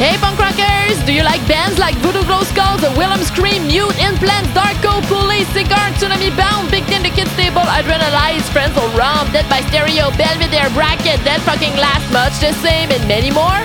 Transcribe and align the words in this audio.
Hey 0.00 0.16
punk 0.16 0.40
rockers! 0.40 0.96
Do 1.04 1.12
you 1.12 1.20
like 1.20 1.44
bands 1.44 1.76
like 1.76 1.92
Voodoo 2.00 2.24
Glow 2.24 2.40
Skulls, 2.48 2.80
The 2.80 2.88
Wilhelm 2.96 3.20
Scream, 3.20 3.68
Mute, 3.68 3.92
Implants, 4.00 4.48
Darko, 4.56 5.04
Police, 5.12 5.44
Cigar, 5.52 5.92
Tsunami 6.00 6.32
Bomb, 6.32 6.72
Big 6.72 6.88
D 6.88 6.96
and, 6.96 7.04
The 7.04 7.12
Kids 7.12 7.28
Table, 7.36 7.60
Adrenalize, 7.68 8.48
Friends 8.48 8.72
will 8.80 8.88
Romp, 8.96 9.28
Dead 9.36 9.44
by 9.52 9.60
Stereo, 9.68 10.08
Belvedere, 10.16 10.72
Bracket, 10.72 11.20
Dead 11.20 11.44
Fucking 11.44 11.76
Last, 11.76 12.08
Much 12.16 12.32
the 12.40 12.56
Same, 12.64 12.88
and 12.88 13.04
many 13.04 13.28
more? 13.28 13.60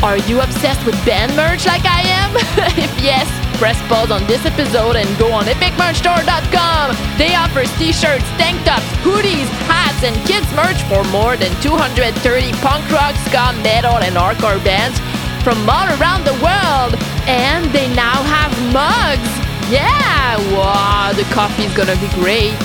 Are 0.00 0.16
you 0.24 0.40
obsessed 0.40 0.80
with 0.88 0.96
band 1.04 1.36
merch 1.36 1.68
like 1.68 1.84
I 1.84 2.08
am? 2.08 2.32
if 2.80 2.88
yes, 2.96 3.28
press 3.60 3.76
pause 3.84 4.08
on 4.10 4.24
this 4.24 4.48
episode 4.48 4.96
and 4.96 5.04
go 5.20 5.28
on 5.28 5.44
epicmerchstore.com. 5.44 6.96
They 7.20 7.36
offer 7.36 7.68
t-shirts, 7.76 8.24
tank 8.40 8.64
tops, 8.64 8.88
hoodies, 9.04 9.44
hats, 9.68 10.00
and 10.00 10.16
kids 10.24 10.48
merch 10.56 10.80
for 10.88 11.04
more 11.12 11.36
than 11.36 11.52
230 11.60 12.16
punk 12.64 12.88
rock, 12.88 13.12
ska, 13.28 13.52
metal, 13.60 14.00
and 14.00 14.16
hardcore 14.16 14.56
bands 14.64 14.96
from 15.46 15.70
all 15.70 15.86
around 16.02 16.26
the 16.26 16.34
world. 16.42 16.98
And 17.30 17.70
they 17.70 17.86
now 17.94 18.18
have 18.34 18.50
mugs. 18.74 19.30
Yeah, 19.70 20.34
wow, 20.50 21.12
the 21.14 21.22
coffee 21.30 21.70
is 21.70 21.72
gonna 21.72 21.94
be 22.02 22.10
great. 22.18 22.58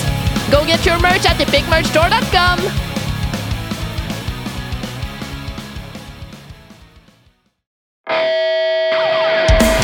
Go 0.50 0.66
get 0.66 0.84
your 0.84 0.98
merch 0.98 1.22
at 1.30 1.38
epicmerchstore.com. 1.38 2.58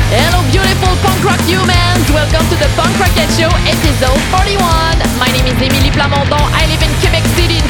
Hello, 0.09 0.41
beautiful 0.49 0.93
punk 1.05 1.21
rock 1.21 1.41
humans! 1.45 2.05
Welcome 2.09 2.49
to 2.49 2.57
the 2.57 2.69
Punkroquette 2.73 3.29
Show, 3.37 3.53
episode 3.69 4.21
41. 4.33 4.57
My 5.21 5.29
name 5.29 5.45
is 5.45 5.61
Emily 5.61 5.93
Plamondon. 5.93 6.41
I 6.49 6.65
live 6.65 6.81
in 6.81 6.86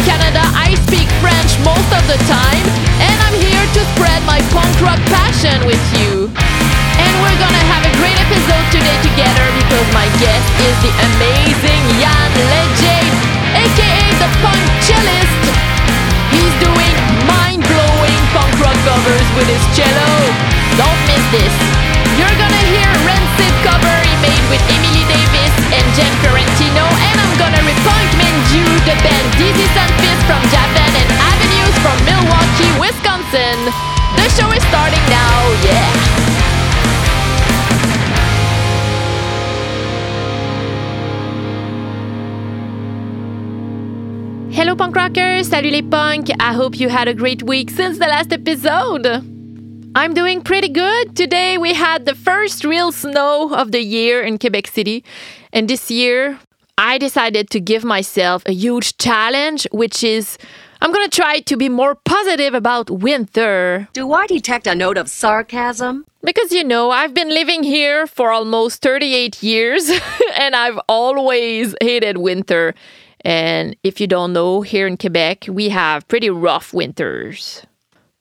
Canada. 0.08 0.40
I 0.56 0.72
speak 0.88 1.12
French 1.20 1.52
most 1.68 1.92
of 1.92 2.04
the 2.08 2.16
time, 2.32 2.66
and 3.04 3.18
I'm 3.28 3.36
here 3.44 3.68
to 3.76 3.82
spread 3.92 4.24
my 4.24 4.40
punk 4.56 4.72
rock 4.80 5.04
passion 5.12 5.60
with 5.68 5.84
you. 6.00 6.32
And 6.96 7.14
we're 7.20 7.40
gonna 7.44 7.66
have 7.68 7.84
a 7.84 7.94
great 8.00 8.16
episode 8.16 8.66
today 8.72 8.96
together 9.04 9.46
because 9.60 9.88
my 9.92 10.08
guest 10.24 10.48
is 10.64 10.76
the 10.80 10.92
amazing 11.12 11.84
Jan 12.00 12.32
Legade, 12.40 13.16
aka 13.52 14.08
the 14.24 14.30
Punk 14.40 14.64
Cellist. 14.80 15.44
He's 16.32 16.56
doing 16.64 17.07
covers 18.88 19.28
with 19.36 19.48
his 19.52 19.64
cello. 19.76 20.12
Don't 20.80 21.02
miss 21.12 21.24
this. 21.36 21.56
You're 22.16 22.38
gonna 22.40 22.66
hear 22.72 22.88
Rancid 23.04 23.54
cover 23.68 23.96
he 24.08 24.16
made 24.24 24.46
with 24.48 24.64
Emily 24.72 25.04
Davis 25.12 25.54
and 25.76 25.86
Jen 25.92 26.14
Ferrentino, 26.24 26.88
and 26.88 27.16
I'm 27.20 27.34
gonna 27.36 27.62
repunk 27.68 28.08
Minju, 28.16 28.64
the 28.88 28.96
band 29.04 29.28
Dizzy 29.36 29.68
Sunfist 29.76 30.24
from 30.24 30.40
Japan 30.56 30.92
and 31.04 31.10
Avenues 31.20 31.76
from 31.84 31.98
Milwaukee, 32.08 32.72
Wisconsin. 32.80 33.60
The 34.16 34.28
show 34.40 34.48
is 34.56 34.64
starting 34.72 35.04
now, 35.12 35.36
yeah. 35.68 35.97
Hello 44.58 44.76
punk 44.76 44.96
rockers, 44.96 45.50
salut 45.50 45.72
les 45.72 45.84
punk. 45.84 46.32
I 46.40 46.52
hope 46.52 46.80
you 46.80 46.90
had 46.90 47.08
a 47.08 47.14
great 47.14 47.44
week 47.44 47.70
since 47.70 48.00
the 48.00 48.08
last 48.08 48.34
episode. 48.34 49.06
I'm 49.94 50.16
doing 50.16 50.42
pretty 50.42 50.70
good. 50.70 51.16
Today 51.16 51.60
we 51.60 51.76
had 51.76 52.08
the 52.08 52.16
first 52.16 52.64
real 52.64 52.92
snow 52.92 53.54
of 53.54 53.72
the 53.72 53.84
year 53.84 54.24
in 54.24 54.40
Quebec 54.40 54.66
City. 54.66 55.04
And 55.54 55.70
this 55.70 55.92
year 55.92 56.40
I 56.76 56.98
decided 56.98 57.52
to 57.52 57.60
give 57.60 57.84
myself 57.84 58.42
a 58.48 58.52
huge 58.52 58.98
challenge, 58.98 59.68
which 59.72 60.04
is 60.04 60.40
I'm 60.82 60.92
gonna 60.92 61.08
try 61.08 61.40
to 61.42 61.56
be 61.56 61.70
more 61.70 61.94
positive 61.94 62.56
about 62.56 62.90
winter. 62.90 63.88
Do 63.94 64.12
I 64.12 64.26
detect 64.26 64.66
a 64.66 64.74
note 64.74 64.98
of 64.98 65.08
sarcasm? 65.08 66.04
Because 66.24 66.52
you 66.52 66.64
know, 66.64 66.90
I've 66.90 67.14
been 67.14 67.30
living 67.30 67.62
here 67.62 68.08
for 68.08 68.32
almost 68.32 68.82
38 68.82 69.44
years 69.44 69.88
and 70.36 70.56
I've 70.56 70.80
always 70.90 71.76
hated 71.80 72.18
winter. 72.18 72.74
And 73.22 73.76
if 73.84 74.00
you 74.00 74.08
don't 74.08 74.34
know, 74.34 74.62
here 74.62 74.88
in 74.88 74.98
Quebec, 74.98 75.46
we 75.50 75.70
have 75.70 76.08
pretty 76.08 76.30
rough 76.30 76.74
winters. 76.74 77.66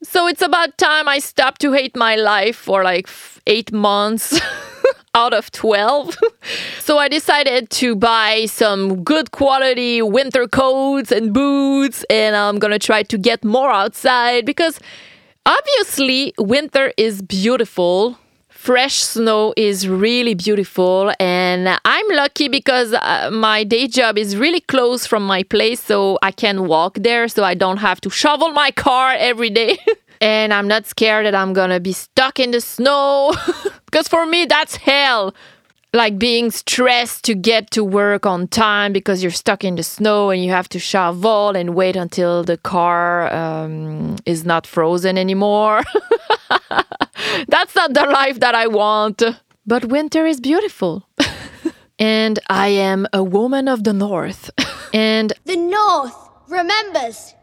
So 0.03 0.26
it's 0.28 0.43
about 0.43 0.78
time 0.78 1.09
I 1.09 1.19
stopped 1.19 1.60
to 1.62 1.72
hate 1.72 1.97
my 1.97 2.16
life 2.16 2.56
for 2.56 2.84
like 2.84 3.09
eight 3.47 3.72
months 3.72 4.38
out 5.15 5.32
of 5.32 5.50
12. 5.50 6.16
so 6.81 6.98
I 6.98 7.09
decided 7.09 7.70
to 7.70 7.97
buy 7.97 8.47
some 8.47 9.03
good 9.03 9.32
quality 9.32 10.03
winter 10.03 10.47
coats 10.47 11.10
and 11.10 11.32
boots, 11.32 12.04
and 12.10 12.37
I'm 12.37 12.59
gonna 12.59 12.78
try 12.78 13.03
to 13.04 13.19
get 13.19 13.44
more 13.44 13.70
outside 13.70 14.44
because 14.44 14.78
obviously 15.47 16.34
winter 16.38 16.93
is 16.97 17.22
beautiful. 17.22 18.19
Fresh 18.66 18.97
snow 18.97 19.54
is 19.56 19.87
really 19.88 20.34
beautiful, 20.34 21.12
and 21.21 21.69
I'm 21.84 22.09
lucky 22.09 22.49
because 22.49 22.93
uh, 22.94 23.31
my 23.32 23.62
day 23.62 23.87
job 23.87 24.19
is 24.19 24.37
really 24.37 24.59
close 24.59 25.06
from 25.06 25.25
my 25.25 25.44
place, 25.44 25.81
so 25.81 26.19
I 26.21 26.32
can 26.32 26.66
walk 26.66 26.94
there, 27.00 27.28
so 27.28 27.44
I 27.44 27.55
don't 27.55 27.76
have 27.76 28.00
to 28.00 28.10
shovel 28.10 28.50
my 28.50 28.72
car 28.72 29.15
every 29.16 29.50
day. 29.50 29.78
and 30.21 30.53
I'm 30.53 30.66
not 30.66 30.84
scared 30.84 31.26
that 31.26 31.34
I'm 31.37 31.53
gonna 31.53 31.78
be 31.78 31.93
stuck 31.93 32.41
in 32.41 32.50
the 32.50 32.60
snow, 32.60 33.37
because 33.84 34.09
for 34.09 34.26
me, 34.26 34.47
that's 34.47 34.75
hell. 34.75 35.32
Like 35.93 36.19
being 36.19 36.50
stressed 36.50 37.22
to 37.26 37.37
get 37.37 37.71
to 37.71 37.84
work 37.84 38.26
on 38.26 38.49
time 38.49 38.93
because 38.93 39.22
you're 39.22 39.31
stuck 39.31 39.62
in 39.62 39.76
the 39.76 39.84
snow 39.84 40.31
and 40.31 40.44
you 40.44 40.50
have 40.50 40.69
to 40.71 40.81
shovel 40.81 41.50
and 41.50 41.76
wait 41.76 41.94
until 41.94 42.43
the 42.43 42.56
car 42.56 43.32
um, 43.32 44.16
is 44.26 44.44
not 44.44 44.66
frozen 44.66 45.16
anymore. 45.16 45.84
That's 47.48 47.74
not 47.74 47.94
the 47.94 48.06
life 48.06 48.40
that 48.40 48.54
I 48.54 48.66
want. 48.66 49.22
But 49.66 49.86
winter 49.86 50.26
is 50.26 50.40
beautiful. 50.40 51.08
and 51.98 52.38
I 52.48 52.68
am 52.68 53.06
a 53.12 53.22
woman 53.22 53.68
of 53.68 53.84
the 53.84 53.92
north. 53.92 54.50
and 54.94 55.32
The 55.44 55.56
North 55.56 56.16
remembers. 56.48 57.34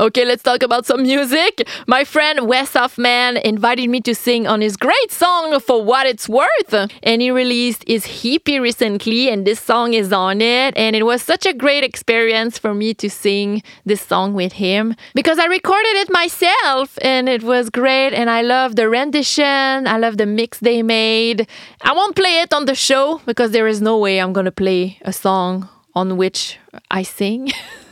Okay, 0.00 0.24
let's 0.24 0.42
talk 0.42 0.62
about 0.62 0.86
some 0.86 1.02
music. 1.02 1.68
My 1.86 2.04
friend 2.04 2.48
Wes 2.48 2.72
Hoffman 2.72 3.36
invited 3.36 3.90
me 3.90 4.00
to 4.00 4.14
sing 4.14 4.46
on 4.46 4.62
his 4.62 4.78
great 4.78 5.12
song 5.12 5.60
For 5.60 5.84
What 5.84 6.06
It's 6.06 6.26
Worth. 6.26 6.72
And 7.02 7.20
he 7.20 7.30
released 7.30 7.84
his 7.86 8.06
hippie 8.06 8.58
recently, 8.62 9.28
and 9.28 9.46
this 9.46 9.60
song 9.60 9.92
is 9.92 10.10
on 10.10 10.40
it. 10.40 10.74
And 10.74 10.96
it 10.96 11.02
was 11.02 11.20
such 11.20 11.44
a 11.44 11.52
great 11.52 11.84
experience 11.84 12.56
for 12.56 12.72
me 12.72 12.94
to 12.94 13.10
sing 13.10 13.62
this 13.84 14.00
song 14.00 14.32
with 14.32 14.54
him 14.54 14.96
because 15.14 15.38
I 15.38 15.44
recorded 15.44 15.94
it 15.96 16.10
myself 16.10 16.98
and 17.02 17.28
it 17.28 17.42
was 17.42 17.68
great. 17.68 18.14
And 18.14 18.30
I 18.30 18.40
love 18.40 18.76
the 18.76 18.88
rendition, 18.88 19.86
I 19.86 19.98
love 19.98 20.16
the 20.16 20.24
mix 20.24 20.60
they 20.60 20.82
made. 20.82 21.46
I 21.82 21.92
won't 21.92 22.16
play 22.16 22.40
it 22.40 22.54
on 22.54 22.64
the 22.64 22.74
show 22.74 23.20
because 23.26 23.50
there 23.50 23.66
is 23.66 23.82
no 23.82 23.98
way 23.98 24.18
I'm 24.18 24.32
gonna 24.32 24.50
play 24.50 24.98
a 25.02 25.12
song 25.12 25.68
on 25.94 26.16
which 26.16 26.58
I 26.90 27.02
sing. 27.02 27.52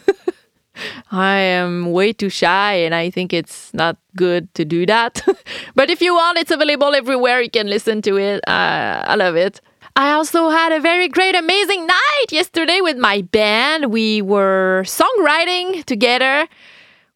I 1.11 1.37
am 1.39 1.93
way 1.93 2.13
too 2.13 2.31
shy 2.31 2.75
and 2.75 2.95
I 2.95 3.11
think 3.11 3.33
it's 3.33 3.73
not 3.75 3.97
good 4.17 4.53
to 4.55 4.65
do 4.65 4.87
that. 4.87 5.23
but 5.75 5.91
if 5.91 6.01
you 6.01 6.15
want, 6.15 6.39
it's 6.39 6.51
available 6.51 6.95
everywhere. 6.95 7.41
You 7.41 7.51
can 7.51 7.69
listen 7.69 8.03
to 8.03 8.17
it. 8.17 8.47
Uh, 8.49 9.05
I 9.07 9.15
love 9.15 9.37
it. 9.37 9.61
I 9.97 10.13
also 10.13 10.49
had 10.51 10.71
a 10.71 10.81
very 10.81 11.09
great, 11.09 11.35
amazing 11.35 11.85
night 11.87 12.27
yesterday 12.31 12.81
with 12.81 12.97
my 12.99 13.23
band. 13.23 13.91
We 13.91 14.23
were 14.23 14.85
songwriting 14.87 15.85
together. 15.87 16.47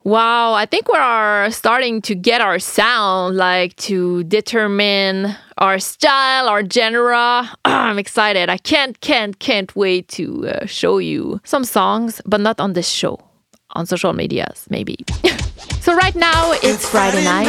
Wow, 0.04 0.54
I 0.54 0.66
think 0.66 0.88
we 0.88 0.98
are 0.98 1.48
starting 1.52 2.02
to 2.02 2.16
get 2.16 2.40
our 2.40 2.58
sound, 2.58 3.36
like 3.36 3.76
to 3.76 4.24
determine 4.24 5.36
our 5.58 5.78
style, 5.78 6.48
our 6.48 6.68
genre. 6.68 7.48
I'm 7.64 8.00
excited. 8.00 8.48
I 8.50 8.58
can't, 8.58 9.00
can't, 9.00 9.38
can't 9.38 9.74
wait 9.76 10.08
to 10.08 10.48
uh, 10.48 10.66
show 10.66 10.98
you 10.98 11.40
some 11.44 11.62
songs, 11.62 12.20
but 12.26 12.40
not 12.40 12.58
on 12.58 12.72
this 12.72 12.88
show 12.88 13.20
on 13.72 13.86
social 13.86 14.12
medias, 14.12 14.66
maybe. 14.70 14.96
so 15.80 15.94
right 15.94 16.14
now 16.14 16.52
it's, 16.62 16.88
Friday, 16.88 17.24
night. 17.24 17.48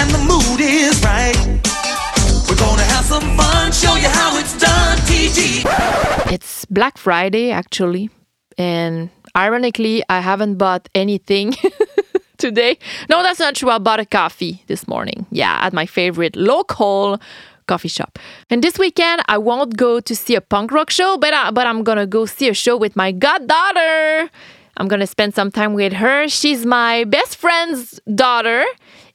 and 0.00 0.10
the 0.10 0.18
mood 0.18 0.60
is 0.60 1.00
right. 1.04 1.36
We're 2.48 2.56
gonna 2.56 2.82
have 2.82 3.04
some 3.04 3.36
fun, 3.36 3.72
show 3.72 3.94
you 3.96 4.08
how 4.08 4.38
it's 4.38 4.58
done, 4.58 4.98
TG. 5.08 6.32
It's 6.32 6.64
Black 6.66 6.96
Friday 6.98 7.50
actually, 7.50 8.10
and 8.56 9.10
ironically, 9.36 10.02
I 10.08 10.20
haven't 10.20 10.56
bought 10.56 10.88
anything 10.94 11.54
today. 12.38 12.78
No, 13.08 13.22
that's 13.22 13.38
not 13.38 13.54
true. 13.54 13.70
I 13.70 13.78
bought 13.78 14.00
a 14.00 14.06
coffee 14.06 14.62
this 14.66 14.88
morning. 14.88 15.26
Yeah, 15.30 15.58
at 15.60 15.72
my 15.72 15.86
favorite 15.86 16.36
local 16.36 17.20
coffee 17.66 17.88
shop. 17.88 18.18
And 18.48 18.64
this 18.64 18.78
weekend, 18.78 19.22
I 19.28 19.36
won't 19.38 19.76
go 19.76 20.00
to 20.00 20.16
see 20.16 20.34
a 20.34 20.40
punk 20.40 20.72
rock 20.72 20.88
show, 20.90 21.18
but 21.18 21.34
I, 21.34 21.50
but 21.50 21.66
I'm 21.66 21.84
gonna 21.84 22.06
go 22.06 22.24
see 22.26 22.48
a 22.48 22.54
show 22.54 22.76
with 22.76 22.96
my 22.96 23.12
goddaughter. 23.12 24.30
I'm 24.78 24.86
gonna 24.86 25.08
spend 25.08 25.34
some 25.34 25.50
time 25.50 25.74
with 25.74 25.92
her. 25.94 26.28
She's 26.28 26.64
my 26.64 27.04
best 27.04 27.36
friend's 27.36 28.00
daughter. 28.14 28.64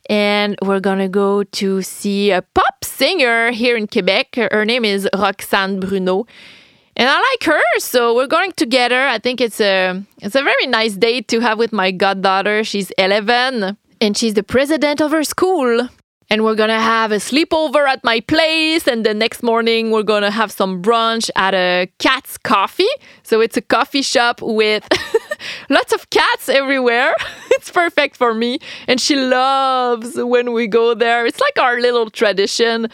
And 0.09 0.57
we're 0.61 0.81
gonna 0.81 1.07
go 1.07 1.43
to 1.43 1.81
see 1.81 2.31
a 2.31 2.41
pop 2.41 2.83
singer 2.83 3.51
here 3.51 3.77
in 3.77 3.87
Quebec. 3.87 4.35
Her 4.35 4.65
name 4.65 4.83
is 4.83 5.07
Roxane 5.15 5.79
Bruneau. 5.79 6.27
And 6.95 7.09
I 7.09 7.19
like 7.19 7.43
her, 7.45 7.61
so 7.79 8.13
we're 8.13 8.27
going 8.27 8.51
together. 8.51 9.07
I 9.07 9.17
think 9.17 9.39
it's 9.39 9.61
a 9.61 10.03
it's 10.21 10.35
a 10.35 10.43
very 10.43 10.67
nice 10.67 10.93
date 10.93 11.29
to 11.29 11.39
have 11.39 11.57
with 11.57 11.71
my 11.71 11.89
goddaughter. 11.91 12.63
She's 12.63 12.91
11 12.97 13.77
and 14.01 14.17
she's 14.17 14.33
the 14.33 14.43
president 14.43 15.01
of 15.01 15.11
her 15.11 15.23
school. 15.23 15.87
And 16.33 16.43
we're 16.43 16.55
gonna 16.55 16.79
have 16.79 17.11
a 17.11 17.17
sleepover 17.17 17.87
at 17.87 18.03
my 18.03 18.19
place. 18.19 18.87
And 18.87 19.05
the 19.05 19.13
next 19.13 19.43
morning, 19.43 19.91
we're 19.91 20.01
gonna 20.01 20.31
have 20.31 20.51
some 20.51 20.81
brunch 20.81 21.29
at 21.35 21.53
a 21.53 21.87
cat's 21.99 22.39
coffee. 22.39 22.93
So 23.21 23.39
it's 23.39 23.55
a 23.55 23.61
coffee 23.61 24.01
shop 24.01 24.41
with 24.41 24.83
lots 25.69 25.93
of 25.93 26.09
cats 26.09 26.49
everywhere. 26.49 27.13
it's 27.51 27.69
perfect 27.69 28.17
for 28.17 28.33
me. 28.33 28.57
And 28.87 28.99
she 28.99 29.15
loves 29.15 30.15
when 30.15 30.53
we 30.53 30.65
go 30.65 30.95
there. 30.95 31.27
It's 31.27 31.39
like 31.39 31.59
our 31.59 31.79
little 31.79 32.09
tradition. 32.09 32.87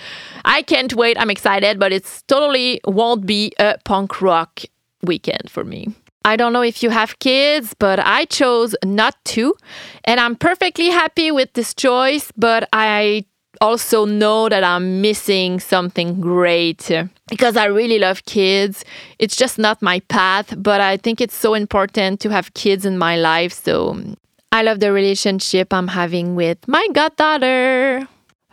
I 0.43 0.61
can't 0.61 0.93
wait. 0.93 1.17
I'm 1.17 1.29
excited, 1.29 1.79
but 1.79 1.93
it's 1.93 2.23
totally 2.23 2.81
won't 2.85 3.25
be 3.25 3.53
a 3.57 3.77
punk 3.85 4.21
rock 4.21 4.63
weekend 5.01 5.49
for 5.49 5.63
me. 5.63 5.95
I 6.25 6.35
don't 6.35 6.51
know 6.51 6.61
if 6.61 6.83
you 6.83 6.89
have 6.89 7.17
kids, 7.19 7.73
but 7.73 7.99
I 7.99 8.25
chose 8.25 8.75
not 8.83 9.15
to. 9.33 9.55
And 10.03 10.19
I'm 10.19 10.35
perfectly 10.35 10.89
happy 10.89 11.31
with 11.31 11.53
this 11.53 11.73
choice, 11.73 12.31
but 12.35 12.67
I 12.73 13.25
also 13.61 14.05
know 14.05 14.49
that 14.49 14.63
I'm 14.63 15.01
missing 15.01 15.59
something 15.59 16.21
great 16.21 16.91
because 17.29 17.57
I 17.57 17.65
really 17.65 17.99
love 17.99 18.25
kids. 18.25 18.85
It's 19.17 19.35
just 19.35 19.57
not 19.57 19.81
my 19.81 19.99
path, 20.01 20.53
but 20.57 20.81
I 20.81 20.97
think 20.97 21.19
it's 21.21 21.35
so 21.35 21.53
important 21.53 22.19
to 22.21 22.29
have 22.29 22.53
kids 22.53 22.85
in 22.85 22.97
my 22.97 23.17
life. 23.17 23.53
So 23.53 23.97
I 24.51 24.61
love 24.63 24.79
the 24.79 24.91
relationship 24.91 25.73
I'm 25.73 25.87
having 25.87 26.35
with 26.35 26.67
my 26.67 26.87
goddaughter. 26.93 28.07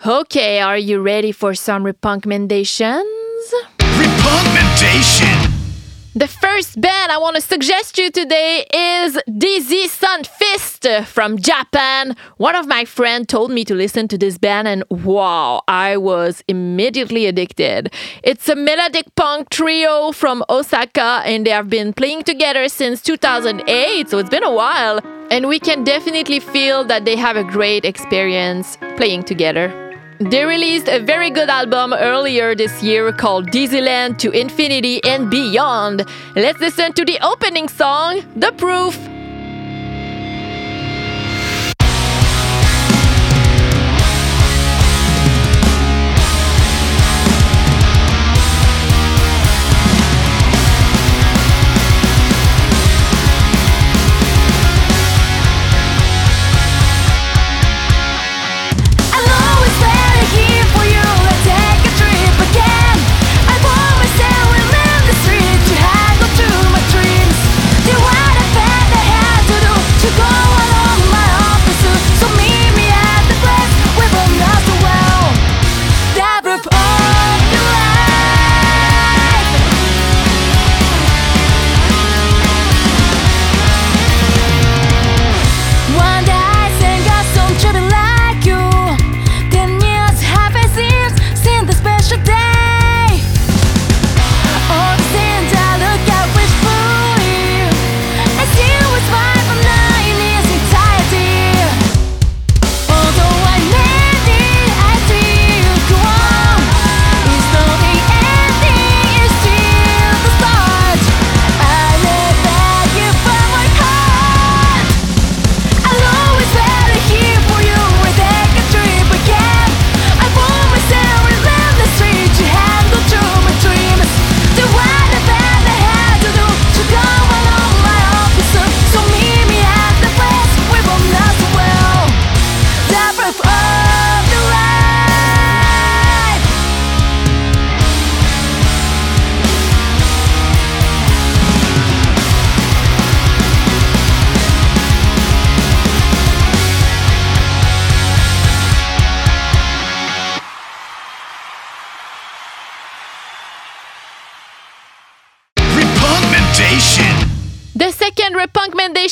Okay, 0.04 0.60
are 0.60 0.76
you 0.78 1.00
ready 1.00 1.32
for 1.32 1.54
some? 1.54 1.84
Repunkmmendation. 1.84 3.02
The 6.16 6.28
first 6.28 6.80
band 6.80 7.12
I 7.12 7.18
want 7.18 7.36
to 7.36 7.42
suggest 7.42 7.98
you 7.98 8.10
today 8.10 8.64
is 8.72 9.18
Dizzy 9.36 9.86
Sunfist 9.86 11.04
from 11.04 11.36
Japan. 11.36 12.16
One 12.38 12.56
of 12.56 12.66
my 12.66 12.86
friends 12.86 13.26
told 13.26 13.50
me 13.50 13.66
to 13.66 13.74
listen 13.74 14.08
to 14.08 14.16
this 14.16 14.38
band, 14.38 14.66
and 14.66 14.82
wow, 14.88 15.60
I 15.68 15.98
was 15.98 16.42
immediately 16.48 17.26
addicted. 17.26 17.92
It's 18.22 18.48
a 18.48 18.56
melodic 18.56 19.14
punk 19.14 19.50
trio 19.50 20.10
from 20.10 20.42
Osaka, 20.48 21.20
and 21.26 21.46
they 21.46 21.50
have 21.50 21.68
been 21.68 21.92
playing 21.92 22.22
together 22.22 22.66
since 22.70 23.02
2008, 23.02 24.08
so 24.08 24.16
it's 24.16 24.30
been 24.30 24.42
a 24.42 24.54
while. 24.54 25.00
And 25.30 25.48
we 25.48 25.60
can 25.60 25.84
definitely 25.84 26.40
feel 26.40 26.82
that 26.84 27.04
they 27.04 27.16
have 27.16 27.36
a 27.36 27.44
great 27.44 27.84
experience 27.84 28.78
playing 28.96 29.24
together. 29.24 29.85
They 30.18 30.44
released 30.46 30.88
a 30.88 30.98
very 30.98 31.30
good 31.30 31.50
album 31.50 31.92
earlier 31.92 32.54
this 32.54 32.82
year 32.82 33.12
called 33.12 33.50
Dizzyland 33.50 34.18
to 34.18 34.30
Infinity 34.30 35.04
and 35.04 35.30
Beyond. 35.30 36.06
Let's 36.34 36.58
listen 36.58 36.94
to 36.94 37.04
the 37.04 37.18
opening 37.22 37.68
song, 37.68 38.22
The 38.34 38.52
Proof. 38.52 39.15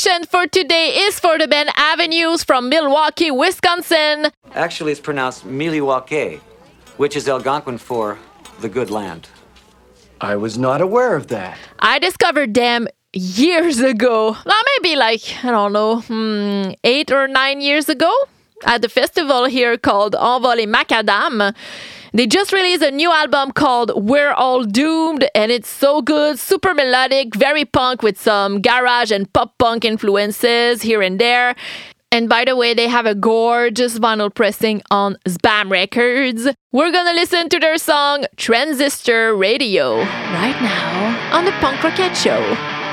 Recommendation 0.05 0.29
for 0.29 0.47
today 0.47 0.89
is 1.07 1.19
for 1.19 1.39
the 1.39 1.49
band 1.49 1.71
Avenues 1.77 2.45
from 2.45 2.69
Milwaukee, 2.69 3.31
Wisconsin. 3.31 4.31
Actually, 4.55 4.93
it's 4.93 5.01
pronounced 5.01 5.47
Milwaukee, 5.47 6.41
which 6.97 7.17
is 7.17 7.29
Algonquin 7.29 7.79
for 7.79 8.19
the 8.61 8.69
good 8.69 8.91
land. 8.91 9.29
I 10.21 10.37
was 10.37 10.59
not 10.59 10.81
aware 10.81 11.17
of 11.17 11.29
that. 11.29 11.57
I 11.79 11.99
discovered 11.99 12.55
them 12.55 12.89
years 13.13 13.81
ago. 13.81 14.37
Now, 14.45 14.61
maybe 14.79 14.97
like, 14.97 15.23
I 15.43 15.51
don't 15.51 15.73
know, 15.73 16.01
hmm, 16.01 16.73
eight 16.83 17.11
or 17.11 17.27
nine 17.29 17.61
years 17.61 17.89
ago 17.89 18.13
at 18.67 18.83
the 18.83 18.89
festival 18.89 19.47
here 19.47 19.79
called 19.79 20.15
Envol 20.15 20.61
et 20.61 20.69
Macadam. 20.69 21.55
They 22.15 22.29
just 22.29 22.53
released 22.53 22.85
a 22.85 22.93
new 22.93 23.11
album 23.11 23.51
called 23.51 23.91
We're 23.97 24.31
All 24.31 24.63
Doomed, 24.63 25.29
and 25.35 25.51
it's 25.51 25.69
so 25.69 26.01
good, 26.01 26.39
super 26.39 26.73
melodic, 26.73 27.35
very 27.35 27.65
punk 27.65 28.05
with 28.05 28.21
some 28.21 28.61
garage 28.61 29.11
and 29.11 29.31
pop 29.33 29.59
punk 29.59 29.85
influences 29.85 30.83
here 30.83 31.03
and 31.03 31.21
there. 31.21 31.57
And 32.13 32.29
by 32.29 32.45
the 32.45 32.55
way, 32.55 32.73
they 32.73 32.87
have 32.87 33.07
a 33.07 33.17
gorgeous 33.17 33.99
vinyl 33.99 34.33
pressing 34.33 34.81
on 34.93 35.17
Sbam 35.27 35.73
Records. 35.73 36.47
We're 36.71 36.93
gonna 36.93 37.15
listen 37.15 37.49
to 37.49 37.59
their 37.59 37.79
song 37.79 38.27
Transistor 38.37 39.35
Radio 39.35 39.97
right 39.99 40.63
now 40.63 41.37
on 41.37 41.45
the 41.45 41.53
Punk 41.59 41.83
Rocket 41.83 42.17
Show. 42.17 42.84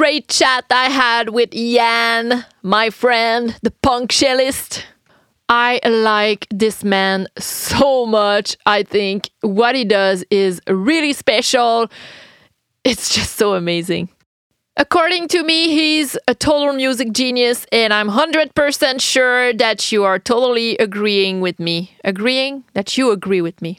Great 0.00 0.28
chat 0.28 0.64
I 0.70 0.88
had 0.88 1.28
with 1.28 1.54
Ian, 1.54 2.46
my 2.62 2.88
friend, 2.88 3.54
the 3.60 3.70
punk 3.70 4.12
cellist. 4.12 4.82
I 5.50 5.78
like 5.86 6.46
this 6.48 6.82
man 6.82 7.28
so 7.38 8.06
much. 8.06 8.56
I 8.64 8.82
think 8.82 9.28
what 9.42 9.74
he 9.74 9.84
does 9.84 10.24
is 10.30 10.58
really 10.66 11.12
special. 11.12 11.90
It's 12.82 13.14
just 13.14 13.36
so 13.36 13.52
amazing. 13.52 14.08
According 14.78 15.28
to 15.28 15.42
me, 15.42 15.68
he's 15.68 16.16
a 16.26 16.34
total 16.34 16.72
music 16.72 17.12
genius, 17.12 17.66
and 17.70 17.92
I'm 17.92 18.08
100% 18.08 19.02
sure 19.02 19.52
that 19.52 19.92
you 19.92 20.04
are 20.04 20.18
totally 20.18 20.78
agreeing 20.78 21.42
with 21.42 21.60
me. 21.60 21.94
Agreeing 22.06 22.64
that 22.72 22.96
you 22.96 23.10
agree 23.10 23.42
with 23.42 23.60
me. 23.60 23.78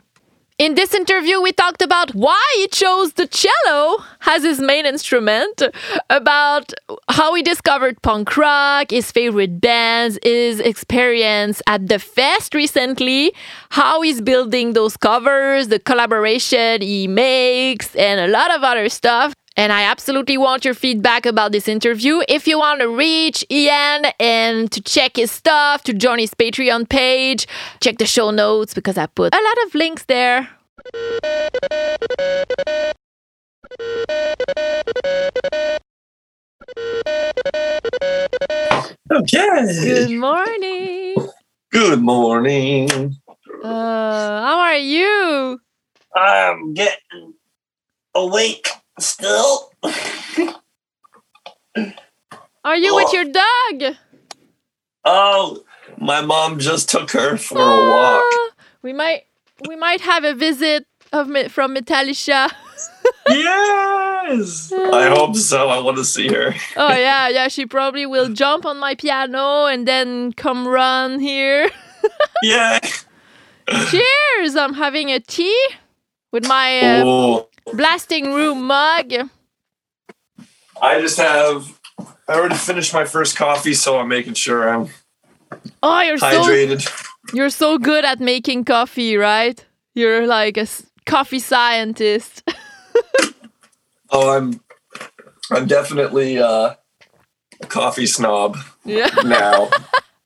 In 0.62 0.75
this 0.75 0.94
interview, 0.94 1.41
we 1.41 1.51
talked 1.53 1.82
about 1.82 2.13
why 2.13 2.39
he 2.58 2.68
chose 2.68 3.13
the 3.13 3.25
cello 3.25 4.03
as 4.27 4.44
his 4.44 4.60
main 4.60 4.86
instrument, 4.86 5.63
about 6.12 6.72
how 7.10 7.34
he 7.34 7.41
discovered 7.41 8.00
punk 8.03 8.38
rock, 8.38 8.91
his 8.91 9.12
favorite 9.12 9.60
bands, 9.60 10.20
his 10.22 10.60
experience 10.60 11.63
at 11.65 11.88
the 11.88 11.98
fest 11.98 12.53
recently, 12.53 13.34
how 13.72 14.03
he's 14.03 14.22
building 14.22 14.74
those 14.74 14.96
covers, 14.98 15.70
the 15.70 15.80
collaboration 15.80 16.84
he 16.84 17.08
makes, 17.08 17.96
and 17.96 18.20
a 18.20 18.27
lot 18.27 18.53
of 18.56 18.62
other 18.62 18.88
stuff. 18.88 19.34
And 19.58 19.74
I 19.74 19.84
absolutely 19.84 20.38
want 20.38 20.63
your 20.63 20.74
feedback 20.74 21.25
about 21.25 21.51
this 21.51 21.67
interview. 21.67 22.22
If 22.29 22.48
you 22.48 22.58
want 22.58 22.79
to 22.79 22.88
reach 22.88 23.46
Ian 23.51 24.05
and 24.20 24.72
to 24.72 24.81
check 24.81 25.17
his 25.17 25.31
stuff, 25.31 25.84
to 25.84 25.93
join 25.93 26.20
his 26.20 26.34
Patreon 26.34 26.88
page, 26.89 27.48
check 27.81 27.98
the 27.98 28.05
show 28.05 28.31
notes 28.31 28.74
because 28.74 28.98
I 28.98 29.08
put 29.08 29.34
a 29.36 29.38
lot 29.38 29.65
of 29.67 29.75
links 29.75 30.05
there. 30.05 30.50
Okay. 39.12 39.67
Good 39.84 40.12
morning. 40.12 41.15
Good 41.72 42.01
morning. 42.01 42.89
Uh, 43.63 43.67
how 43.67 44.60
are 44.60 44.77
you? 44.77 45.60
I'm 46.15 46.74
getting 46.74 47.34
awake 48.15 48.67
still. 49.01 49.72
Are 52.63 52.75
you 52.75 52.96
with 52.96 53.12
your 53.13 53.25
dog? 53.25 53.96
Oh, 55.03 55.63
my 55.98 56.22
mom 56.22 56.60
just 56.60 56.89
took 56.89 57.12
her 57.12 57.38
for 57.38 57.58
a 57.58 57.89
walk. 57.89 58.24
Ah, 58.24 58.50
we 58.81 58.93
might 58.93 59.24
we 59.67 59.75
might 59.75 60.01
have 60.01 60.24
a 60.24 60.34
visit 60.34 60.86
of 61.12 61.27
from 61.51 61.75
Metallica. 61.75 62.51
Yes. 63.29 64.72
I 64.74 65.08
hope 65.10 65.36
so. 65.36 65.70
I 65.70 65.79
want 65.79 65.98
to 65.98 66.05
see 66.05 66.27
her. 66.27 66.53
Oh 66.75 66.89
yeah, 66.96 67.27
yeah. 67.29 67.48
She 67.48 67.65
probably 67.65 68.05
will 68.05 68.29
jump 68.29 68.65
on 68.65 68.79
my 68.79 68.96
piano 68.96 69.65
and 69.65 69.88
then 69.88 70.34
come 70.34 70.67
run 70.67 71.20
here. 71.20 71.70
Yeah. 72.43 72.79
Cheers! 73.70 74.55
I'm 74.55 74.74
having 74.74 75.12
a 75.12 75.20
tea 75.20 75.67
with 76.31 76.48
my 76.48 76.79
uh, 76.79 77.03
Oh, 77.05 77.50
blasting 77.74 78.34
room 78.34 78.63
mug. 78.68 79.13
I 80.82 81.00
just 81.01 81.18
have. 81.18 81.80
I 82.27 82.34
already 82.34 82.56
finished 82.56 82.94
my 82.94 83.06
first 83.06 83.36
coffee, 83.36 83.74
so 83.74 84.00
I'm 84.00 84.08
making 84.08 84.34
sure 84.36 84.68
I'm 84.70 84.89
Oh, 85.84 86.01
you're 86.01 86.18
so 86.18 86.25
hydrated. 86.25 86.89
you're 87.34 87.50
so 87.50 87.77
good 87.77 88.06
at 88.06 88.20
making 88.20 88.65
coffee, 88.65 89.18
right? 89.18 89.63
You're 89.94 90.25
like 90.25 90.58
a 90.58 90.68
coffee 91.06 91.39
scientist. 91.39 92.44
Oh, 94.13 94.36
I'm. 94.36 94.60
I'm 95.51 95.68
definitely 95.68 96.38
uh, 96.38 96.74
a 97.62 97.68
coffee 97.68 98.06
snob 98.06 98.58
yeah, 98.84 99.10
now. 99.24 99.70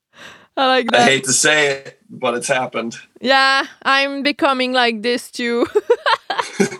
I 0.56 0.66
like 0.66 0.90
that. 0.90 1.02
I 1.02 1.04
hate 1.04 1.24
to 1.24 1.32
say 1.32 1.68
it, 1.68 2.00
but 2.10 2.34
it's 2.34 2.48
happened. 2.48 2.96
Yeah, 3.20 3.64
I'm 3.82 4.22
becoming 4.24 4.72
like 4.72 5.02
this 5.02 5.30
too. 5.30 5.66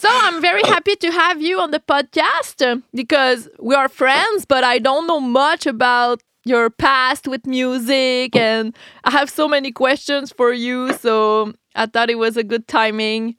so 0.00 0.08
I'm 0.10 0.40
very 0.40 0.62
happy 0.62 0.96
to 0.96 1.10
have 1.10 1.42
you 1.42 1.60
on 1.60 1.70
the 1.70 1.80
podcast 1.80 2.66
uh, 2.66 2.80
because 2.94 3.48
we 3.58 3.74
are 3.74 3.88
friends, 3.88 4.44
but 4.44 4.64
I 4.64 4.78
don't 4.78 5.06
know 5.06 5.20
much 5.20 5.66
about 5.66 6.22
your 6.44 6.70
past 6.70 7.28
with 7.28 7.46
music 7.46 8.34
and 8.34 8.74
I 9.04 9.10
have 9.10 9.28
so 9.28 9.46
many 9.46 9.72
questions 9.72 10.32
for 10.32 10.52
you. 10.52 10.94
So 10.94 11.52
I 11.74 11.86
thought 11.86 12.08
it 12.10 12.18
was 12.18 12.36
a 12.36 12.42
good 12.42 12.66
timing 12.66 13.36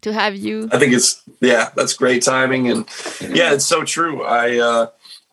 to 0.00 0.12
have 0.12 0.36
you. 0.36 0.68
I 0.72 0.78
think 0.78 0.94
it's 0.94 1.22
yeah, 1.40 1.70
that's 1.76 1.92
great 1.92 2.22
timing, 2.22 2.70
and 2.70 2.86
yeah, 3.20 3.52
it's 3.52 3.66
so 3.66 3.84
true. 3.84 4.22
I 4.22 4.58
uh, 4.58 4.86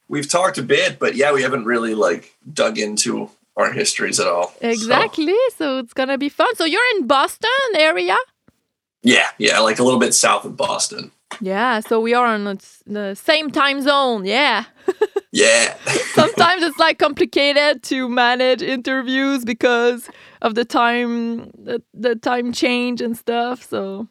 we've 0.08 0.30
talked 0.30 0.58
a 0.58 0.64
bit, 0.64 1.00
but 1.00 1.16
yeah, 1.16 1.32
we 1.34 1.44
haven't 1.44 1.66
really 1.66 1.96
like 1.96 2.36
dug 2.52 2.78
into 2.78 3.30
our 3.58 3.72
histories 3.72 4.20
at 4.20 4.28
all. 4.28 4.50
So, 4.62 4.68
Exactly. 4.70 5.36
So 5.56 5.80
it's 5.80 5.94
going 5.94 6.10
to 6.10 6.18
be 6.18 6.30
fun. 6.30 6.54
So 6.56 6.66
you're 6.66 6.82
in 6.98 7.08
Boston 7.08 7.50
area? 7.76 8.18
Yeah, 9.06 9.28
yeah, 9.38 9.60
like 9.60 9.80
a 9.80 9.84
little 9.84 10.00
bit 10.00 10.14
south 10.14 10.44
of 10.46 10.58
Boston. 10.58 11.12
Yeah, 11.40 11.80
so 11.80 12.00
we 12.00 12.14
are 12.14 12.26
on 12.26 12.60
the 12.86 13.16
same 13.16 13.52
time 13.52 13.82
zone. 13.82 14.26
Yeah. 14.26 14.66
Yeah, 15.32 15.76
sometimes 16.14 16.64
it's 16.64 16.78
like 16.80 16.98
complicated 16.98 17.84
to 17.84 18.08
manage 18.08 18.62
interviews 18.62 19.44
because 19.44 20.10
of 20.42 20.56
the 20.56 20.64
time 20.64 21.52
the, 21.58 21.84
the 21.94 22.16
time 22.16 22.54
change 22.54 23.02
and 23.02 23.18
stuff 23.18 23.62
so 23.62 24.08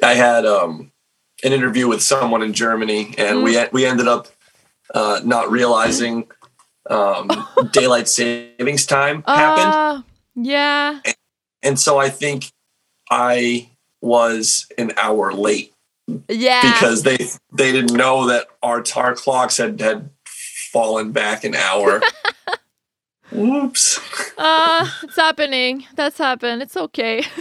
I 0.00 0.14
had 0.14 0.46
um, 0.46 0.92
an 1.42 1.52
interview 1.52 1.88
with 1.88 2.02
someone 2.02 2.42
in 2.42 2.52
Germany, 2.52 3.16
and 3.18 3.42
we 3.42 3.58
we 3.72 3.84
ended 3.84 4.06
up 4.06 4.28
uh, 4.94 5.20
not 5.24 5.50
realizing 5.50 6.30
um, 6.88 7.28
daylight 7.72 8.06
savings 8.06 8.86
time 8.86 9.24
happened. 9.26 9.74
uh, 9.74 10.02
yeah 10.36 11.00
And 11.64 11.80
so 11.80 11.98
I 11.98 12.10
think 12.10 12.52
I 13.10 13.70
was 14.00 14.66
an 14.78 14.92
hour 14.96 15.32
late. 15.32 15.72
Yeah. 16.28 16.62
Because 16.62 17.02
they 17.02 17.18
they 17.52 17.72
didn't 17.72 17.96
know 17.96 18.26
that 18.28 18.46
our 18.62 18.80
tar 18.82 19.14
clocks 19.14 19.56
had 19.56 19.80
had 19.80 20.10
fallen 20.24 21.12
back 21.12 21.44
an 21.44 21.54
hour. 21.54 22.00
Whoops. 23.32 24.00
uh 24.38 24.88
it's 25.02 25.16
happening. 25.16 25.84
That's 25.94 26.18
happened. 26.18 26.62
It's 26.62 26.76
okay. 26.76 27.24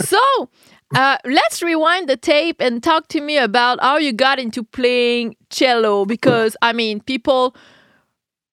So 0.00 0.50
uh, 0.94 1.18
let's 1.24 1.62
rewind 1.62 2.08
the 2.08 2.16
tape 2.16 2.56
and 2.60 2.82
talk 2.82 3.06
to 3.08 3.20
me 3.20 3.38
about 3.38 3.80
how 3.80 3.96
you 3.98 4.12
got 4.12 4.40
into 4.40 4.64
playing 4.64 5.36
cello. 5.50 6.04
Because 6.04 6.56
i 6.62 6.72
mean 6.72 7.00
people 7.00 7.54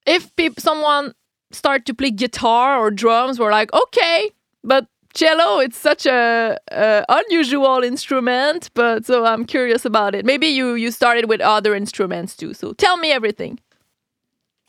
if 0.06 0.36
peop- 0.36 0.60
someone 0.60 1.14
start 1.52 1.86
to 1.86 1.94
play 1.94 2.12
guitar 2.12 2.78
or 2.78 2.92
drums 2.92 3.40
we're 3.40 3.52
like 3.52 3.72
okay 3.74 4.30
but 4.64 4.88
cello 5.18 5.60
it's 5.60 5.78
such 5.78 6.06
a, 6.06 6.58
a 6.72 7.06
unusual 7.10 7.84
instrument 7.84 8.70
but 8.74 9.06
so 9.06 9.26
i'm 9.26 9.46
curious 9.46 9.84
about 9.86 10.16
it. 10.16 10.26
Maybe 10.26 10.48
you 10.48 10.76
you 10.84 10.92
started 10.92 11.26
with 11.32 11.42
other 11.42 11.74
instruments 11.76 12.36
too 12.36 12.54
so 12.54 12.74
tell 12.74 12.98
me 12.98 13.10
everything. 13.12 13.60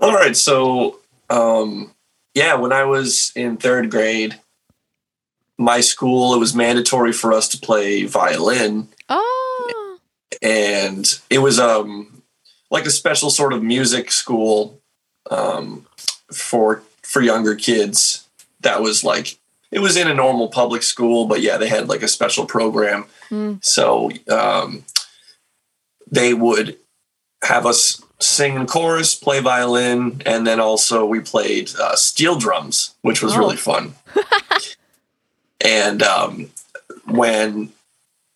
All 0.01 0.15
right, 0.15 0.37
so 0.37 1.01
um, 1.29 1.93
yeah, 2.35 2.55
when 2.55 2.73
I 2.73 2.85
was 2.85 3.33
in 3.35 3.57
third 3.57 3.91
grade, 3.91 4.39
my 5.57 5.81
school 5.81 6.35
it 6.35 6.39
was 6.39 6.55
mandatory 6.55 7.13
for 7.13 7.33
us 7.33 7.49
to 7.49 7.59
play 7.59 8.05
violin, 8.05 8.89
oh. 9.09 9.99
And 10.41 11.07
it 11.31 11.39
was 11.39 11.59
um 11.59 12.23
like 12.71 12.87
a 12.87 12.91
special 12.91 13.31
sort 13.31 13.53
of 13.53 13.63
music 13.63 14.13
school 14.13 14.81
um, 15.31 15.87
for 16.33 16.83
for 17.03 17.23
younger 17.23 17.57
kids. 17.57 18.29
That 18.61 18.83
was 18.83 19.03
like 19.03 19.39
it 19.71 19.81
was 19.81 19.97
in 19.97 20.09
a 20.09 20.15
normal 20.15 20.49
public 20.49 20.83
school, 20.83 21.27
but 21.27 21.41
yeah, 21.41 21.57
they 21.59 21.69
had 21.69 21.89
like 21.89 22.03
a 22.03 22.09
special 22.09 22.47
program. 22.47 23.07
So 23.61 24.11
um, 24.31 24.85
they 26.11 26.33
would 26.35 26.79
have 27.43 27.67
us 27.67 28.03
sing 28.21 28.57
in 28.57 28.67
chorus, 28.67 29.15
play 29.15 29.41
violin, 29.41 30.23
and 30.27 30.47
then 30.47 30.59
also 30.61 31.05
we 31.05 31.21
played 31.21 31.71
uh, 31.79 31.95
steel 31.97 32.37
drums, 32.37 32.95
which 33.03 33.23
was 33.23 33.35
Oh. 33.35 33.39
really 33.39 33.57
fun. 33.57 33.95
and 35.61 36.03
um, 36.03 36.51
when 37.07 37.71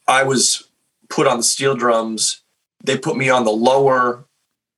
I 0.07 0.23
was 0.25 0.65
put 1.09 1.27
on 1.27 1.39
the 1.39 1.43
steel 1.43 1.75
drums, 1.75 2.43
they 2.85 2.97
put 2.99 3.17
me 3.17 3.29
on 3.31 3.45
the 3.45 3.53
lower. 3.53 4.25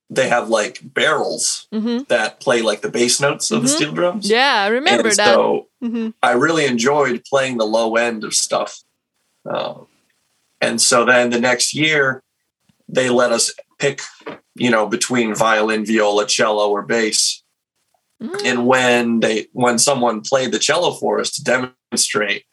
They 0.09 0.29
have 0.29 0.49
like 0.49 0.79
barrels 0.83 1.67
Mhm. 1.73 2.07
that 2.07 2.39
play 2.39 2.61
like 2.61 2.81
the 2.81 2.89
bass 2.89 3.19
notes 3.19 3.49
of 3.51 3.63
the 3.63 3.67
steel 3.67 3.91
drums. 3.91 4.29
yeah 4.29 4.61
i 4.61 4.67
remember 4.67 5.09
and 5.09 5.17
that 5.17 5.33
so 5.33 5.67
Mhm. 5.85 6.13
I 6.23 6.31
really 6.31 6.65
enjoyed 6.65 7.23
playing 7.25 7.57
the 7.57 7.65
low 7.65 7.95
end 7.95 8.23
of 8.23 8.33
stuff. 8.33 8.81
Um, 9.49 9.87
and 10.61 10.81
so 10.81 11.05
then 11.05 11.29
the 11.29 11.39
next 11.39 11.73
year, 11.73 12.23
they 12.87 13.09
let 13.09 13.31
us 13.31 13.51
pick, 13.77 14.01
you 14.55 14.69
know, 14.69 14.87
between 14.87 15.35
violin, 15.35 15.85
viola, 15.85 16.25
cello, 16.25 16.69
or 16.71 16.81
bass. 16.81 17.43
Mm. 18.21 18.45
And 18.45 18.67
when 18.67 19.19
they 19.19 19.47
when 19.51 19.77
someone 19.77 20.21
played 20.21 20.51
the 20.51 20.59
cello 20.59 20.93
for 20.93 21.19
us 21.19 21.31
to 21.31 21.43
demonstrate, 21.43 22.45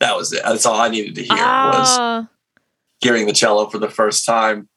that 0.00 0.16
was 0.16 0.32
it. 0.32 0.42
That's 0.42 0.64
all 0.66 0.80
I 0.80 0.88
needed 0.88 1.14
to 1.16 1.22
hear 1.22 1.36
was 1.36 1.98
Ah, 1.98 2.28
hearing 3.00 3.26
the 3.26 3.32
cello 3.32 3.68
for 3.68 3.78
the 3.78 3.90
first 3.90 4.24
time, 4.24 4.68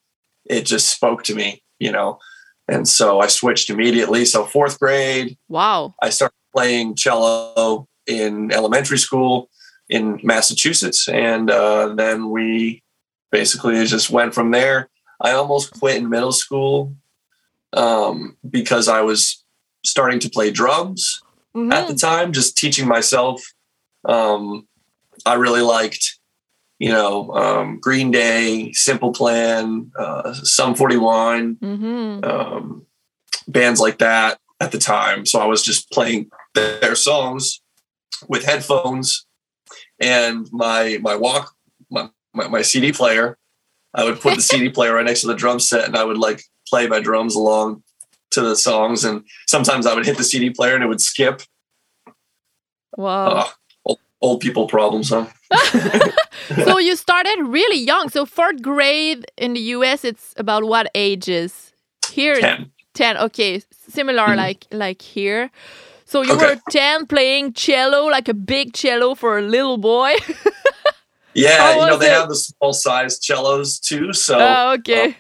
it 0.46 0.66
just 0.66 0.90
spoke 0.90 1.24
to 1.24 1.36
me, 1.36 1.64
you 1.80 1.92
know. 1.92 2.20
And 2.68 2.88
so 2.88 3.20
I 3.22 3.28
switched 3.28 3.70
immediately. 3.70 4.26
So 4.26 4.46
fourth 4.46 4.80
grade, 4.80 5.38
Wow. 5.48 5.96
I 6.02 6.10
started 6.10 6.36
playing 6.54 6.96
cello 6.96 7.88
in 8.08 8.52
elementary 8.52 8.98
school 8.98 9.50
in 9.90 10.20
Massachusetts, 10.24 11.08
and 11.08 11.50
uh, 11.52 11.94
then 11.96 12.30
we 12.30 12.84
basically 13.32 13.86
just 13.86 14.10
went 14.10 14.34
from 14.34 14.52
there. 14.52 14.90
I 15.22 15.32
almost 15.32 15.80
quit 15.80 15.98
in 15.98 16.10
middle 16.10 16.32
school 16.32 16.96
um, 17.74 18.38
because 18.50 18.88
I 18.88 19.02
was 19.02 19.44
starting 19.86 20.20
to 20.20 20.30
play 20.30 20.52
drums 20.52 21.22
Mhm. 21.56 21.74
at 21.74 21.88
the 21.88 21.96
time, 21.96 22.32
just 22.34 22.58
teaching 22.58 22.88
myself. 22.88 23.42
Um, 24.06 24.68
I 25.26 25.36
really 25.36 25.62
liked, 25.62 26.20
you 26.80 26.92
know, 26.92 27.32
um, 27.34 27.80
Green 27.80 28.12
Day, 28.12 28.72
Simple 28.74 29.12
Plan, 29.12 29.92
uh, 29.98 30.34
Sum 30.34 30.76
41, 30.76 31.56
Mhm. 31.56 32.26
um, 32.26 32.86
bands 33.48 33.80
like 33.80 33.98
that 34.00 34.40
at 34.60 34.72
the 34.72 34.78
time. 34.80 35.26
So 35.26 35.40
I 35.40 35.46
was 35.46 35.64
just 35.64 35.90
playing 35.92 36.30
their 36.54 36.96
songs 36.96 37.62
with 38.28 38.46
headphones 38.46 39.26
and 40.00 40.48
my 40.52 41.00
my 41.02 41.16
walk 41.16 41.54
my, 41.90 42.10
my, 42.34 42.48
my 42.48 42.62
CD 42.62 42.92
player. 42.92 43.38
I 43.94 44.04
would 44.04 44.20
put 44.20 44.36
the 44.36 44.42
CD 44.42 44.70
player 44.78 44.96
right 44.96 45.06
next 45.06 45.22
to 45.22 45.28
the 45.28 45.36
drum 45.36 45.60
set 45.60 45.86
and 45.86 45.96
I 45.96 46.04
would 46.04 46.18
like 46.18 46.44
play 46.68 46.88
my 46.88 47.00
drums 47.00 47.36
along 47.36 47.84
to 48.32 48.42
the 48.42 48.56
songs. 48.56 49.04
And 49.04 49.24
sometimes 49.48 49.86
I 49.86 49.94
would 49.94 50.06
hit 50.06 50.18
the 50.18 50.24
CD 50.24 50.50
player 50.50 50.74
and 50.74 50.84
it 50.84 50.88
would 50.88 51.02
skip. 51.02 51.44
Wow. 52.98 53.28
Uh, 53.28 53.48
old, 53.86 54.00
old 54.22 54.40
people 54.42 54.68
problems, 54.68 55.10
huh? 55.10 55.28
so 56.66 56.80
you 56.80 56.96
started 56.96 57.38
really 57.42 57.80
young. 57.80 58.10
So 58.10 58.26
fourth 58.26 58.62
grade 58.62 59.26
in 59.38 59.54
the 59.54 59.60
US, 59.60 60.04
it's 60.04 60.34
about 60.38 60.64
what 60.64 60.90
ages? 60.96 61.72
Here, 62.10 62.40
10. 62.40 62.72
10 62.94 63.18
okay 63.18 63.60
similar 63.90 64.36
like 64.36 64.68
like 64.72 65.02
here 65.02 65.50
so 66.14 66.22
you 66.22 66.34
Okay. 66.36 66.46
were 66.46 66.58
10 66.70 67.08
playing 67.08 67.54
cello 67.54 68.06
like 68.06 68.30
a 68.30 68.36
big 68.36 68.72
cello 68.74 69.16
for 69.16 69.40
a 69.40 69.42
little 69.42 69.78
boy 69.80 70.14
Yeah, 71.34 71.74
you 71.80 71.88
know, 71.88 71.98
they 71.98 72.06
it? 72.06 72.12
have 72.12 72.30
the 72.30 72.36
small 72.36 72.74
size 72.74 73.18
cellos 73.26 73.80
too. 73.80 74.14
So 74.14 74.38
oh 74.40 74.74
okay 74.74 75.18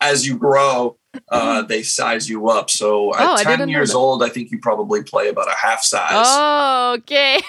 as 0.00 0.24
you 0.24 0.38
grow, 0.38 0.98
uh, 1.32 1.62
they 1.62 1.82
size 1.82 2.28
you 2.30 2.48
up. 2.48 2.70
So 2.70 3.12
Oh, 3.18 3.34
at 3.34 3.38
didn't 3.38 3.58
10 3.58 3.68
years 3.70 3.92
old, 3.92 4.22
I 4.22 4.28
think 4.28 4.52
you 4.52 4.60
probably 4.60 5.02
play 5.02 5.28
about 5.28 5.48
a 5.48 5.56
half 5.56 5.82
size. 5.82 6.12
oh 6.12 6.94
okay 6.98 7.40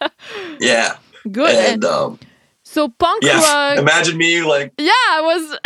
Yeah. 0.58 0.96
good 1.30 1.58
And 1.58 1.84
um, 1.84 2.18
so 2.64 2.88
punk 2.88 3.22
yeah, 3.24 3.40
rock 3.42 3.78
imagine 3.78 4.16
me 4.16 4.40
like, 4.42 4.72
yeah 4.78 4.92
i 5.10 5.20
was 5.22 5.58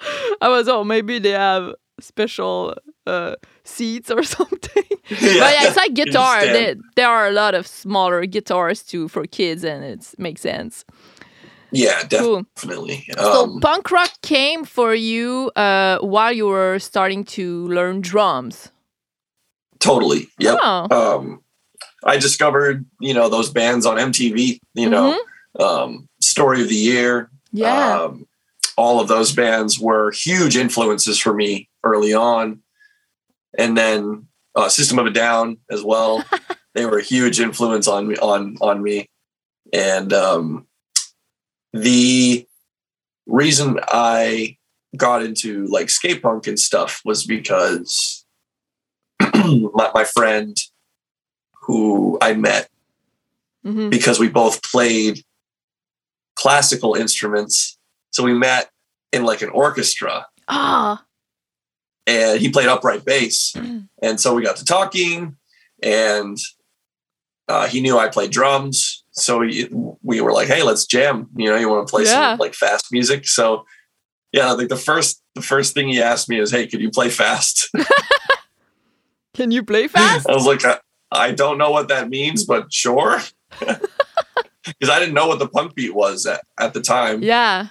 i 0.42 0.48
was 0.48 0.68
oh 0.68 0.82
maybe 0.84 1.18
they 1.20 1.30
have 1.30 1.74
special 2.00 2.74
uh 3.06 3.36
seats 3.66 4.10
or 4.10 4.22
something 4.36 4.84
but 5.08 5.20
yeah 5.22 5.66
it's 5.66 5.76
like 5.76 5.94
guitar 5.94 6.40
stand. 6.40 6.54
there, 6.54 6.74
there 6.96 7.08
are 7.08 7.26
a 7.28 7.32
lot 7.32 7.54
of 7.54 7.66
smaller 7.66 8.24
guitars 8.26 8.82
too 8.82 9.08
for 9.08 9.26
kids 9.26 9.64
and 9.64 9.84
it 9.84 10.14
makes 10.18 10.40
sense 10.40 10.84
yeah, 11.72 12.04
Cool. 12.08 12.44
definitely. 12.54 13.04
So 13.18 13.42
Um, 13.44 13.60
punk 13.60 13.90
rock 13.90 14.10
came 14.22 14.64
for 14.64 14.94
you 14.94 15.50
uh, 15.56 15.98
while 15.98 16.32
you 16.32 16.46
were 16.46 16.78
starting 16.78 17.24
to 17.36 17.66
learn 17.66 18.00
drums. 18.00 18.70
totally. 19.80 20.28
Yep. 20.38 20.58
Oh, 20.62 20.86
Um, 21.18 21.40
I 22.04 22.18
discovered, 22.18 22.86
you 23.00 23.12
know, 23.12 23.28
those 23.28 23.50
bands 23.50 23.84
on 23.84 23.96
MTV, 23.98 24.60
you 24.74 24.88
know, 24.88 25.18
um, 25.58 26.08
Story 26.20 26.62
of 26.62 26.68
the 26.68 26.76
Year. 26.76 27.30
Yeah. 27.52 28.00
Um, 28.02 28.26
all 28.76 29.00
of 29.00 29.08
those 29.08 29.32
bands 29.32 29.78
were 29.78 30.12
huge 30.12 30.56
influences 30.56 31.18
for 31.18 31.34
me 31.34 31.68
early 31.82 32.14
on. 32.14 32.62
And 33.58 33.76
then 33.76 34.26
uh, 34.54 34.68
System 34.68 34.98
of 34.98 35.06
a 35.06 35.10
Down 35.10 35.58
as 35.70 35.82
well. 35.82 36.24
they 36.74 36.86
were 36.86 36.98
a 36.98 37.02
huge 37.02 37.40
influence 37.40 37.88
on 37.88 38.06
me 38.08 38.16
on 38.16 38.56
on 38.60 38.82
me. 38.82 39.08
And 39.72 40.12
um, 40.12 40.66
the 41.72 42.46
reason 43.26 43.80
I 43.88 44.56
got 44.96 45.22
into 45.22 45.66
like 45.66 45.90
skate 45.90 46.22
punk 46.22 46.46
and 46.46 46.58
stuff 46.58 47.00
was 47.04 47.24
because 47.26 48.24
my, 49.20 49.90
my 49.94 50.04
friend 50.04 50.56
who 51.62 52.18
I 52.20 52.34
met 52.34 52.68
Mhm. 53.64 53.90
because 53.90 54.20
we 54.20 54.28
both 54.28 54.62
played 54.62 55.24
classical 56.36 56.94
instruments. 56.94 57.76
So 58.10 58.22
we 58.22 58.32
met 58.32 58.70
in 59.12 59.24
like 59.24 59.42
an 59.42 59.48
orchestra 59.48 60.26
Ah, 60.46 61.04
and 62.06 62.40
he 62.40 62.48
played 62.50 62.68
upright 62.68 63.04
bass. 63.04 63.54
and 64.02 64.20
so 64.20 64.34
we 64.34 64.42
got 64.42 64.56
to 64.56 64.64
talking 64.64 65.36
and 65.82 66.36
uh, 67.48 67.66
he 67.68 67.80
knew 67.80 67.98
I 67.98 68.08
played 68.08 68.30
drums. 68.30 69.04
So 69.12 69.42
he, 69.42 69.68
we 70.02 70.20
were 70.20 70.32
like, 70.32 70.48
Hey, 70.48 70.62
let's 70.62 70.84
jam. 70.86 71.28
You 71.36 71.50
know, 71.50 71.56
you 71.56 71.68
want 71.68 71.86
to 71.86 71.90
play 71.90 72.04
Yeah. 72.04 72.32
some 72.32 72.38
like 72.38 72.54
fast 72.54 72.86
music. 72.92 73.26
So 73.26 73.64
yeah, 74.32 74.52
like 74.52 74.68
the 74.68 74.76
first, 74.76 75.22
the 75.34 75.42
first 75.42 75.72
thing 75.74 75.88
he 75.88 76.00
asked 76.02 76.28
me 76.28 76.38
is, 76.40 76.50
Hey, 76.50 76.66
could 76.66 76.80
you 76.80 76.90
play 76.90 77.08
fast? 77.10 77.70
can 79.34 79.50
you 79.50 79.62
play 79.62 79.88
fast? 79.88 80.28
I 80.28 80.34
was 80.34 80.46
like, 80.46 80.64
I, 80.64 80.78
I 81.12 81.30
don't 81.32 81.56
know 81.58 81.70
what 81.70 81.88
that 81.88 82.08
means, 82.08 82.44
but 82.44 82.72
sure. 82.72 83.20
Because 84.66 84.90
I 84.92 84.98
didn't 84.98 85.14
know 85.14 85.28
what 85.28 85.38
the 85.38 85.46
punk 85.48 85.76
beat 85.76 85.94
was 85.94 86.26
at, 86.26 86.42
at 86.58 86.74
the 86.74 86.80
time. 86.80 87.22
yeah. 87.22 87.68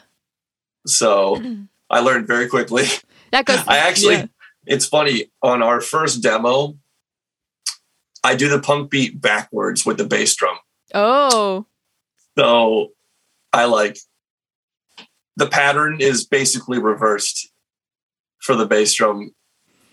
So 0.87 1.43
I 1.89 1.99
learned 1.99 2.25
very 2.25 2.47
quickly. 2.47 2.85
Yeah, 3.35 3.43
'cause- 3.43 3.67
I 3.67 3.77
actually, 3.79 4.15
yeah. 4.15 4.25
it's 4.65 4.85
funny, 4.85 5.29
on 5.43 5.61
our 5.61 5.81
first 5.81 6.23
demo, 6.23 6.77
I 8.23 8.35
do 8.35 8.47
the 8.47 8.59
punk 8.59 8.89
beat 8.89 9.19
backwards 9.19 9.85
with 9.85 9.97
the 9.97 10.05
bass 10.05 10.33
drum. 10.35 10.57
Oh, 10.93 11.65
So 12.37 12.93
I 13.51 13.65
like, 13.65 13.97
the 15.35 15.47
pattern 15.47 15.99
is 15.99 16.25
basically 16.25 16.79
reversed 16.79 17.49
for 18.39 18.55
the 18.55 18.65
bass 18.65 18.93
drum. 18.93 19.35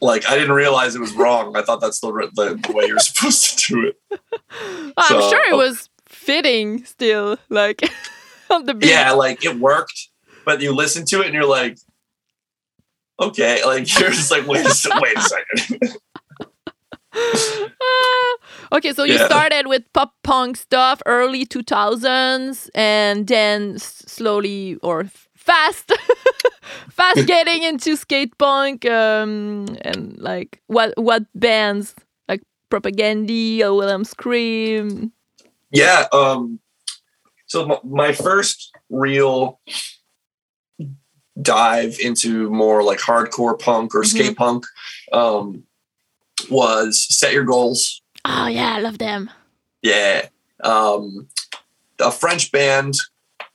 Like 0.00 0.24
I 0.28 0.35
didn't 0.37 0.52
realize 0.52 0.94
it 0.94 1.00
was 1.00 1.12
wrong. 1.14 1.57
I 1.57 1.62
thought 1.62 1.81
that's 1.81 1.98
the, 2.00 2.12
the, 2.35 2.61
the 2.64 2.72
way 2.72 2.87
you're 2.87 2.98
supposed 3.00 3.59
to 3.59 3.72
do 3.74 3.88
it. 3.88 4.20
I'm 4.96 5.09
So- 5.09 5.31
sure 5.31 5.44
it 5.44 5.52
oh. 5.55 5.57
was 5.59 5.88
fitting 6.07 6.85
still, 6.85 7.38
like 7.48 7.83
on 8.50 8.66
the 8.66 8.74
beat. 8.74 8.90
yeah, 8.90 9.11
like 9.12 9.44
it 9.44 9.59
worked, 9.59 10.11
but 10.44 10.61
you 10.61 10.72
listen 10.72 11.05
to 11.07 11.20
it 11.22 11.26
and 11.26 11.35
you're 11.35 11.44
like, 11.44 11.78
okay, 13.20 13.64
like 13.64 13.87
you're 14.01 14.11
just 14.11 14.31
like, 14.31 14.46
wait 14.46 14.64
a, 14.66 15.01
wait 15.01 15.16
a 15.18 15.22
second. 15.22 15.96
Okay, 18.72 18.92
so 18.92 19.05
you 19.05 19.18
Yeah. 19.18 19.27
started 19.27 19.66
with 19.66 19.83
pop 19.92 20.14
punk 20.22 20.57
stuff 20.57 21.03
early 21.07 21.44
2000s 21.44 22.70
and 22.75 23.27
then 23.27 23.75
s- 23.75 24.03
slowly 24.07 24.77
or 24.83 25.05
fast 25.37 25.92
fast 26.90 27.27
getting 27.27 27.62
into 27.62 27.96
skate 27.96 28.37
punk 28.38 28.87
um 28.87 29.66
and 29.83 30.16
like 30.18 30.61
what 30.68 30.94
what 30.96 31.25
bands 31.35 31.94
like 32.29 32.40
Propagandhi 32.70 33.61
or 33.62 33.75
Wilhelm 33.75 34.05
Scream 34.05 35.12
yeah. 35.70 36.07
Um. 36.12 36.61
So 37.46 37.81
my 37.85 38.12
first 38.12 38.70
real 38.90 39.59
dive 41.40 41.97
into 42.01 42.51
more 42.51 42.83
like 42.83 42.99
hardcore 42.99 43.59
punk 43.59 43.95
or 43.95 44.05
skate 44.05 44.37
punk 44.37 44.64
um, 45.12 45.62
was 46.51 47.07
Set 47.09 47.33
Your 47.33 47.45
Goals. 47.45 48.03
oh 48.25 48.47
yeah 48.47 48.75
I 48.77 48.81
love 48.81 48.99
them 48.99 49.31
Yeah. 49.83 50.27
Um, 50.62 51.29
a 52.01 52.11
French 52.12 52.53
band 52.53 52.95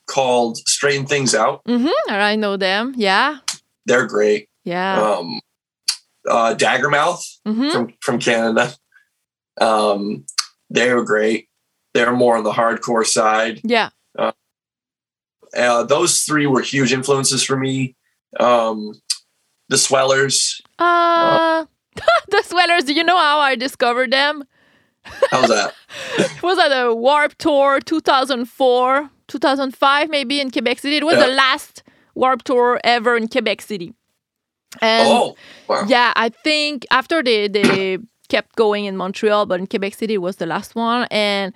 called 0.07 0.57
Straighten 0.67 1.05
Things 1.05 1.35
Out. 1.35 1.63
mm-hmm 1.65 2.11
I 2.11 2.35
know 2.35 2.57
them 2.57 2.93
yeah 2.97 3.37
They're 3.85 4.07
great. 4.07 4.49
yeah 4.63 4.99
Um, 5.01 5.39
uh, 6.27 6.55
Daggermouth. 6.55 7.21
mm-hmm 7.47 7.71
from 7.71 7.93
from 8.01 8.19
Canada. 8.19 8.73
Um, 9.61 10.25
they 10.69 10.93
were 10.93 11.03
great. 11.05 11.47
They're 11.93 12.11
more 12.11 12.37
on 12.37 12.43
the 12.43 12.51
hardcore 12.51 13.05
side. 13.05 13.61
yeah 13.63 13.89
Uh, 15.57 15.83
those 15.83 16.21
three 16.23 16.45
were 16.47 16.61
huge 16.61 16.93
influences 16.93 17.43
for 17.43 17.57
me. 17.57 17.95
Um, 18.39 18.93
the 19.69 19.77
Swellers. 19.77 20.61
uh 20.79 21.65
the 22.29 22.43
Swellers 22.43 22.83
do 22.85 22.93
you 22.93 23.03
know 23.03 23.17
how 23.17 23.39
I 23.39 23.55
discovered 23.55 24.11
them 24.11 24.43
How's 25.31 25.47
that? 25.49 25.73
It 26.17 26.43
was 26.43 26.59
at 26.59 26.71
a 26.71 26.93
Warp 26.93 27.35
Tour 27.37 27.79
2004, 27.79 29.09
2005, 29.27 30.09
maybe 30.09 30.41
in 30.41 30.51
Quebec 30.51 30.79
City. 30.79 30.97
It 30.97 31.05
was 31.05 31.15
Yeah. 31.15 31.27
the 31.27 31.33
last 31.33 31.83
Warp 32.13 32.43
Tour 32.43 32.79
ever 32.83 33.15
in 33.15 33.27
Quebec 33.29 33.61
City. 33.61 33.93
And 34.81 35.07
oh, 35.07 35.35
wow. 35.69 35.85
yeah, 35.87 36.11
I 36.15 36.29
think 36.43 36.85
after 36.91 37.23
they, 37.23 37.47
they 37.47 37.99
kept 38.29 38.55
going 38.57 38.85
in 38.85 38.97
Montreal, 38.97 39.45
but 39.45 39.59
in 39.61 39.67
Quebec 39.67 39.93
City 39.95 40.15
it 40.15 40.21
was 40.21 40.35
the 40.37 40.45
last 40.45 40.75
one. 40.75 41.07
And 41.09 41.53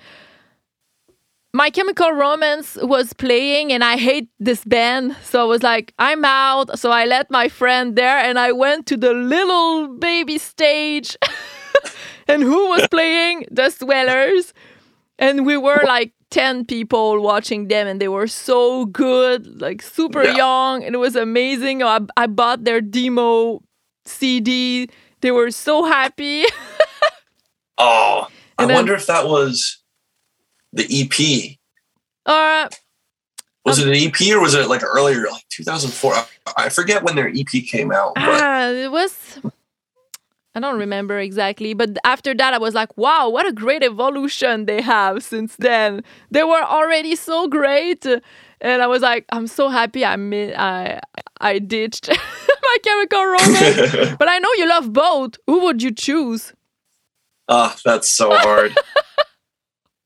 My 1.53 1.69
Chemical 1.69 2.11
Romance 2.11 2.77
was 2.81 3.11
playing, 3.11 3.73
and 3.73 3.83
I 3.83 3.97
hate 3.97 4.29
this 4.39 4.63
band. 4.63 5.17
So 5.23 5.41
I 5.41 5.43
was 5.43 5.61
like, 5.63 5.93
I'm 5.99 6.23
out. 6.23 6.79
So 6.79 6.91
I 6.91 7.03
let 7.05 7.29
my 7.29 7.49
friend 7.49 7.95
there, 7.97 8.17
and 8.17 8.39
I 8.39 8.53
went 8.53 8.85
to 8.87 8.97
the 8.97 9.13
little 9.13 9.89
baby 9.97 10.37
stage. 10.37 11.17
and 12.29 12.41
who 12.41 12.69
was 12.69 12.87
playing? 12.87 13.45
The 13.51 13.69
Swellers. 13.69 14.53
And 15.19 15.45
we 15.45 15.57
were 15.57 15.81
like 15.85 16.13
10 16.29 16.65
people 16.65 17.19
watching 17.21 17.67
them, 17.67 17.85
and 17.85 17.99
they 17.99 18.07
were 18.07 18.27
so 18.27 18.85
good, 18.85 19.59
like 19.61 19.81
super 19.81 20.23
Yeah. 20.23 20.37
young. 20.37 20.83
And 20.85 20.95
it 20.95 20.99
was 20.99 21.17
amazing. 21.17 21.83
I, 21.83 21.99
I 22.15 22.27
bought 22.27 22.63
their 22.63 22.79
demo 22.79 23.61
CD. 24.05 24.87
They 25.19 25.31
were 25.31 25.51
so 25.51 25.83
happy. 25.83 26.45
Oh, 27.83 28.27
I 28.59 28.65
then- 28.67 28.75
wonder 28.75 28.93
if 28.93 29.07
that 29.07 29.27
was 29.27 29.80
the 30.73 30.85
EP. 30.85 31.57
uh, 32.25 32.69
Was 33.65 33.79
Um, 33.81 33.89
it 33.89 33.97
an 33.97 34.07
EP 34.07 34.35
or 34.35 34.41
was 34.41 34.53
it 34.55 34.67
like 34.67 34.83
earlier, 34.83 35.25
like 35.29 35.43
2004? 35.49 36.13
I, 36.13 36.25
I 36.57 36.69
forget 36.69 37.03
when 37.03 37.15
their 37.15 37.27
EP 37.29 37.47
came 37.67 37.91
out, 37.91 38.13
Ah, 38.17 38.69
it 38.69 38.91
was. 38.91 39.39
I 40.53 40.59
don't 40.59 40.77
remember 40.79 41.17
exactly, 41.17 41.73
but 41.73 41.97
after 42.03 42.33
that, 42.35 42.53
I 42.53 42.57
was 42.57 42.73
like, 42.73 42.97
"Wow, 42.97 43.29
what 43.29 43.45
a 43.47 43.53
great 43.53 43.83
evolution 43.83 44.65
they 44.65 44.81
have 44.81 45.23
since 45.23 45.55
then." 45.55 46.03
They 46.29 46.43
were 46.43 46.61
already 46.61 47.15
so 47.15 47.47
great, 47.47 48.05
and 48.59 48.81
I 48.81 48.87
was 48.87 49.01
like, 49.01 49.23
"I'm 49.31 49.47
so 49.47 49.69
happy 49.69 50.03
I 50.03 50.17
mi- 50.17 50.53
I 50.53 50.99
I 51.39 51.59
ditched 51.59 52.09
my 52.67 52.77
Chemical 52.83 53.23
Romance." 53.25 54.15
but 54.19 54.27
I 54.27 54.39
know 54.39 54.49
you 54.57 54.67
love 54.67 54.91
both. 54.91 55.37
Who 55.47 55.59
would 55.63 55.81
you 55.81 55.91
choose? 55.93 56.51
ah, 57.47 57.73
that's 57.85 58.11
so 58.11 58.35
hard. 58.35 58.75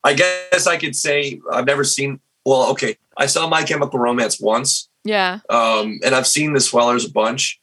I 0.05 0.13
guess 0.13 0.67
I 0.67 0.77
could 0.77 0.95
say 0.95 1.41
I've 1.51 1.65
never 1.65 1.83
seen. 1.83 2.19
Well, 2.45 2.69
okay, 2.71 2.95
I 3.17 3.25
saw 3.25 3.49
My 3.49 3.63
Chemical 3.63 3.99
Romance 3.99 4.39
once, 4.39 4.87
Yeah, 5.03 5.39
um, 5.49 5.99
and 6.05 6.13
I've 6.15 6.27
seen 6.27 6.53
the 6.53 6.59
Swellers 6.59 7.05
a 7.05 7.11
bunch. 7.11 7.59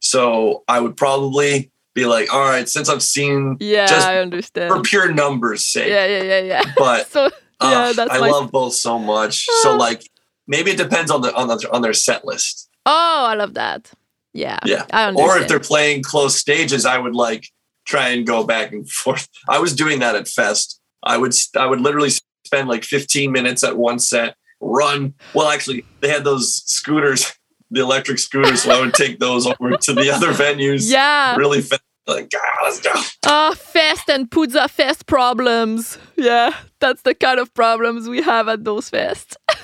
So 0.00 0.62
I 0.68 0.80
would 0.80 0.96
probably 0.96 1.70
be 1.94 2.04
like, 2.06 2.32
all 2.32 2.40
right, 2.40 2.68
since 2.68 2.88
I've 2.88 3.02
seen 3.02 3.56
yeah, 3.60 3.86
Just 3.86 4.06
I 4.06 4.18
understand 4.18 4.72
for 4.72 4.82
pure 4.82 5.12
numbers' 5.12 5.66
sake, 5.66 5.88
Yeah, 5.88 6.06
yeah, 6.06 6.22
yeah, 6.22 6.40
yeah. 6.40 6.72
but 6.76 7.08
so 7.10 7.30
yeah, 7.62 7.92
uh, 7.96 8.06
I 8.10 8.18
my. 8.20 8.30
love 8.30 8.50
both 8.50 8.74
so 8.74 8.98
much. 8.98 9.46
So 9.62 9.76
like, 9.76 10.08
maybe 10.46 10.70
it 10.70 10.76
depends 10.78 11.10
on 11.10 11.22
the 11.22 11.34
on 11.34 11.48
the 11.48 11.68
on 11.72 11.82
their 11.82 11.92
set 11.94 12.24
list. 12.24 12.68
oh, 12.86 13.26
I 13.28 13.34
love 13.34 13.54
that. 13.54 13.90
Yeah, 14.32 14.58
Yeah. 14.64 14.84
I 14.92 15.06
understand. 15.08 15.16
Or 15.30 15.38
if 15.38 15.48
they're 15.48 15.58
playing 15.60 16.02
close 16.04 16.36
stages, 16.36 16.86
I 16.86 16.98
would 16.98 17.14
like 17.16 17.48
try 17.84 18.08
and 18.10 18.26
go 18.26 18.44
back 18.44 18.72
and 18.72 18.88
forth. 18.90 19.28
I 19.48 19.58
was 19.58 19.74
doing 19.74 19.98
that 20.00 20.14
at 20.14 20.28
Fest. 20.28 20.79
I 21.02 21.16
would 21.18 21.34
I 21.56 21.66
would 21.66 21.80
literally 21.80 22.10
spend 22.44 22.68
like 22.68 22.84
15 22.84 23.30
minutes 23.32 23.62
at 23.64 23.76
one 23.76 23.98
set, 23.98 24.36
run. 24.60 25.14
Well, 25.34 25.48
actually, 25.48 25.84
they 26.00 26.08
had 26.08 26.24
those 26.24 26.62
scooters, 26.66 27.32
the 27.70 27.80
electric 27.80 28.18
scooters, 28.18 28.62
so 28.62 28.70
I 28.72 28.80
would 28.80 28.94
take 28.94 29.18
those 29.18 29.46
over 29.46 29.76
to 29.76 29.92
the 29.94 30.10
other 30.10 30.32
venues. 30.32 30.90
yeah. 30.90 31.36
Really 31.36 31.62
fast. 31.62 31.82
Like, 32.06 32.32
ah, 32.34 32.64
let's 32.64 32.80
go. 32.80 32.90
Ah, 33.26 33.54
fest 33.56 34.08
and 34.10 34.28
Pouzza 34.28 34.68
fest 34.68 35.06
problems. 35.06 35.96
Yeah, 36.16 36.54
that's 36.80 37.02
the 37.02 37.14
kind 37.14 37.38
of 37.38 37.52
problems 37.54 38.08
we 38.08 38.20
have 38.22 38.48
at 38.48 38.64
those 38.64 38.90
fests. 38.90 39.36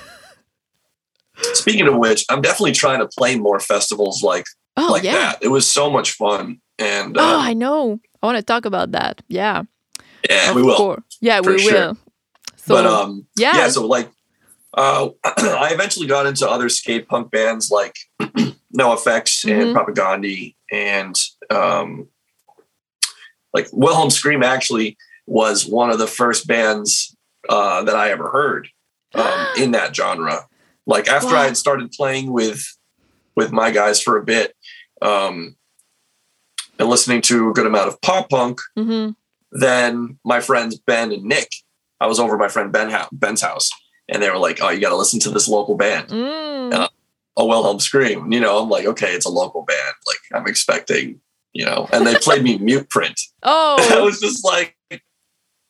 Speaking 1.53 1.87
of 1.87 1.95
which, 1.97 2.23
I'm 2.29 2.41
definitely 2.41 2.71
trying 2.71 2.99
to 2.99 3.07
play 3.17 3.37
more 3.37 3.59
festivals 3.59 4.23
like 4.23 4.45
Oh 4.77 4.89
like 4.91 5.03
yeah. 5.03 5.13
that. 5.13 5.37
It 5.41 5.47
was 5.49 5.69
so 5.69 5.89
much 5.89 6.11
fun, 6.11 6.61
and 6.79 7.17
Oh, 7.17 7.21
uh, 7.21 7.39
I 7.41 7.53
know. 7.53 7.99
I 8.21 8.25
want 8.27 8.37
to 8.37 8.43
talk 8.43 8.65
about 8.65 8.91
that. 8.91 9.21
Yeah, 9.27 9.63
yeah, 10.29 10.49
of 10.51 10.55
we 10.55 10.61
will. 10.61 10.77
course. 10.77 11.01
Yeah, 11.21 11.39
we 11.41 11.57
sure. 11.59 11.71
will. 11.73 11.97
So 12.57 12.75
but 12.75 12.85
um, 12.85 13.25
yeah. 13.37 13.57
yeah, 13.57 13.69
so 13.69 13.85
like 13.85 14.09
uh, 14.73 15.09
I 15.23 15.69
eventually 15.73 16.07
got 16.07 16.25
into 16.25 16.49
other 16.49 16.69
skate 16.69 17.07
punk 17.07 17.31
bands 17.31 17.71
like 17.71 17.95
NOFX 18.21 19.45
Mhm. 19.45 19.61
and 19.61 19.75
Propagandhi 19.75 20.55
and 20.71 21.15
um, 21.49 22.07
like 23.53 23.67
Wilhelm 23.71 24.09
Scream 24.09 24.43
actually 24.43 24.97
was 25.25 25.65
one 25.65 25.89
of 25.89 25.99
the 25.99 26.07
first 26.07 26.47
bands 26.47 27.15
uh, 27.49 27.83
that 27.83 27.95
I 27.95 28.11
ever 28.11 28.29
heard 28.29 28.67
um, 29.13 29.47
in 29.59 29.71
that 29.71 29.95
genre. 29.95 30.45
Like 30.85 31.07
after 31.07 31.33
Wow. 31.33 31.41
I 31.41 31.45
had 31.45 31.57
started 31.57 31.91
playing 31.91 32.31
with 32.31 32.63
with 33.35 33.51
my 33.51 33.71
guys 33.71 34.01
for 34.01 34.17
a 34.17 34.23
bit 34.23 34.53
um, 35.01 35.55
and 36.79 36.89
listening 36.89 37.21
to 37.23 37.49
a 37.49 37.53
good 37.53 37.67
amount 37.67 37.87
of 37.87 38.01
pop 38.01 38.29
punk, 38.29 38.59
Mhm. 38.77 39.15
Then 39.59 40.19
my 40.23 40.39
friends 40.39 40.77
Ben 40.77 41.11
and 41.11 41.23
Nick, 41.23 41.49
I 41.99 42.07
was 42.07 42.19
over 42.19 42.35
at 42.35 42.39
my 42.39 42.47
friend 42.47 42.71
Ben 42.71 42.93
Ben's 43.11 43.41
house, 43.41 43.69
and 44.07 44.21
they 44.21 44.29
were 44.29 44.37
like, 44.37 44.59
"Oh, 44.61 44.69
you 44.69 44.79
got 44.79 44.89
to 44.89 44.95
listen 44.95 45.19
to 45.21 45.29
this 45.31 45.47
local 45.47 45.75
band, 45.75 46.09
Mm. 46.09 46.73
Uh, 46.73 46.89
a 47.37 47.45
Wilhelm 47.45 47.79
Scream." 47.79 48.31
You 48.31 48.39
know, 48.39 48.59
I'm 48.61 48.69
like, 48.69 48.85
"Okay, 48.85 49.13
it's 49.13 49.25
a 49.25 49.29
local 49.29 49.63
band. 49.63 49.95
Like, 50.05 50.19
I'm 50.39 50.47
expecting." 50.47 51.19
You 51.53 51.65
know, 51.65 51.89
and 51.91 52.05
they 52.05 52.15
played 52.15 52.43
me 52.43 52.57
Mute 52.59 52.89
Print. 52.89 53.19
Oh, 53.43 53.77
I 53.97 54.01
was 54.01 54.19
just 54.19 54.43
like, 54.45 54.75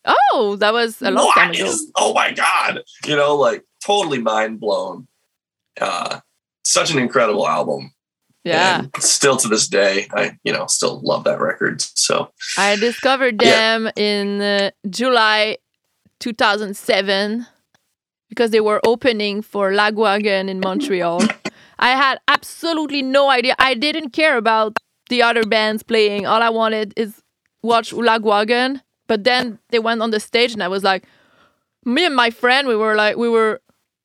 oh, 0.06 0.56
that 0.60 0.74
was 0.74 1.02
a 1.02 1.12
long 1.12 1.32
time 1.34 1.52
ago. 1.52 1.66
is? 1.66 1.92
Oh 1.96 2.14
my 2.14 2.32
god!" 2.32 2.82
You 3.06 3.16
know, 3.16 3.36
like 3.36 3.64
totally 3.86 4.20
mind 4.22 4.60
blown. 4.60 5.08
Uh, 5.80 6.20
such 6.66 6.92
an 6.92 6.98
incredible 7.00 7.48
album. 7.48 7.94
Yeah, 8.48 8.80
And 8.80 9.04
still 9.04 9.38
to 9.38 9.48
this 9.48 9.68
day, 9.68 10.08
I 10.14 10.38
you 10.44 10.54
know 10.54 10.66
still 10.68 11.00
love 11.04 11.24
that 11.26 11.40
record. 11.40 11.82
So 11.82 12.32
I 12.58 12.76
discovered 12.76 13.42
Yeah. 13.42 13.78
them 13.78 13.92
in 13.96 14.42
uh, 14.42 14.72
July 14.90 15.58
2007 16.20 17.46
because 18.30 18.52
they 18.52 18.60
were 18.62 18.80
opening 18.84 19.42
for 19.42 19.72
Lagwagon 19.72 20.50
in 20.50 20.60
Montreal. 20.60 21.32
I 21.80 21.90
had 21.92 22.20
absolutely 22.28 23.02
no 23.02 23.30
idea. 23.30 23.56
I 23.60 23.74
didn't 23.74 24.10
care 24.12 24.38
about 24.38 24.74
the 25.10 25.22
other 25.22 25.46
bands 25.46 25.84
playing. 25.84 26.26
All 26.26 26.42
I 26.42 26.50
wanted 26.50 26.94
is 26.98 27.22
watch 27.64 27.92
Lagwagon. 27.94 28.82
But 29.08 29.24
then 29.24 29.60
they 29.70 29.80
went 29.80 30.02
on 30.02 30.12
the 30.12 30.20
stage, 30.20 30.52
and 30.54 30.62
I 30.62 30.68
was 30.68 30.84
like, 30.84 31.06
me 31.86 32.06
and 32.06 32.16
my 32.16 32.30
friend, 32.30 32.68
we 32.68 32.76
were 32.76 32.96
like, 32.96 33.16
we 33.16 33.30
were 33.30 33.62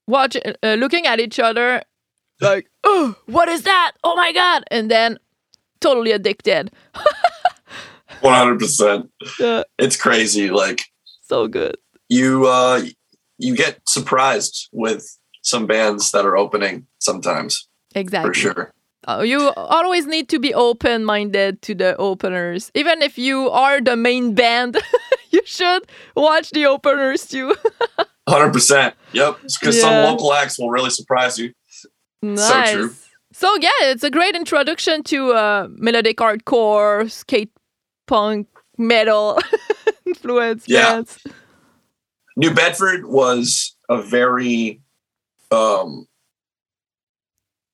watching, 0.06 0.42
uh, 0.62 0.74
looking 0.74 1.06
at 1.06 1.18
each 1.18 1.40
other, 1.40 1.82
like, 2.42 2.68
oh, 2.84 3.14
what 3.26 3.48
is 3.48 3.62
that? 3.62 3.92
Oh 4.04 4.14
my 4.16 4.32
god! 4.32 4.64
And 4.70 4.90
then 4.90 5.18
totally 5.80 6.12
addicted. 6.12 6.70
100. 8.20 8.58
percent 8.58 9.10
Yeah, 9.40 9.62
It's 9.78 9.96
crazy. 9.96 10.50
Like 10.50 10.82
so 11.22 11.48
good. 11.48 11.76
you 12.08 12.46
uh 12.46 12.82
you 13.38 13.56
get 13.56 13.80
surprised 13.88 14.68
with 14.72 15.18
some 15.42 15.66
bands 15.66 16.12
that 16.12 16.24
are 16.24 16.36
opening 16.36 16.86
sometimes 17.00 17.66
Exactly. 17.94 18.28
for 18.30 18.34
sure 18.34 18.72
Uh, 19.08 19.22
you 19.26 19.50
always 19.56 20.06
need 20.06 20.28
to 20.28 20.38
be 20.38 20.54
open 20.54 21.04
minded 21.04 21.58
to 21.62 21.74
the 21.74 21.96
openers. 21.98 22.70
Even 22.74 23.02
if 23.02 23.18
you 23.18 23.50
are 23.50 23.80
the 23.82 23.96
main 23.96 24.32
band, 24.34 24.78
you 25.34 25.42
should 25.44 25.82
watch 26.14 26.50
the 26.54 26.66
openers 26.66 27.26
too. 27.26 27.56
100% 28.28 28.92
yep 29.12 29.36
because 29.58 29.80
some 29.80 29.96
local 30.06 30.32
acts 30.32 30.56
will 30.58 30.70
really 30.70 30.90
surprise 30.90 31.36
you 31.38 31.50
nice. 32.22 32.70
true. 32.72 32.94
So, 33.32 33.54
yeah, 33.60 33.70
it's 33.82 34.04
a 34.04 34.10
great 34.10 34.34
introduction 34.36 35.02
to 35.04 35.32
uh, 35.32 35.68
melodic 35.70 36.18
hardcore, 36.18 37.10
skate 37.10 37.50
punk, 38.06 38.46
metal 38.78 39.38
influence 40.06 40.64
Yeah. 40.66 40.90
bands. 40.92 41.18
new 42.36 42.52
bedford 42.54 43.04
was 43.06 43.76
a 43.90 44.00
very 44.00 44.80
um 45.50 46.06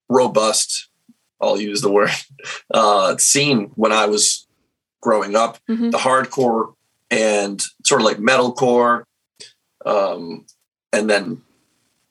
robust 0.08 0.88
i'll 1.40 1.60
use 1.60 1.80
the 1.80 1.90
word 1.90 2.10
uh 2.74 3.16
scene 3.18 3.70
when 3.76 3.92
i 3.92 4.06
was 4.06 4.46
growing 5.00 5.36
up 5.36 5.58
Mhm. 5.68 5.90
the 5.92 5.98
hardcore 5.98 6.74
and 7.10 7.62
sort 7.84 8.00
of 8.00 8.04
like 8.06 8.18
metalcore 8.18 9.04
um 9.86 10.44
and 10.92 11.08
then 11.08 11.40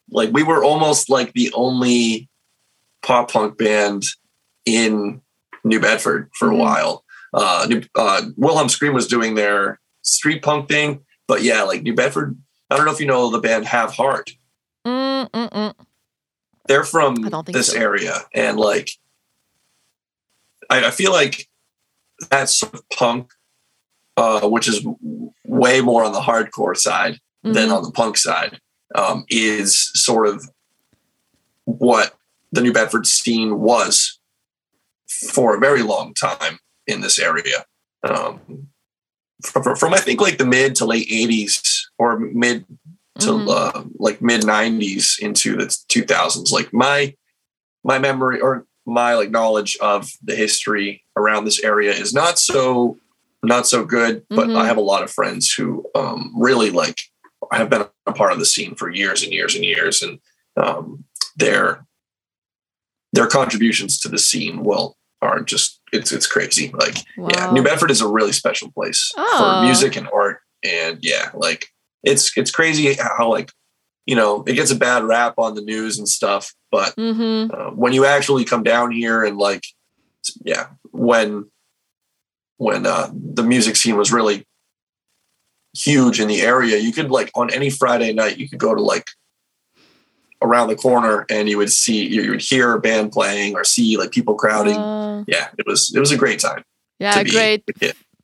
like 0.09 0.29
we 0.31 0.43
were 0.43 0.63
almost 0.63 1.09
like 1.09 1.33
the 1.33 1.51
only 1.53 2.29
pop 3.01 3.31
punk 3.31 3.57
band 3.57 4.03
in 4.65 5.21
new 5.63 5.79
bedford 5.79 6.29
for 6.37 6.49
a 6.49 6.55
while 6.55 7.03
uh, 7.33 7.67
uh 7.95 8.21
wilhelm 8.37 8.69
scream 8.69 8.93
was 8.93 9.07
doing 9.07 9.35
their 9.35 9.79
street 10.01 10.41
punk 10.41 10.67
thing 10.69 11.01
but 11.27 11.41
yeah 11.43 11.61
like 11.63 11.83
new 11.83 11.93
bedford 11.93 12.37
i 12.69 12.75
don't 12.77 12.85
know 12.85 12.91
if 12.91 12.99
you 12.99 13.05
know 13.07 13.29
the 13.31 13.39
band 13.39 13.65
have 13.65 13.93
heart 13.93 14.31
Mm, 14.85 15.29
mm, 15.31 15.49
mm. 15.51 15.73
they're 16.67 16.85
from 16.85 17.25
I 17.25 17.29
don't 17.29 17.45
think 17.45 17.57
this 17.57 17.71
so. 17.73 17.77
area 17.77 18.21
and 18.33 18.57
like 18.57 18.89
I, 20.69 20.87
I 20.87 20.91
feel 20.91 21.11
like 21.11 21.47
that 22.31 22.49
sort 22.49 22.73
of 22.73 22.87
punk 22.89 23.31
uh, 24.15 24.47
which 24.47 24.67
is 24.67 24.85
way 25.45 25.81
more 25.81 26.03
on 26.03 26.11
the 26.13 26.19
hardcore 26.21 26.75
side 26.75 27.19
than 27.43 27.69
Mhm. 27.69 27.75
on 27.77 27.83
the 27.83 27.91
punk 27.91 28.17
side 28.17 28.59
um, 28.95 29.25
is 29.29 29.91
sort 29.93 30.27
of 30.27 30.49
what 31.65 32.15
the 32.51 32.61
new 32.61 32.71
bedford 32.73 33.05
scene 33.05 33.59
was 33.59 34.19
for 35.31 35.55
a 35.55 35.59
very 35.59 35.81
long 35.83 36.13
time 36.13 36.59
in 36.85 37.01
this 37.01 37.19
area 37.19 37.65
um, 38.03 38.67
from, 39.43 39.75
from, 39.75 39.93
i 39.93 39.97
think 39.97 40.21
like 40.21 40.37
the 40.37 40.45
mid 40.45 40.75
to 40.75 40.85
late 40.85 41.07
80s 41.09 41.61
or 41.97 42.19
mid 42.19 42.65
to 43.19 43.31
Mhm. 43.31 43.49
uh, 43.49 43.83
like 43.97 44.21
mid 44.21 44.41
'90s 44.43 45.17
into 45.19 45.55
the 45.57 45.65
2000s. 45.89 46.51
Like 46.51 46.71
my 46.71 47.15
my 47.83 47.97
memory 47.97 48.39
or 48.39 48.65
my 48.85 49.15
like 49.15 49.31
knowledge 49.31 49.75
of 49.77 50.07
the 50.23 50.35
history 50.35 51.03
around 51.17 51.45
this 51.45 51.63
area 51.63 51.91
is 51.91 52.13
not 52.13 52.37
so 52.37 52.97
not 53.43 53.65
so 53.65 53.83
good. 53.85 54.23
But 54.29 54.49
Mhm. 54.49 54.55
I 54.57 54.65
have 54.67 54.77
a 54.77 54.81
lot 54.81 55.01
of 55.03 55.11
friends 55.11 55.51
who 55.51 55.83
um, 55.95 56.31
really 56.37 56.69
like 56.69 56.97
have 57.51 57.69
been 57.69 57.85
a 58.05 58.13
part 58.13 58.31
of 58.33 58.39
the 58.39 58.45
scene 58.45 58.75
for 58.75 58.89
years 58.89 59.23
and 59.23 59.31
years 59.31 59.55
and 59.55 59.63
years, 59.63 60.01
and 60.01 60.19
um, 60.57 61.03
their 61.35 61.85
their 63.13 63.27
contributions 63.27 63.99
to 64.01 64.09
the 64.09 64.17
scene 64.17 64.63
well 64.63 64.97
are 65.21 65.41
just 65.41 65.79
it's 65.93 66.11
it's 66.11 66.27
crazy. 66.27 66.71
Like 66.73 66.97
yeah, 67.17 67.51
New 67.51 67.63
Bedford 67.63 67.91
is 67.91 68.01
a 68.01 68.07
really 68.07 68.31
special 68.33 68.71
place 68.71 69.11
Oh. 69.17 69.37
for 69.59 69.65
music 69.65 69.95
and 69.95 70.07
art, 70.13 70.39
and 70.63 70.99
yeah, 71.01 71.29
like 71.33 71.67
it's 72.03 72.37
it's 72.37 72.51
crazy 72.51 72.93
how 72.93 73.29
like 73.29 73.51
you 74.05 74.15
know 74.15 74.43
it 74.45 74.53
gets 74.53 74.71
a 74.71 74.75
bad 74.75 75.03
rap 75.03 75.35
on 75.37 75.55
the 75.55 75.61
news 75.61 75.97
and 75.97 76.07
stuff, 76.07 76.53
but 76.71 76.95
Mm-hmm. 76.95 77.51
uh, 77.53 77.71
when 77.71 77.93
you 77.93 78.05
actually 78.05 78.45
come 78.45 78.63
down 78.63 78.91
here 78.91 79.23
and 79.23 79.37
like 79.37 79.63
yeah, 80.43 80.67
when 80.91 81.49
when 82.57 82.85
uh, 82.85 83.09
the 83.13 83.43
music 83.43 83.75
scene 83.75 83.95
was 83.97 84.11
really 84.11 84.46
huge 85.77 86.19
in 86.19 86.27
the 86.27 86.41
area, 86.41 86.77
you 86.77 86.91
could 86.91 87.09
like 87.11 87.29
on 87.35 87.51
any 87.53 87.69
Friday 87.69 88.13
night 88.13 88.37
you 88.37 88.47
could 88.49 88.59
go 88.59 88.73
to 88.75 88.81
like 88.81 89.05
around 90.41 90.67
the 90.69 90.75
corner 90.75 91.25
and 91.29 91.49
you 91.49 91.57
would 91.57 91.71
see 91.71 92.05
you 92.07 92.31
would 92.31 92.41
hear 92.41 92.73
a 92.73 92.79
band 92.79 93.11
playing 93.11 93.55
or 93.55 93.63
see 93.63 93.97
like 93.97 94.11
people 94.11 94.35
crowding. 94.35 94.75
Uh, 94.77 95.23
yeah, 95.27 95.49
it 95.57 95.65
was 95.65 95.93
it 95.95 95.99
was 95.99 96.11
a 96.11 96.17
great 96.17 96.39
time. 96.39 96.63
yeah, 96.99 97.23
great 97.23 97.63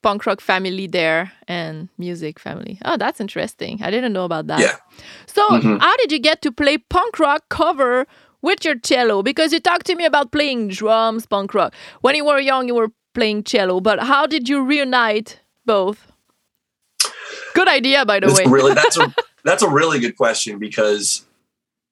punk 0.03 0.25
rock 0.25 0.41
family 0.41 0.85
there 0.85 1.31
and 1.47 1.87
music 1.97 2.37
family. 2.37 2.77
Oh, 2.83 2.97
that's 2.97 3.21
interesting. 3.21 3.79
I 3.81 3.89
didn't 3.89 4.11
know 4.11 4.25
about 4.25 4.47
that. 4.47 4.59
Yeah. 4.59 4.75
So, 5.27 5.41
Mhm. 5.49 5.79
how 5.79 5.95
did 5.97 6.11
you 6.11 6.19
get 6.19 6.41
to 6.41 6.51
play 6.51 6.77
punk 6.77 7.19
rock 7.19 7.47
cover 7.49 8.05
with 8.41 8.65
your 8.65 8.75
cello? 8.77 9.23
Because 9.23 9.53
you 9.53 9.61
talked 9.61 9.85
to 9.85 9.95
me 9.95 10.03
about 10.05 10.31
playing 10.33 10.67
drums, 10.67 11.25
punk 11.25 11.53
rock. 11.53 11.73
When 12.01 12.15
you 12.15 12.25
were 12.25 12.39
young, 12.41 12.67
you 12.67 12.75
were 12.75 12.91
playing 13.13 13.43
cello, 13.45 13.79
but 13.79 13.99
how 14.11 14.27
did 14.27 14.49
you 14.49 14.61
reunite 14.61 15.39
both? 15.65 16.11
Good 17.53 17.67
idea, 17.67 18.05
by 18.05 18.19
the 18.19 18.27
That's 18.27 18.39
way. 18.39 18.45
really 18.51 18.73
that's 18.73 18.97
a 18.97 19.13
that's 19.43 19.63
a 19.63 19.69
really 19.69 19.99
good 19.99 20.15
question 20.17 20.59
because 20.59 21.25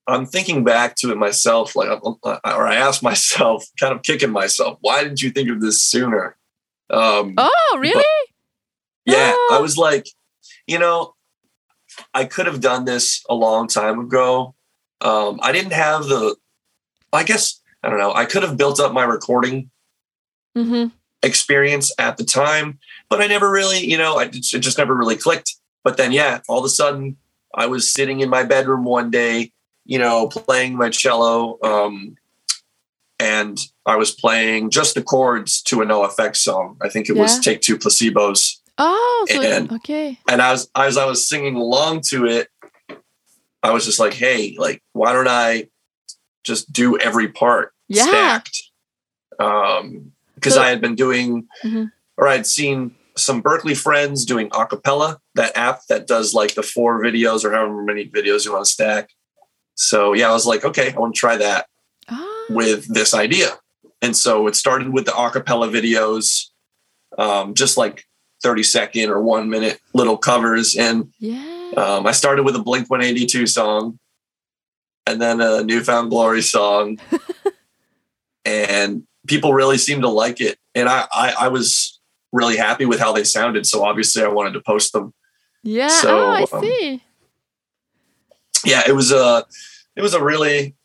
I'm 0.08 0.26
thinking 0.26 0.63
back 0.63 0.95
to 0.97 1.12
it 1.12 1.17
myself, 1.17 1.76
like 1.76 1.89
or 2.04 2.67
I 2.67 2.76
asked 2.76 3.04
myself, 3.04 3.65
kind 3.80 3.93
of 3.93 4.02
kicking 4.04 4.32
myself, 4.32 4.78
why 4.82 5.04
didn't 5.04 5.21
you 5.21 5.30
think 5.32 5.50
of 5.50 5.62
this 5.62 5.84
sooner? 5.84 6.36
Um, 6.89 7.36
oh, 7.38 7.78
really? 7.80 8.04
yeah, 9.06 9.34
Oh. 9.36 9.50
I 9.54 9.62
was 9.62 9.78
like, 9.78 10.08
you 10.67 10.78
know, 10.80 11.13
I 12.13 12.26
could 12.26 12.47
have 12.47 12.60
done 12.62 12.86
this 12.86 13.24
a 13.30 13.36
long 13.36 13.67
time 13.67 14.00
ago. 14.00 14.56
Um, 15.00 15.39
I 15.41 15.52
didn't 15.52 15.74
have 15.74 16.06
the, 16.06 16.36
I 17.13 17.24
guess 17.24 17.62
I 17.84 17.89
don't 17.89 18.00
know. 18.00 18.13
I 18.13 18.26
could 18.26 18.43
have 18.43 18.58
built 18.58 18.80
up 18.80 18.93
my 18.93 19.04
recording 19.04 19.69
Mm-hmm. 20.58 20.88
experience 21.24 21.93
at 21.97 22.17
the 22.17 22.26
time, 22.26 22.78
but 23.12 23.21
I 23.21 23.28
never 23.28 23.52
really, 23.52 23.86
you 23.86 23.97
know, 23.97 24.17
I 24.17 24.24
it 24.24 24.32
just 24.41 24.78
never 24.78 24.95
really 24.95 25.17
clicked. 25.17 25.56
But 25.84 25.97
then, 25.97 26.13
yeah, 26.13 26.39
all 26.47 26.60
of 26.60 26.65
a 26.65 26.69
sudden, 26.69 27.17
I 27.54 27.65
was 27.67 27.91
sitting 27.91 28.21
in 28.21 28.30
my 28.30 28.43
bedroom 28.43 28.86
one 28.86 29.12
day, 29.12 29.52
you 29.86 30.00
know, 30.00 30.28
playing 30.30 30.76
my 30.78 30.89
cello, 30.89 31.60
um, 31.62 32.15
and 33.19 33.60
I 33.86 33.97
was 33.97 34.12
playing 34.12 34.69
just 34.69 34.95
the 34.95 35.04
chords 35.04 35.62
to 35.63 35.82
a 35.82 35.86
NOFX 35.86 36.38
song. 36.38 36.78
I 36.82 36.88
think 36.88 37.10
it 37.10 37.17
was 37.17 37.38
"Take 37.39 37.60
Two 37.62 37.78
Placebos," 37.78 38.58
Oh, 38.78 39.26
so 39.30 39.41
And- 39.41 39.71
okay. 39.74 40.17
and 40.30 40.41
as 40.41 40.69
as 40.74 40.97
I 40.97 41.06
was 41.06 41.28
singing 41.28 41.56
along 41.56 42.02
to 42.12 42.26
it, 42.26 42.47
I 43.62 43.71
was 43.71 43.84
just 43.86 44.00
like, 44.00 44.13
"Hey, 44.13 44.56
like, 44.58 44.82
why 44.93 45.12
don't 45.12 45.28
I 45.28 45.67
just 46.45 46.71
do 46.71 46.97
every 46.97 47.28
part 47.28 47.74
Yeah. 47.89 48.06
stacked?" 48.06 48.63
Um, 49.39 50.13
because 50.36 50.54
So- 50.54 50.62
I 50.63 50.69
had 50.69 50.80
been 50.82 50.95
doing, 50.95 51.47
Mhm. 51.63 51.91
or 52.17 52.28
I'd 52.30 52.47
seen 52.47 52.95
some 53.17 53.41
Berkeley 53.41 53.76
friends 53.76 54.26
doing 54.26 54.50
acapella, 54.50 55.17
that 55.36 55.56
app 55.58 55.82
that 55.89 56.08
does 56.08 56.34
like 56.34 56.56
the 56.56 56.63
four 56.63 57.02
videos 57.02 57.43
or 57.43 57.52
however 57.52 57.84
many 57.84 58.06
videos 58.06 58.45
you 58.45 58.54
want 58.54 58.65
to 58.65 58.71
stack. 58.71 59.10
So 59.76 60.13
yeah, 60.13 60.30
I 60.30 60.34
was 60.34 60.45
like, 60.45 60.63
okay, 60.63 60.93
I 60.93 61.00
want 61.00 61.15
to 61.15 61.19
try 61.19 61.38
that 61.38 61.67
Ah, 62.10 62.45
with 62.50 62.93
this 62.93 63.13
idea. 63.13 63.58
And 64.02 64.15
so 64.15 64.47
it 64.47 64.56
started 64.56 64.89
with 64.89 65.06
the 65.06 65.12
acapella 65.12 65.71
videos, 65.71 66.47
um, 67.17 67.54
just 67.54 67.78
like 67.78 68.04
30 68.43 68.63
second 68.63 69.10
or 69.10 69.21
one 69.21 69.50
minute 69.50 69.80
little 69.93 70.17
covers. 70.17 70.76
And 70.76 71.13
yeah. 71.19 71.71
um, 71.78 72.08
I 72.08 72.12
started 72.12 72.43
with 72.43 72.56
a 72.56 72.62
Blink 72.62 72.89
182 72.89 73.47
song 73.47 74.00
and 75.06 75.21
then 75.21 75.41
a 75.41 75.63
Newfound 75.63 76.10
Glory 76.10 76.41
song. 76.41 77.00
and 78.45 79.04
people 79.28 79.54
really 79.54 79.78
seemed 79.78 80.02
to 80.02 80.10
like 80.10 80.41
it. 80.41 80.58
And 80.74 80.89
I, 80.89 81.06
I, 81.12 81.34
I 81.41 81.47
was 81.50 82.01
really 82.32 82.58
happy 82.58 82.86
with 82.86 83.00
how 83.00 83.12
they 83.13 83.24
sounded. 83.24 83.65
So 83.65 83.84
obviously 83.84 84.24
I 84.24 84.28
wanted 84.28 84.54
to 84.54 84.62
post 84.62 84.94
them. 84.94 85.13
yeah. 85.63 85.88
so, 85.88 86.20
oh, 86.20 86.30
I 86.32 86.46
um, 86.52 86.62
see. 86.63 87.04
yeah, 88.65 88.82
it 88.88 88.94
was 88.94 89.12
a 89.12 89.46
it 89.96 90.02
was 90.02 90.13
a 90.13 90.24
really 90.24 90.76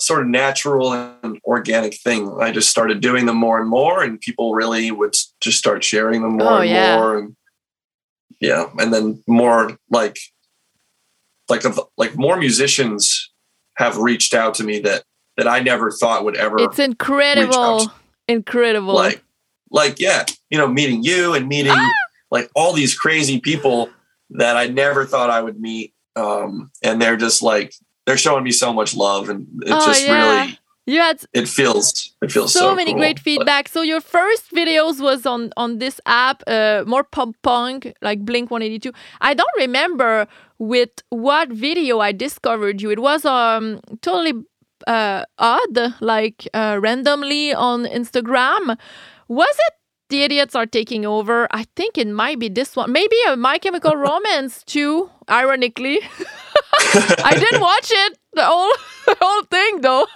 sort 0.00 0.22
of 0.22 0.28
natural 0.28 0.92
and 0.92 1.38
organic 1.44 1.94
thing. 2.00 2.36
I 2.40 2.52
just 2.52 2.70
started 2.70 3.00
doing 3.00 3.26
them 3.26 3.36
more 3.36 3.60
and 3.60 3.68
more, 3.68 4.02
and 4.02 4.20
people 4.20 4.54
really 4.54 4.90
would 4.90 5.14
just 5.40 5.58
start 5.58 5.82
sharing 5.84 6.22
them 6.22 6.36
more 6.36 6.52
Oh, 6.52 6.60
and 6.60 6.70
yeah. 6.70 6.96
more, 6.96 7.18
and 7.18 7.36
yeah, 8.40 8.66
and 8.78 8.92
then 8.92 9.22
more 9.26 9.76
like 9.90 10.18
like 11.48 11.64
of 11.64 11.80
like 11.96 12.16
more 12.16 12.36
musicians 12.36 13.30
have 13.76 13.96
reached 13.96 14.34
out 14.34 14.54
to 14.54 14.64
me 14.64 14.80
that 14.80 15.04
that 15.36 15.46
I 15.48 15.60
never 15.60 15.90
thought 15.90 16.24
would 16.24 16.36
ever 16.36 16.56
It's 16.58 16.78
incredible. 16.78 17.90
Incredible. 18.26 18.94
like 18.94 19.22
like 19.70 19.98
yeah 20.00 20.24
you 20.50 20.58
know 20.58 20.66
meeting 20.68 21.02
you 21.02 21.34
and 21.34 21.48
meeting 21.48 21.72
Ah! 21.74 21.88
like 22.30 22.50
all 22.54 22.72
these 22.72 22.94
crazy 22.94 23.40
people 23.40 23.88
that 24.30 24.56
i 24.56 24.66
never 24.66 25.04
thought 25.06 25.30
i 25.30 25.40
would 25.40 25.58
meet 25.60 25.94
um 26.16 26.70
and 26.82 27.00
they're 27.00 27.16
just 27.16 27.42
like 27.42 27.72
they're 28.06 28.16
showing 28.18 28.44
me 28.44 28.50
so 28.50 28.72
much 28.72 28.94
love 28.96 29.28
and 29.28 29.46
it 29.62 29.70
Oh, 29.72 29.86
just 29.86 30.06
yeah. 30.06 30.14
really 30.42 30.58
you 30.86 31.00
had 31.00 31.22
it 31.34 31.46
feels 31.48 32.14
it 32.22 32.32
feels 32.32 32.52
so, 32.54 32.60
so, 32.60 32.74
many 32.74 32.92
cool. 32.92 33.00
great 33.00 33.16
But- 33.16 33.22
feedback. 33.22 33.68
So 33.68 33.82
your 33.82 34.00
first 34.00 34.50
videos 34.52 35.02
was 35.02 35.26
on 35.26 35.52
on 35.58 35.78
this 35.80 36.00
app, 36.06 36.42
uh, 36.46 36.82
more 36.86 37.04
pop 37.04 37.34
punk, 37.42 37.92
like 38.00 38.24
Blink 38.24 38.50
One 38.50 38.62
Eighty 38.62 38.78
Two. 38.78 38.92
I 39.20 39.34
don't 39.34 39.56
remember 39.58 40.26
with 40.58 40.88
what 41.10 41.50
video 41.50 42.00
I 42.00 42.12
discovered 42.12 42.80
you. 42.80 42.90
It 42.90 43.00
was 43.00 43.26
um 43.26 43.80
totally 44.00 44.32
uh, 44.86 45.24
odd, 45.38 45.76
like 46.00 46.48
uh, 46.54 46.78
randomly 46.80 47.52
on 47.52 47.84
Instagram. 47.84 48.78
Was 49.28 49.54
it 49.68 49.74
the 50.08 50.22
idiots 50.22 50.54
are 50.54 50.66
taking 50.66 51.04
over? 51.04 51.46
I 51.50 51.66
think 51.76 51.98
it 51.98 52.08
might 52.08 52.38
be 52.38 52.48
this 52.48 52.74
one. 52.74 52.92
Maybe 52.92 53.16
a 53.28 53.36
My 53.36 53.58
Chemical 53.58 53.94
Romance 54.08 54.62
too. 54.64 55.10
Ironically, 55.30 56.00
I 57.24 57.36
didn't 57.38 57.60
watch 57.60 57.90
it 57.92 58.18
the 58.32 58.44
whole 58.44 58.72
the 59.06 59.16
whole 59.20 59.42
thing 59.44 59.80
though. 59.82 60.06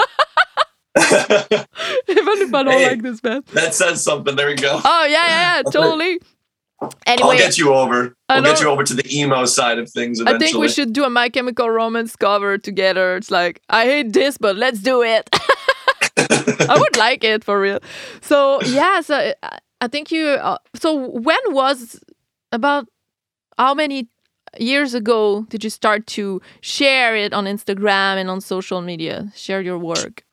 Even 2.08 2.42
if 2.42 2.54
I 2.54 2.62
don't 2.62 2.72
Hey. 2.72 2.88
like 2.90 3.02
this 3.02 3.20
band. 3.20 3.44
that 3.52 3.74
says 3.74 4.02
something 4.04 4.36
there 4.36 4.46
we 4.48 4.54
go 4.54 4.80
Oh 4.84 5.04
yeah, 5.06 5.26
yeah, 5.26 5.56
yeah, 5.56 5.62
totally. 5.62 6.20
i'll 6.80 7.36
get 7.36 7.56
you 7.58 7.72
over 7.72 8.14
I 8.28 8.40
we'll 8.40 8.52
get 8.52 8.60
you 8.60 8.68
over 8.68 8.82
to 8.84 8.94
the 8.94 9.06
emo 9.20 9.44
side 9.46 9.78
of 9.78 9.90
things 9.90 10.20
I 10.20 10.36
think 10.38 10.56
we 10.58 10.68
should 10.68 10.92
do 10.92 11.04
a 11.04 11.10
My 11.10 11.28
Chemical 11.28 11.70
Romance 11.70 12.14
cover 12.16 12.58
together. 12.58 13.16
It's 13.16 13.30
like 13.30 13.60
I 13.70 13.84
hate 13.84 14.12
this, 14.12 14.36
but 14.38 14.56
let's 14.56 14.80
do 14.80 15.02
it. 15.02 15.28
I 16.68 16.78
would 16.78 16.96
like 16.96 17.24
it 17.24 17.44
for 17.44 17.60
real. 17.60 17.80
So 18.20 18.60
yeah, 18.62 19.00
so 19.00 19.32
I 19.80 19.88
think 19.88 20.10
you. 20.10 20.28
Uh, 20.28 20.58
so 20.74 21.10
when 21.10 21.38
was 21.48 22.00
about 22.50 22.88
how 23.58 23.74
many 23.74 24.08
years 24.58 24.94
ago 24.94 25.46
did 25.48 25.64
you 25.64 25.70
start 25.70 26.06
to 26.06 26.40
share 26.60 27.16
it 27.16 27.32
on 27.32 27.46
Instagram 27.46 28.16
and 28.16 28.30
on 28.30 28.40
social 28.40 28.82
media? 28.82 29.32
Share 29.34 29.60
your 29.60 29.78
work. 29.78 30.24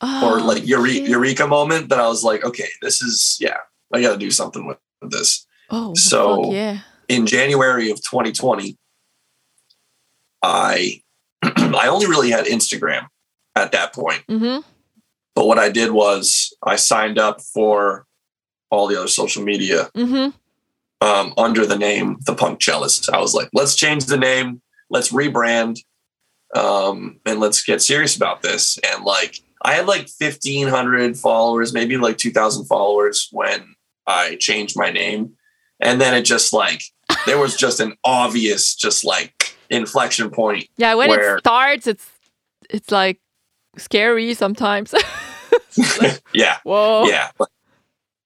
or 0.00 0.38
Oh, 0.38 0.44
like 0.44 0.62
eure- 0.64 1.08
eureka 1.08 1.46
moment 1.46 1.88
that 1.88 1.98
I 2.00 2.06
was 2.08 2.22
like, 2.22 2.44
okay, 2.44 2.68
this 2.82 3.02
is 3.02 3.36
yeah, 3.40 3.56
I 3.92 4.00
got 4.02 4.12
to 4.12 4.18
do 4.18 4.30
something 4.30 4.66
with 4.66 4.78
this. 5.10 5.46
Oh, 5.70 5.94
So- 5.94 6.44
fuck 6.44 6.52
yeah. 6.52 6.78
In 7.08 7.26
January 7.26 7.90
of 7.90 7.96
2020, 8.02 8.76
I 10.42 11.02
I 11.42 11.88
only 11.88 12.06
really 12.06 12.30
had 12.30 12.46
Instagram 12.46 13.06
at 13.56 13.72
that 13.72 13.94
point. 13.94 14.24
Mm-hmm. 14.28 14.60
But 15.34 15.46
what 15.46 15.58
I 15.58 15.68
did 15.70 15.92
was 15.92 16.54
I 16.62 16.76
signed 16.76 17.18
up 17.18 17.40
for 17.40 18.06
all 18.70 18.86
the 18.88 18.98
other 18.98 19.08
social 19.08 19.42
media 19.42 19.88
Mm-hmm. 19.94 21.06
um, 21.06 21.34
under 21.36 21.64
the 21.64 21.78
name 21.78 22.18
The 22.26 22.34
Punk 22.34 22.60
Cellist. 22.60 23.08
I 23.12 23.20
was 23.20 23.34
like, 23.34 23.48
let's 23.52 23.76
change 23.76 24.06
the 24.06 24.16
name, 24.16 24.60
let's 24.90 25.12
rebrand, 25.12 25.78
um, 26.54 27.20
and 27.24 27.40
let's 27.40 27.62
get 27.62 27.80
serious 27.82 28.16
about 28.16 28.42
this. 28.42 28.78
And 28.78 29.04
like, 29.04 29.40
I 29.62 29.74
had 29.74 29.86
like 29.86 30.08
1,500 30.20 31.16
followers, 31.16 31.72
maybe 31.72 31.96
like 31.96 32.18
2,000 32.18 32.66
followers 32.66 33.28
when 33.32 33.74
I 34.06 34.36
changed 34.40 34.76
my 34.76 34.90
name. 34.90 35.34
And 35.80 36.00
then 36.00 36.14
it 36.14 36.22
just 36.22 36.52
like, 36.52 36.82
there 37.26 37.38
was 37.38 37.56
just 37.56 37.80
an 37.80 37.94
obvious, 38.04 38.74
just 38.74 39.04
like 39.04 39.56
inflection 39.70 40.30
point. 40.30 40.68
Yeah, 40.76 40.94
when 40.94 41.08
Where- 41.10 41.36
it 41.36 41.40
starts, 41.40 41.86
it's 41.86 42.06
it's 42.70 42.90
like 42.90 43.20
scary 43.76 44.34
sometimes. 44.34 44.94
Like, 46.00 46.20
Yeah. 46.34 46.56
Whoa. 46.64 47.04
yeah 47.06 47.30
but 47.38 47.48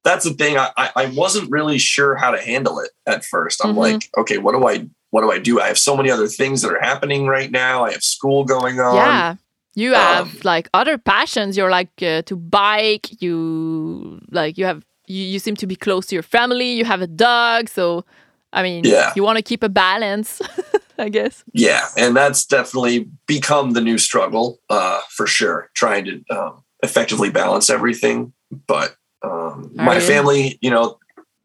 that's 0.05 0.25
the 0.25 0.33
thing 0.33 0.57
I, 0.57 0.71
I 0.97 1.07
wasn't 1.15 1.51
really 1.51 1.77
sure 1.79 2.15
how 2.15 2.31
to 2.31 2.41
handle 2.41 2.81
it 2.81 2.91
at 3.07 3.25
first 3.25 3.63
i'm 3.65 3.75
Mhm. 3.75 3.79
like 3.79 4.11
okay 4.17 4.39
what 4.39 4.53
do 4.53 4.67
i 4.67 4.87
what 5.11 5.21
do 5.21 5.31
i 5.31 5.39
do 5.39 5.61
i 5.61 5.67
have 5.67 5.79
so 5.79 5.95
many 5.97 6.11
other 6.11 6.29
things 6.29 6.63
that 6.63 6.73
are 6.73 6.81
happening 6.81 7.27
right 7.27 7.51
now 7.51 7.85
i 7.85 7.93
have 7.93 8.03
school 8.03 8.45
going 8.45 8.81
on 8.81 8.97
Yeah. 8.97 9.35
You 9.75 9.93
have 9.95 10.27
um, 10.35 10.41
like 10.45 10.69
other 10.75 10.99
passions. 10.99 11.57
You're 11.57 11.71
like 11.71 11.89
uh, 12.03 12.21
to 12.23 12.37
bike. 12.37 13.23
You 13.23 14.21
like 14.31 14.59
you 14.59 14.67
have 14.67 14.85
you, 15.07 15.23
you 15.25 15.39
seem 15.39 15.57
to 15.57 15.67
be 15.67 15.77
close 15.77 16.05
to 16.09 16.15
your 16.15 16.23
family. 16.23 16.73
You 16.73 16.85
have 16.85 17.01
a 17.01 17.07
dog, 17.07 17.71
so 17.71 18.05
I 18.53 18.63
mean, 18.63 18.85
Yeah. 18.85 19.13
you 19.17 19.23
want 19.23 19.37
to 19.39 19.43
keep 19.43 19.63
a 19.63 19.69
balance, 19.69 20.41
I 20.99 21.09
guess. 21.09 21.43
yeah 21.55 21.89
and 21.97 22.15
that's 22.15 22.45
definitely 22.45 23.09
become 23.27 23.73
the 23.73 23.81
new 23.81 23.99
struggle 23.99 24.61
uh 24.71 25.01
for 25.11 25.27
sure 25.27 25.71
trying 25.75 26.05
to 26.05 26.23
um, 26.31 26.63
effectively 26.83 27.31
balance 27.31 27.71
everything 27.71 28.33
but 28.69 28.95
um 29.23 29.71
my 29.75 29.99
family 30.01 30.59
you 30.61 30.71
know 30.71 30.99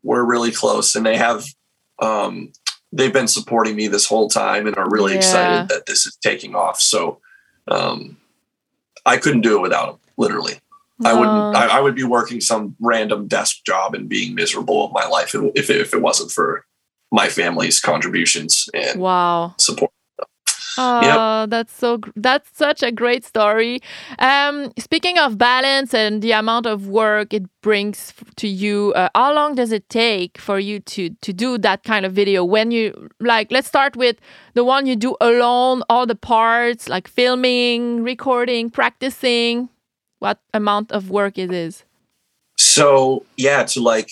we're 0.03 0.23
really 0.25 0.51
close 0.51 0.95
and 0.95 1.05
they 1.05 1.17
have 1.17 1.45
um 1.99 2.51
they've 2.91 3.13
been 3.13 3.27
supporting 3.27 3.75
me 3.75 3.87
this 3.87 4.05
whole 4.05 4.29
time 4.29 4.67
and 4.67 4.77
are 4.77 4.89
really 4.89 5.13
Yeah. 5.13 5.17
excited 5.19 5.69
that 5.69 5.85
this 5.87 6.05
is 6.05 6.15
taking 6.21 6.53
off 6.53 6.79
so 6.79 7.19
um 7.69 8.17
i 9.05 9.17
couldn't 9.17 9.41
do 9.41 9.55
it 9.57 9.61
without 9.61 9.87
them 9.91 9.99
literally 10.17 10.59
I 11.05 11.13
wouldn't. 11.13 11.55
I, 11.55 11.77
I 11.77 11.79
would 11.79 11.93
be 11.95 12.03
working 12.03 12.41
some 12.41 12.75
random 12.79 13.27
desk 13.27 13.63
job 13.65 13.93
and 13.95 14.09
being 14.09 14.33
miserable 14.35 14.83
of 14.85 14.91
my 14.91 15.07
life 15.07 15.33
if 15.55 15.69
if 15.69 15.93
it 15.93 16.01
wasn't 16.01 16.31
for 16.31 16.65
my 17.11 17.27
family's 17.29 17.79
contributions 17.79 18.69
and 18.73 18.99
Wow. 18.99 19.55
support. 19.57 19.91
Oh, 20.79 21.47
that's 21.49 21.73
so 21.73 21.99
that's 22.15 22.49
such 22.55 22.83
a 22.83 22.91
great 22.91 23.25
story. 23.25 23.79
Um, 24.19 24.71
speaking 24.77 25.17
of 25.17 25.37
balance 25.37 25.91
and 25.91 26.21
the 26.21 26.33
amount 26.33 26.67
of 26.67 26.87
work 26.87 27.33
it 27.33 27.45
brings 27.61 28.13
to 28.35 28.47
you, 28.47 28.93
uh, 28.95 29.09
how 29.15 29.33
long 29.33 29.55
does 29.55 29.71
it 29.71 29.89
take 29.89 30.37
for 30.37 30.59
you 30.59 30.79
to 30.81 31.09
to 31.21 31.33
do 31.33 31.57
that 31.57 31.83
kind 31.83 32.05
of 32.05 32.13
video? 32.13 32.45
When 32.45 32.69
you 32.69 33.09
like, 33.19 33.51
let's 33.51 33.67
start 33.67 33.95
with 33.95 34.17
the 34.53 34.63
one 34.63 34.85
you 34.85 34.95
do 34.95 35.15
alone, 35.19 35.81
all 35.89 36.05
the 36.05 36.15
parts, 36.15 36.87
like 36.87 37.07
filming, 37.07 38.03
recording, 38.03 38.69
practicing. 38.69 39.69
What 40.19 40.39
amount 40.53 40.91
of 40.91 41.09
work 41.09 41.39
it 41.39 41.51
is? 41.51 41.85
So 42.57 43.25
yeah, 43.35 43.63
to 43.63 43.81
like 43.81 44.11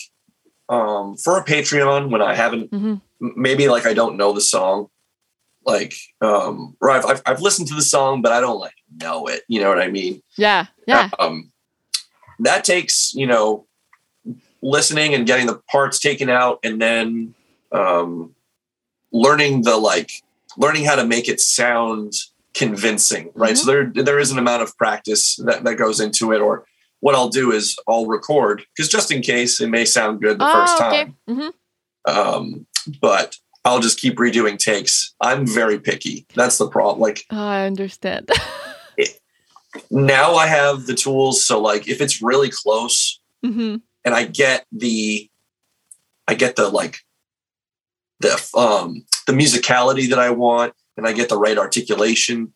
um 0.69 1.15
for 1.17 1.37
a 1.37 1.43
Patreon 1.45 2.09
when 2.09 2.21
I 2.21 2.33
haven't 2.35 2.71
Mhm. 2.71 3.01
maybe 3.19 3.67
like 3.67 3.85
I 3.85 3.93
don't 3.93 4.17
know 4.17 4.33
the 4.33 4.41
song, 4.41 4.87
like 5.65 5.93
um 6.21 6.75
or 6.81 6.89
I've, 6.89 7.05
I've 7.05 7.21
I've 7.25 7.41
listened 7.41 7.67
to 7.69 7.75
the 7.75 7.81
song 7.81 8.21
but 8.21 8.31
I 8.31 8.39
don't 8.41 8.59
like 8.59 8.75
know 9.01 9.27
it. 9.27 9.43
You 9.47 9.61
know 9.61 9.69
what 9.69 9.79
I 9.81 9.87
mean? 9.89 10.21
Yeah, 10.37 10.67
yeah. 10.87 11.09
Um, 11.19 11.51
that 12.39 12.63
takes 12.63 13.13
you 13.13 13.27
know 13.27 13.65
listening 14.61 15.13
and 15.13 15.27
getting 15.27 15.45
the 15.45 15.61
parts 15.71 15.99
taken 15.99 16.29
out 16.29 16.59
and 16.63 16.81
then 16.81 17.33
um 17.71 18.33
learning 19.11 19.61
the 19.61 19.77
like 19.77 20.11
learning 20.57 20.85
how 20.85 20.95
to 20.95 21.05
make 21.05 21.29
it 21.29 21.39
sound 21.39 22.13
convincing 22.53 23.29
right 23.35 23.57
so 23.57 23.65
there 23.65 23.85
there 23.93 24.17
is 24.17 24.31
an 24.31 24.37
amount 24.39 24.63
of 24.63 24.75
practice 24.77 25.35
that, 25.37 25.63
that 25.65 25.75
goes 25.75 25.99
into 25.99 26.31
it 26.31 26.39
or 26.39 26.65
what 27.05 27.15
i'll 27.15 27.29
do 27.29 27.51
is 27.51 27.75
i'll 27.87 28.07
record 28.07 28.63
because 28.75 28.89
just 28.89 29.11
in 29.11 29.21
case 29.21 29.61
it 29.61 29.69
may 29.69 29.85
sound 29.85 30.21
good 30.21 30.39
the 30.39 30.49
first 30.51 30.75
oh, 30.79 30.87
okay. 30.87 31.03
time 31.03 31.17
hmm 31.27 31.49
um 32.07 32.65
but 33.01 33.35
i'll 33.63 33.79
just 33.79 33.99
keep 33.99 34.15
redoing 34.17 34.57
takes 34.57 35.13
i'm 35.21 35.45
very 35.45 35.79
picky 35.79 36.25
that's 36.35 36.57
the 36.57 36.67
problem 36.67 36.99
like 36.99 37.23
Oh, 37.31 37.37
I 37.37 37.65
understand. 37.65 38.29
now 39.91 40.35
i 40.35 40.47
have 40.47 40.85
the 40.85 40.95
tools 40.95 41.45
so 41.45 41.61
like 41.61 41.87
if 41.87 42.01
it's 42.01 42.21
really 42.21 42.49
close 42.49 43.19
hmm 43.43 43.77
and 44.05 44.13
I 44.13 44.25
get 44.25 44.65
the 44.71 45.29
I 46.27 46.35
get 46.35 46.55
the 46.55 46.69
like 46.69 46.99
the 48.19 48.33
um 48.55 49.03
the 49.27 49.33
musicality 49.33 50.09
that 50.09 50.19
I 50.19 50.29
want 50.29 50.73
and 50.95 51.07
I 51.07 51.11
get 51.11 51.27
the 51.27 51.37
right 51.37 51.57
articulation 51.57 52.53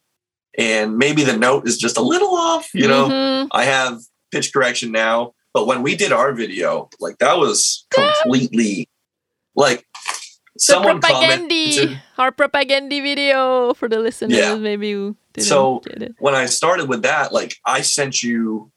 and 0.57 0.97
maybe 0.97 1.23
the 1.23 1.35
note 1.35 1.67
is 1.67 1.77
just 1.77 1.97
a 1.97 2.01
little 2.01 2.35
off, 2.35 2.69
you 2.73 2.87
know. 2.87 3.09
Mhm. 3.09 3.47
I 3.51 3.65
have 3.65 3.99
pitch 4.31 4.53
correction 4.53 4.91
now, 4.91 5.33
but 5.53 5.67
when 5.67 5.81
we 5.83 5.95
did 5.95 6.11
our 6.11 6.33
video, 6.33 6.89
like 6.99 7.17
that 7.19 7.37
was 7.37 7.85
completely 7.91 8.89
like 9.55 9.85
the 10.55 10.59
someone 10.61 11.01
Propagandhi, 11.01 11.75
commented 11.75 12.01
our 12.17 12.31
Propagandhi 12.31 13.01
video 13.01 13.73
for 13.73 13.87
the 13.89 13.99
listeners. 13.99 14.37
Yeah. 14.37 14.55
Maybe 14.55 15.13
So- 15.39 15.81
when 16.19 16.35
I 16.35 16.45
started 16.47 16.89
with 16.89 17.03
that, 17.03 17.31
like 17.33 17.55
I 17.65 17.81
sent 17.81 18.21
you 18.23 18.71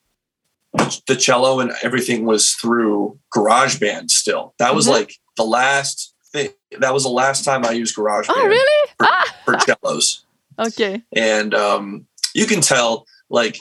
the 1.07 1.17
cello 1.17 1.61
and 1.61 1.73
everything 1.83 2.25
was 2.25 2.53
through 2.53 3.19
GarageBand 3.37 4.11
still. 4.11 4.55
That 4.59 4.75
was 4.75 4.87
Mhm. 4.87 4.91
like 4.93 5.15
the 5.37 5.45
last 5.45 6.15
thing. 6.33 6.51
That 6.79 6.95
was 6.95 7.03
the 7.03 7.11
last 7.11 7.45
time 7.45 7.65
I 7.67 7.73
used 7.73 7.95
GarageBand 7.95 8.27
Oh, 8.31 8.47
really? 8.47 8.91
for, 8.99 9.07
Ah, 9.07 9.37
for 9.45 9.59
cellos. 9.61 10.25
okay. 10.59 11.03
And 11.15 11.55
um, 11.55 12.07
you 12.35 12.47
can 12.47 12.63
tell, 12.63 13.07
like, 13.29 13.59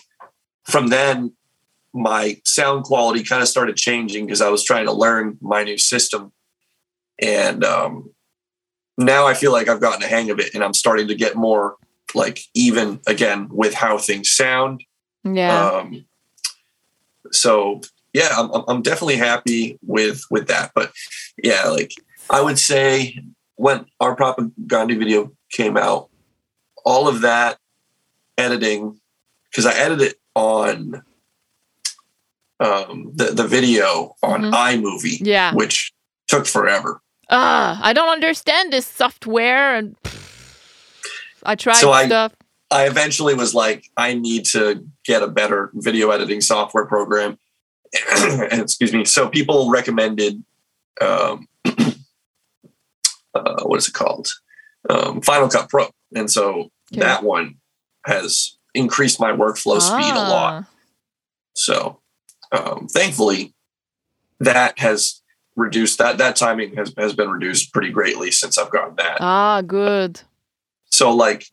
from 0.63 0.87
then, 0.87 1.33
my 1.93 2.39
sound 2.45 2.83
quality 2.83 3.23
kind 3.23 3.41
of 3.41 3.47
started 3.47 3.75
changing 3.75 4.25
because 4.25 4.41
I 4.41 4.49
was 4.49 4.63
trying 4.63 4.85
to 4.85 4.93
learn 4.93 5.37
my 5.41 5.63
new 5.63 5.77
system. 5.77 6.31
And 7.21 7.63
um, 7.63 8.11
now 8.97 9.27
I 9.27 9.33
feel 9.33 9.51
like 9.51 9.67
I've 9.67 9.81
gotten 9.81 10.03
a 10.03 10.07
hang 10.07 10.29
of 10.29 10.39
it 10.39 10.53
and 10.53 10.63
I'm 10.63 10.73
starting 10.73 11.07
to 11.09 11.15
get 11.15 11.35
more 11.35 11.75
like 12.13 12.39
even 12.53 12.99
again 13.07 13.47
with 13.51 13.73
how 13.73 13.97
things 13.97 14.29
sound. 14.29 14.83
Yeah. 15.23 15.69
Um, 15.69 16.05
so 17.31 17.81
yeah, 18.13 18.29
I'm, 18.37 18.51
I'm- 18.67 18.81
definitely 18.81 19.17
happy 19.17 19.77
with 19.85 20.23
with 20.29 20.47
that. 20.47 20.71
But 20.75 20.91
yeah, 21.41 21.65
like 21.65 21.91
I 22.29 22.41
would 22.41 22.59
say 22.59 23.19
when 23.55 23.85
our 23.99 24.15
Propagandhi 24.15 24.97
video 24.97 25.31
came 25.51 25.77
out, 25.77 26.09
all 26.85 27.07
of 27.07 27.21
that 27.21 27.57
editing 28.37 28.99
because 29.49 29.65
I 29.65 29.73
edited 29.77 30.07
it 30.13 30.15
on 30.35 31.03
um, 32.61 33.11
the 33.15 33.25
the 33.33 33.47
video 33.47 34.15
on 34.21 34.41
Mhm. 34.43 34.53
iMovie, 34.53 35.19
yeah. 35.21 35.53
which 35.53 35.91
took 36.27 36.45
forever. 36.45 37.01
Ah, 37.29 37.79
I 37.81 37.93
don't 37.93 38.09
understand 38.09 38.71
this 38.71 38.85
software 38.85 39.75
and 39.75 39.95
I 41.43 41.55
tried 41.55 41.77
So 41.77 41.91
I- 41.91 42.05
stuff. 42.05 42.33
I 42.69 42.87
eventually 42.87 43.33
was 43.33 43.53
like, 43.53 43.89
I 43.97 44.13
need 44.13 44.45
to 44.55 44.85
get 45.03 45.23
a 45.23 45.27
better 45.27 45.71
video 45.73 46.11
editing 46.11 46.39
software 46.39 46.85
program. 46.85 47.37
Excuse 48.51 48.93
me. 48.93 49.03
So 49.05 49.27
people 49.27 49.69
recommended, 49.69 50.41
um, 51.01 51.47
uh, 53.33 53.63
what 53.63 53.77
is 53.77 53.87
it 53.87 53.93
called? 53.93 54.29
Um, 54.89 55.21
Final 55.21 55.49
Cut 55.49 55.69
Pro. 55.69 55.89
And 56.15 56.29
so 56.31 56.69
Okay. 56.93 57.01
that 57.01 57.23
one 57.23 57.55
has 58.05 58.57
increased 58.73 59.19
my 59.19 59.31
workflow 59.31 59.81
speed 59.81 60.13
a 60.13 60.29
lot. 60.29 60.63
Ah, 60.63 60.67
So 61.55 62.00
um, 62.51 62.87
thankfully, 62.87 63.53
that 64.39 64.79
has 64.79 65.21
reduced 65.55 65.97
that 65.99 66.17
that 66.17 66.35
timing 66.35 66.75
has, 66.75 66.93
has 66.97 67.13
been 67.13 67.29
reduced 67.29 67.73
pretty 67.73 67.89
greatly 67.91 68.31
since 68.31 68.57
I've 68.57 68.71
gotten 68.71 68.95
that. 68.95 69.17
Ah, 69.19 69.61
good. 69.61 70.21
So 70.85 71.13
like 71.13 71.45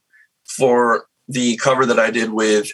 for 0.56 1.06
the 1.28 1.56
cover 1.58 1.84
that 1.86 1.98
I 1.98 2.10
did 2.10 2.30
with 2.30 2.70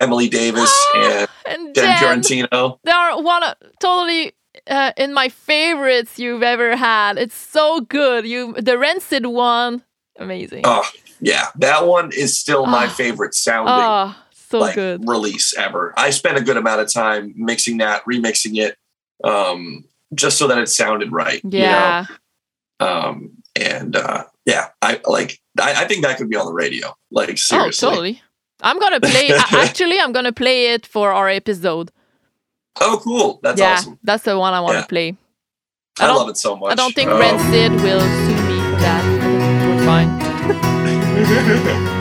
Emily 0.00 0.28
Davis 0.28 0.74
and 0.94 1.28
And 1.46 1.74
Jen 1.74 1.84
Jen, 1.84 1.98
Fiorentino, 1.98 2.80
they 2.84 2.90
are 2.92 3.20
one 3.22 3.42
of, 3.42 3.54
totally 3.80 4.32
uh, 4.66 4.92
in 4.96 5.12
my 5.12 5.28
favorites 5.28 6.18
you've 6.18 6.42
ever 6.42 6.76
had. 6.76 7.18
It's 7.18 7.34
so 7.34 7.80
good. 7.80 8.26
You 8.26 8.54
the 8.54 8.78
Rancid 8.78 9.26
one, 9.26 9.82
amazing. 10.18 10.62
oh 10.64 10.88
yeah, 11.20 11.48
that 11.56 11.86
one 11.86 12.12
is 12.12 12.38
still 12.38 12.64
my 12.66 12.86
Ah. 12.86 12.90
favorite 12.90 13.34
sounding 13.34 13.74
Oh, 13.74 14.14
so 14.48 14.58
like 14.60 14.74
good. 14.74 15.06
release 15.08 15.54
ever. 15.56 15.92
I 15.96 16.10
spent 16.10 16.38
a 16.38 16.42
good 16.42 16.56
amount 16.56 16.80
of 16.80 16.92
time 16.92 17.32
mixing 17.36 17.78
that, 17.78 18.04
remixing 18.04 18.56
it, 18.56 18.76
um, 19.24 19.84
just 20.14 20.38
so 20.38 20.46
that 20.48 20.58
it 20.58 20.68
sounded 20.68 21.12
right. 21.12 21.40
you 21.44 21.50
know? 21.50 21.58
Yeah. 21.58 22.06
Um, 22.80 23.30
and 23.56 23.96
uh, 23.96 24.24
yeah, 24.46 24.68
I 24.80 25.00
like. 25.06 25.38
I, 25.60 25.82
I 25.82 25.84
think 25.86 26.04
that 26.04 26.16
could 26.18 26.30
be 26.30 26.36
on 26.36 26.46
the 26.46 26.52
radio. 26.52 26.94
Like 27.10 27.36
seriously. 27.38 27.86
Oh, 27.86 27.90
totally. 27.90 28.22
I'm 28.62 28.78
gonna 28.78 29.00
play. 29.00 29.30
actually, 29.52 29.98
I'm 30.00 30.12
gonna 30.12 30.32
play 30.32 30.72
it 30.72 30.86
for 30.86 31.12
our 31.12 31.28
episode. 31.28 31.90
Oh, 32.80 33.00
cool. 33.02 33.40
That's 33.42 33.60
yeah, 33.60 33.72
awesome. 33.74 33.98
that's 34.04 34.22
the 34.24 34.38
one 34.38 34.54
I 34.54 34.60
want 34.60 34.74
to 34.74 34.78
Yeah. 34.80 34.86
play. 34.86 35.16
I, 36.00 36.06
don't- 36.06 36.16
love 36.16 36.28
it 36.28 36.36
so 36.36 36.54
much. 36.56 36.70
I 36.72 36.74
don't 36.76 36.94
think 36.94 37.10
Oh. 37.10 37.18
Rancid 37.18 37.72
will 37.82 38.00
sue 38.00 38.42
me 38.48 38.60
for 38.60 38.76
that. 38.80 39.02
We're 39.66 39.84
fine. 39.84 40.08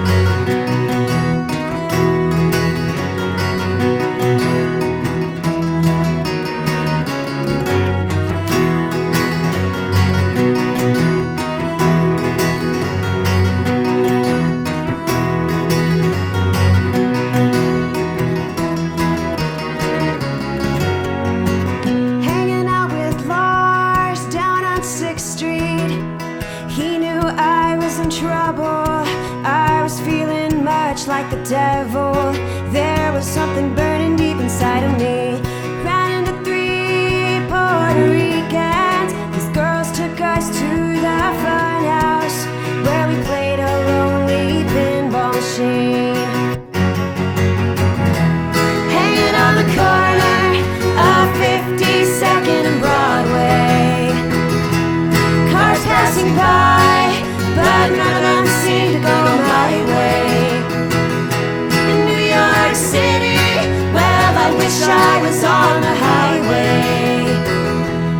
on 65.47 65.81
the 65.81 65.95
highway. 66.05 67.25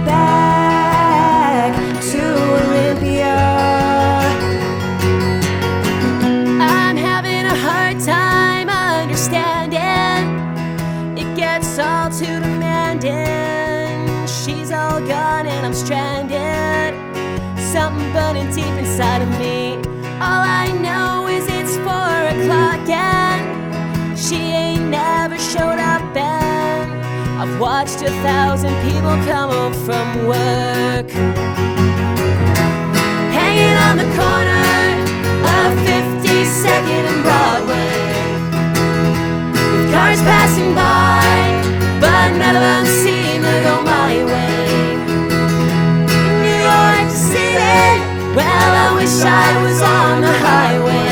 Back 0.06 1.74
to 2.12 2.22
Olympia. 2.62 3.38
I'm 6.60 6.98
having 6.98 7.46
a 7.46 7.56
hard 7.56 8.00
time 8.00 8.70
understanding. 8.70 10.26
It 11.18 11.30
gets 11.36 11.78
all 11.78 12.10
too 12.10 12.40
demanding. 12.40 14.28
She's 14.28 14.72
all 14.72 15.00
gone 15.02 15.48
and 15.48 15.66
I'm 15.66 15.74
stranded. 15.74 16.94
Something 17.74 18.12
burning 18.14 18.50
deep 18.56 18.76
inside 18.84 19.22
of 19.22 19.30
me. 19.40 19.76
All 20.28 20.44
I 20.64 20.72
know 20.86 21.28
is 21.28 21.46
it's 21.48 21.76
four 21.86 22.18
o'clock 22.34 22.88
and 22.90 24.18
she 24.18 24.36
ain't 24.36 24.87
I've 27.40 27.60
watched 27.60 28.02
a 28.02 28.10
thousand 28.26 28.74
people 28.82 29.14
come 29.30 29.52
home 29.52 29.74
from 29.86 30.26
work 30.26 31.08
hanging 33.30 33.78
on 33.78 33.98
the 34.02 34.10
corner 34.18 34.66
of 35.46 35.70
52nd 35.86 37.04
and 37.12 37.22
Broadway. 37.22 37.94
With 39.72 39.94
cars 39.94 40.20
passing 40.22 40.74
by, 40.74 41.22
but 42.02 42.38
none 42.42 42.56
of 42.56 42.64
them 42.64 42.86
seem 42.88 43.44
to 43.44 43.56
go 43.68 43.84
my 43.84 44.14
way. 44.32 44.96
In 46.10 46.42
New 46.42 46.60
York 46.66 47.10
City, 47.14 48.02
well, 48.34 48.72
I 48.82 48.96
wish 48.96 49.22
I 49.22 49.62
was 49.62 49.80
on 49.84 50.22
the 50.22 50.34
highway. 50.40 51.07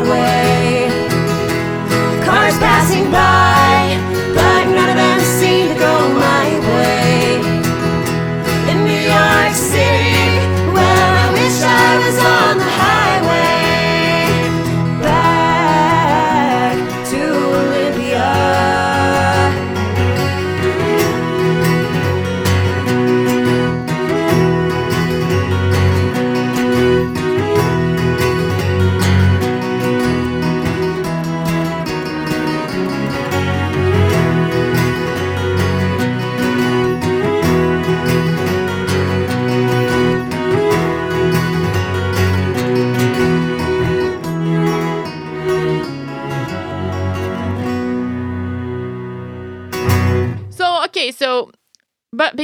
Broadway. 0.00 0.39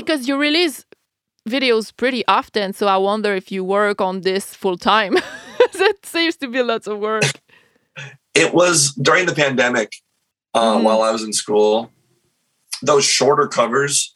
Because 0.07 0.29
you 0.29 0.37
release 0.37 0.85
videos 1.49 1.93
pretty 1.97 2.25
often, 2.29 2.73
so 2.73 2.87
I 2.87 2.97
wonder 2.97 3.35
if 3.35 3.51
you 3.53 3.65
work 3.65 4.01
on 4.01 4.21
this 4.23 4.55
full 4.55 4.77
time. 4.79 5.15
that 5.79 5.95
seems 6.05 6.37
to 6.39 6.49
be 6.49 6.63
lots 6.63 6.87
of 6.87 6.99
work. 6.99 7.25
It 8.35 8.55
was 8.55 8.93
during 8.95 9.27
the 9.27 9.35
pandemic 9.35 9.97
uh, 10.55 10.77
Mhm. 10.77 10.83
while 10.85 11.03
I 11.03 11.11
was 11.11 11.23
in 11.23 11.33
school. 11.33 11.91
Those 12.83 13.05
shorter 13.05 13.47
covers, 13.49 14.15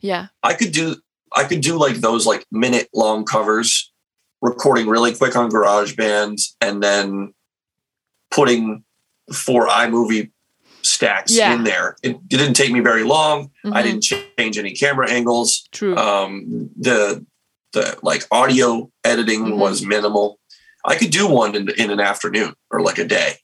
Yeah. 0.00 0.26
I 0.42 0.54
could 0.54 0.72
do. 0.72 0.96
I 1.34 1.44
could 1.44 1.62
do 1.62 1.78
like 1.78 1.96
those 1.96 2.26
like 2.26 2.44
minute 2.50 2.88
long 2.92 3.24
covers, 3.24 3.90
recording 4.42 4.86
really 4.88 5.14
quick 5.14 5.34
on 5.36 5.50
GarageBand, 5.50 6.36
and 6.60 6.82
then 6.82 7.32
putting 8.30 8.84
four 9.32 9.66
iMovie 9.68 10.30
stacks 10.82 11.32
Yeah. 11.34 11.54
in 11.54 11.64
there. 11.64 11.96
It, 12.02 12.10
it 12.12 12.28
didn't 12.28 12.54
take 12.54 12.72
me 12.72 12.80
very 12.80 13.04
long. 13.04 13.50
I 13.64 13.68
Mhm. 13.68 13.84
didn't 13.84 14.02
change 14.02 14.58
any 14.58 14.72
camera 14.72 15.10
angles. 15.10 15.66
True. 15.72 15.96
Um, 15.96 16.70
the 16.78 17.24
the 17.72 17.96
like 18.02 18.26
audio 18.30 18.90
editing 19.04 19.44
Mhm. 19.46 19.56
was 19.56 19.82
minimal. 19.84 20.38
I 20.84 20.96
could 20.96 21.10
do 21.10 21.26
one 21.26 21.54
in, 21.54 21.70
in 21.70 21.90
an 21.90 22.00
afternoon 22.00 22.54
or 22.70 22.82
like 22.82 22.98
a 22.98 23.04
day 23.06 23.36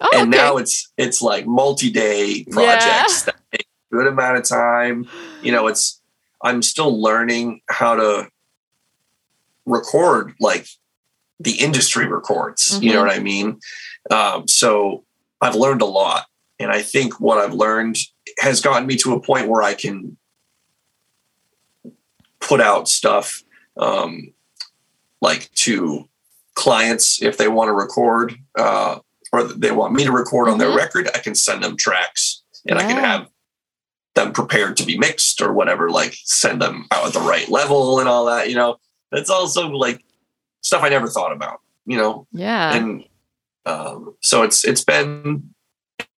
oh, 0.00 0.08
and 0.14 0.28
okay. 0.32 0.42
now 0.42 0.56
it's 0.56 0.90
it's 0.96 1.20
like 1.20 1.46
multi-day 1.46 2.44
projects 2.50 3.22
that 3.24 3.36
take 3.52 3.66
a 3.92 3.94
good 3.96 4.06
amount 4.06 4.38
of 4.38 4.44
time. 4.44 5.06
You 5.42 5.52
know, 5.52 5.66
it's 5.66 6.00
I'm 6.42 6.62
still 6.62 7.02
learning 7.02 7.60
how 7.68 7.96
to 7.96 8.28
record 9.66 10.34
like 10.40 10.66
the 11.40 11.52
industry 11.60 12.06
records. 12.06 12.78
You 12.82 12.92
know 12.92 13.02
Mhm. 13.02 13.06
what 13.06 13.16
I 13.16 13.18
mean? 13.20 13.60
Um, 14.10 14.48
so 14.48 15.04
I've 15.40 15.54
learned 15.54 15.82
a 15.82 15.86
lot, 15.86 16.26
and 16.58 16.70
I 16.70 16.82
think 16.82 17.20
what 17.20 17.38
I've 17.38 17.54
learned 17.54 17.96
has 18.40 18.60
gotten 18.60 18.86
me 18.86 18.96
to 18.98 19.12
a 19.14 19.20
point 19.20 19.48
where 19.48 19.62
I 19.62 19.74
can 19.74 20.16
put 22.40 22.60
out 22.60 22.88
stuff 22.88 23.42
um, 23.76 24.32
like 25.20 25.50
to 25.52 26.08
clients 26.54 27.22
if 27.22 27.36
they 27.36 27.48
want 27.48 27.68
to 27.68 27.72
record 27.72 28.34
uh, 28.58 28.98
or 29.32 29.44
they 29.44 29.70
want 29.70 29.92
me 29.94 30.04
to 30.04 30.12
record 30.12 30.48
on 30.48 30.58
their 30.58 30.70
Mhm. 30.70 30.76
record. 30.76 31.10
I 31.14 31.18
can 31.18 31.34
send 31.34 31.62
them 31.62 31.76
tracks, 31.76 32.42
and 32.66 32.78
I 32.78 32.82
can 32.82 32.96
have 32.96 33.28
them 34.14 34.32
prepared 34.32 34.76
to 34.78 34.84
be 34.84 34.98
mixed 34.98 35.40
or 35.42 35.52
whatever. 35.52 35.90
Like 35.90 36.16
send 36.24 36.60
them 36.62 36.86
out 36.90 37.06
at 37.06 37.12
the 37.12 37.20
right 37.20 37.48
level 37.48 38.00
and 38.00 38.08
all 38.08 38.24
that. 38.26 38.48
You 38.48 38.56
know, 38.56 38.78
that's 39.12 39.30
also 39.30 39.68
like 39.68 40.02
stuff 40.62 40.82
I 40.82 40.88
never 40.88 41.08
thought 41.08 41.32
about. 41.32 41.60
You 41.86 41.98
know, 41.98 42.26
Yeah. 42.32 42.74
and 42.74 43.04
um, 43.66 44.14
so 44.22 44.42
it's 44.42 44.64
it's 44.64 44.82
been 44.84 45.54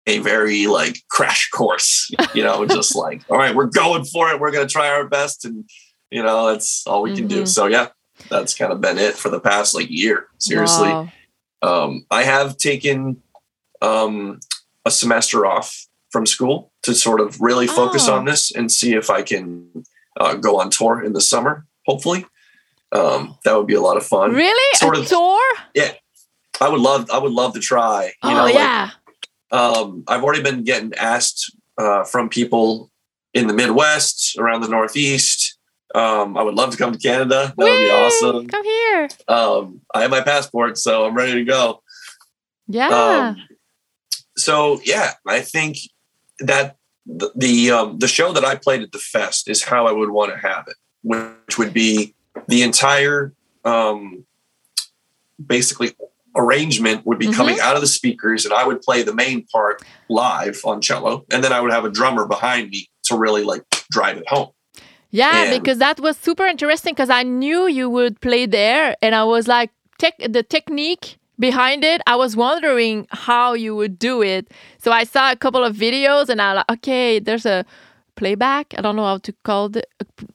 a 0.09 0.19
very 0.19 0.67
like 0.67 0.97
crash 1.09 1.49
course 1.51 2.11
you 2.35 2.43
know 2.43 2.65
just 2.67 2.97
like 3.05 3.23
all 3.29 3.37
right 3.37 3.55
we're 3.55 3.67
going 3.67 4.05
for 4.05 4.31
it 4.31 4.41
we're 4.41 4.51
going 4.51 4.67
to 4.67 4.73
try 4.73 4.89
our 4.89 5.07
best 5.07 5.45
and 5.45 5.69
you 6.11 6.23
know 6.23 6.51
that's 6.51 6.85
all 6.87 7.03
we 7.03 7.15
can 7.15 7.27
do 7.29 7.43
Mhm. 7.43 7.49
so 7.49 7.67
yeah 7.67 7.89
that's 8.31 8.55
kind 8.57 8.73
of 8.73 8.81
been 8.81 8.99
it 8.99 9.15
for 9.15 9.29
the 9.29 9.39
past 9.41 9.75
like 9.75 9.89
year 9.91 10.27
seriously 10.39 10.89
Wow. 10.89 11.09
um, 11.63 12.07
i 12.11 12.23
have 12.25 12.57
taken 12.57 13.23
um, 13.83 14.41
a 14.85 14.91
semester 14.91 15.47
off 15.47 15.87
from 16.11 16.27
school 16.27 16.73
to 16.83 16.95
sort 16.95 17.21
of 17.21 17.41
really 17.41 17.67
focus 17.67 18.09
Oh. 18.09 18.15
on 18.17 18.25
this 18.25 18.51
and 18.51 18.73
see 18.73 18.95
if 18.95 19.11
i 19.11 19.23
can 19.23 19.69
uh, 20.19 20.35
go 20.35 20.59
on 20.61 20.71
tour 20.71 21.03
in 21.05 21.13
the 21.13 21.21
summer 21.21 21.67
hopefully 21.87 22.25
um, 22.93 23.37
that 23.45 23.55
would 23.55 23.67
be 23.67 23.75
a 23.75 23.81
lot 23.83 23.99
of 23.99 24.07
fun 24.07 24.33
Really? 24.35 24.77
sort 24.77 24.97
a 24.97 25.01
of- 25.01 25.07
tour? 25.09 25.41
Yeah. 25.75 25.93
I 26.61 26.69
would 26.71 26.81
love 26.81 27.09
I 27.13 27.19
would 27.19 27.33
love 27.33 27.53
to 27.55 27.61
try. 27.61 28.07
You 28.07 28.31
oh 28.31 28.35
know, 28.35 28.45
like, 28.45 28.55
yeah. 28.55 28.91
Um, 29.51 30.05
I've 30.07 30.23
already 30.23 30.43
been 30.43 30.65
getting 30.65 30.93
asked 30.95 31.55
uh, 31.79 32.05
from 32.05 32.29
people 32.29 32.91
in 33.35 33.47
the 33.47 33.55
Midwest, 33.55 34.37
around 34.39 34.63
the 34.63 34.69
Northeast. 34.69 35.59
Um, 35.95 36.37
I 36.37 36.43
would 36.43 36.55
love 36.55 36.71
to 36.71 36.77
come 36.77 36.93
to 36.93 36.99
Canada. 36.99 37.55
That 37.57 37.65
would 37.65 37.79
be 37.79 37.91
awesome. 37.91 38.47
Come 38.47 38.65
here. 38.65 39.09
Um, 39.27 39.81
I 39.95 40.03
have 40.03 40.11
my 40.11 40.21
passport, 40.21 40.77
so 40.77 41.07
I'm 41.07 41.15
ready 41.15 41.35
to 41.35 41.45
go. 41.45 41.83
Yeah. 42.67 42.89
Um, 42.89 43.49
so 44.37 44.81
yeah, 44.85 45.13
I 45.27 45.41
think 45.41 45.79
that 46.41 46.77
the 47.07 47.33
the, 47.35 47.71
um, 47.71 47.99
the 47.99 48.09
show 48.09 48.33
that 48.33 48.45
I 48.45 48.55
played 48.55 48.83
at 48.83 48.93
the 48.93 48.99
fest 48.99 49.49
is 49.49 49.65
how 49.65 49.87
I 49.87 49.93
would 49.93 50.11
want 50.11 50.33
to 50.33 50.39
have 50.39 50.67
it, 50.69 50.77
which 51.03 51.59
would 51.59 51.73
be 51.73 52.15
the 52.49 52.63
entire 52.63 53.33
um, 53.65 54.27
basically 55.45 55.95
arrangement 56.43 57.05
would 57.07 57.19
be 57.19 57.27
Mhm. 57.29 57.35
coming 57.35 57.59
out 57.61 57.75
of 57.75 57.83
the 57.83 57.87
speakers, 57.99 58.45
and 58.47 58.55
I 58.55 58.65
would 58.69 58.81
play 58.81 59.03
the 59.03 59.15
main 59.25 59.39
part 59.53 59.83
live 60.09 60.59
on 60.65 60.81
cello, 60.81 61.25
and 61.33 61.43
then 61.45 61.53
I 61.53 61.61
would 61.63 61.73
have 61.73 61.85
a 61.85 61.91
drummer 61.99 62.25
behind 62.27 62.71
me 62.71 62.81
to 63.09 63.17
really 63.25 63.45
like 63.53 63.63
drive 63.91 64.17
it 64.23 64.29
home. 64.29 64.51
yeah, 65.11 65.45
and- 65.45 65.63
because 65.63 65.79
that 65.79 65.99
was 66.01 66.17
super 66.29 66.45
interesting 66.55 66.93
because 66.95 67.11
I 67.11 67.23
knew 67.23 67.61
you 67.67 67.89
would 67.97 68.15
play 68.21 68.45
there 68.47 68.95
and 69.03 69.15
I 69.15 69.25
was 69.25 69.49
like 69.49 69.71
tech 69.99 70.15
the 70.37 70.43
technique 70.57 71.17
behind 71.47 71.81
it. 71.93 71.99
I 72.07 72.17
was 72.25 72.37
wondering 72.37 73.07
how 73.11 73.55
you 73.65 73.75
would 73.81 73.99
do 73.99 74.15
it. 74.35 74.45
So 74.83 74.89
I 74.93 75.05
saw 75.05 75.25
a 75.33 75.37
couple 75.45 75.65
of 75.65 75.75
videos 75.87 76.29
and 76.29 76.39
I 76.43 76.49
like 76.59 76.71
okay, 76.77 77.19
there's 77.27 77.47
a 77.47 77.65
playback. 78.17 78.75
I 78.77 78.81
don't 78.83 78.97
know 78.97 79.05
how 79.13 79.19
to 79.19 79.33
call 79.49 79.75
it 79.77 79.87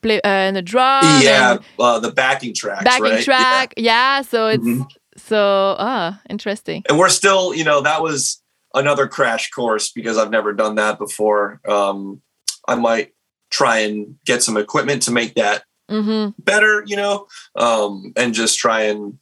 play 0.02 0.20
uh, 0.22 0.28
and 0.48 0.56
the 0.56 0.62
drum. 0.62 1.04
yeah, 1.22 1.52
and 1.52 1.60
uh, 1.78 2.00
the 2.00 2.12
backing 2.12 2.54
tracks, 2.56 2.84
backing 2.84 3.04
right? 3.06 3.24
Track. 3.24 3.74
Yeah. 3.78 4.22
so 4.24 4.48
it's 4.48 4.66
Mhm. 4.66 4.88
So 5.18 5.76
ah 5.80 6.22
interesting. 6.30 6.84
and 6.90 6.98
we're 6.98 7.10
still 7.10 7.54
you 7.54 7.64
know 7.64 7.82
that 7.82 8.02
was 8.02 8.42
another 8.74 9.08
crash 9.08 9.50
course 9.52 9.92
because 9.92 10.18
i've 10.18 10.32
never 10.32 10.52
done 10.54 10.76
that 10.76 10.98
before 10.98 11.60
um 11.68 12.22
i 12.68 12.76
might 12.76 13.14
try 13.52 13.80
and 13.80 14.16
get 14.26 14.42
some 14.44 14.58
equipment 14.58 15.02
to 15.04 15.12
make 15.12 15.36
that 15.36 15.64
Mm-hmm. 15.92 16.42
better 16.42 16.82
you 16.88 16.96
know 16.96 17.28
um 17.56 18.14
and 18.16 18.34
just 18.34 18.58
try 18.58 18.84
and 18.84 19.20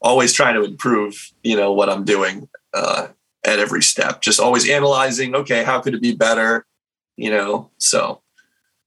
always 0.00 0.32
trying 0.32 0.54
to 0.54 0.62
improve 0.62 1.32
you 1.42 1.56
know 1.56 1.72
what 1.72 1.90
i'm 1.90 2.04
doing 2.04 2.48
uh 2.72 3.08
at 3.44 3.58
every 3.58 3.82
step 3.82 4.22
just 4.22 4.38
always 4.40 4.68
analyzing 4.70 5.34
okay 5.34 5.64
how 5.64 5.80
could 5.80 5.92
it 5.92 6.00
be 6.00 6.14
better 6.14 6.64
you 7.16 7.30
know 7.30 7.68
so 7.78 8.22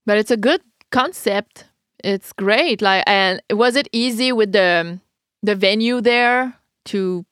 But 0.06 0.16
it's 0.18 0.30
a 0.32 0.36
good 0.40 0.62
concept. 0.90 1.66
It's 2.02 2.32
great. 2.32 2.80
Like, 2.82 3.04
and 3.06 3.42
was 3.52 3.76
it 3.76 3.86
easy 3.92 4.32
with 4.32 4.52
the 4.52 4.98
the 5.42 5.54
venue 5.54 6.00
there 6.00 6.54
to 6.86 7.24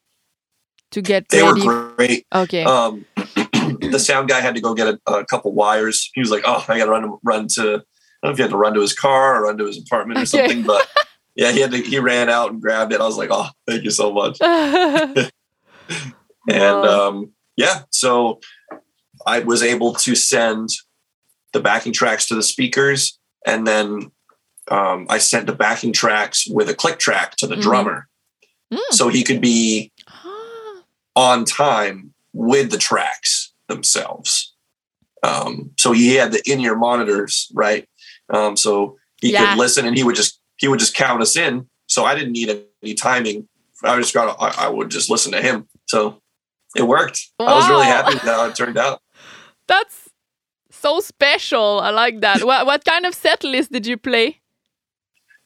to 0.91 1.03
get 1.03 1.27
they 1.31 1.43
ready? 1.43 1.67
were 1.67 1.95
great 1.97 2.27
Okay. 2.35 2.65
um, 2.65 3.05
the 3.81 3.99
sound 3.99 4.29
guy 4.29 4.41
had 4.41 4.55
to 4.55 4.61
go 4.61 4.75
get 4.75 4.89
a, 4.89 4.99
a 5.07 5.25
couple 5.27 5.53
wires. 5.53 6.11
He 6.15 6.21
was 6.21 6.31
like, 6.31 6.43
"Oh, 6.47 6.65
I 6.69 6.79
got 6.79 6.87
to 6.87 6.91
run 6.91 7.03
to 7.03 7.19
run 7.23 7.49
to." 7.49 7.63
I 7.63 8.27
don't 8.27 8.31
know 8.31 8.31
if 8.31 8.37
he 8.37 8.43
had 8.43 8.51
to 8.51 8.57
run 8.57 8.75
to 8.75 8.81
his 8.81 8.95
car 8.95 9.37
or 9.37 9.45
run 9.45 9.59
to 9.59 9.67
his 9.67 9.79
apartment 9.79 10.19
or 10.19 10.23
Okay. 10.23 10.47
something, 10.47 10.65
but 10.65 10.89
yeah, 11.37 11.53
he 11.53 11.61
had 11.61 11.71
to. 11.71 11.79
He 11.79 11.99
ran 11.99 12.29
out 12.29 12.51
and 12.51 12.61
grabbed 12.61 12.93
it. 12.93 13.01
I 13.01 13.05
was 13.05 13.17
like, 13.17 13.31
"Oh, 13.31 13.49
thank 13.67 13.85
you 13.85 13.91
so 13.91 14.13
much." 14.13 14.39
And 16.49 16.85
Wow. 16.85 17.09
um, 17.09 17.33
yeah, 17.57 17.83
so 17.91 18.41
I 19.27 19.41
was 19.41 19.63
able 19.63 19.95
to 19.97 20.15
send 20.15 20.71
the 21.53 21.61
backing 21.61 21.93
tracks 21.93 22.27
to 22.29 22.35
the 22.35 22.43
speakers, 22.43 23.19
and 23.47 23.67
then 23.67 24.11
um, 24.71 25.07
I 25.09 25.19
sent 25.19 25.47
the 25.47 25.55
backing 25.55 25.93
tracks 25.93 26.47
with 26.49 26.69
a 26.69 26.75
click 26.75 26.99
track 26.99 27.37
to 27.37 27.47
the 27.47 27.57
Mhm. 27.57 27.63
drummer, 27.63 28.09
Mm. 28.73 28.79
so 28.91 29.09
he 29.09 29.23
could 29.25 29.41
be 29.41 29.93
on 31.17 31.45
time 31.45 32.15
with 32.33 32.71
the 32.71 32.79
tracks 32.79 33.53
themselves. 33.69 34.55
Um, 35.23 35.73
so 35.79 35.93
he 35.93 36.15
had 36.15 36.33
the 36.33 36.43
in-ear 36.51 36.77
monitors, 36.77 37.49
right? 37.55 37.89
Um, 38.33 38.57
so 38.57 38.97
he 39.21 39.33
Yeah. 39.33 39.51
could 39.51 39.59
listen, 39.59 39.87
and 39.87 39.97
he 39.97 40.05
would 40.05 40.17
just 40.17 40.39
he 40.61 40.67
would 40.69 40.81
just 40.81 40.95
count 40.95 41.23
us 41.23 41.37
in. 41.37 41.69
So 41.87 42.05
I 42.05 42.15
didn't 42.17 42.33
need 42.33 42.51
any 42.83 42.95
timing. 42.95 43.49
I 43.85 43.97
just 43.97 44.13
got 44.13 44.37
I, 44.41 44.67
I 44.67 44.69
would 44.69 44.91
just 44.91 45.09
listen 45.09 45.31
to 45.33 45.41
him. 45.41 45.69
So 45.87 46.21
it 46.77 46.83
worked. 46.83 47.21
I 47.41 47.55
was 47.55 47.69
really 47.69 47.87
happy 47.87 48.15
with 48.15 48.23
how 48.25 48.45
it 48.47 48.57
turned 48.57 48.77
out. 48.77 49.01
That's 49.69 50.09
so 50.71 51.01
special. 51.01 51.81
I 51.81 51.91
like 51.91 52.21
that. 52.21 52.43
what 52.45 52.67
what 52.67 52.85
kind 52.85 53.07
of 53.07 53.15
set 53.15 53.43
list 53.45 53.73
did 53.73 53.87
you 53.87 53.97
play? 53.97 54.38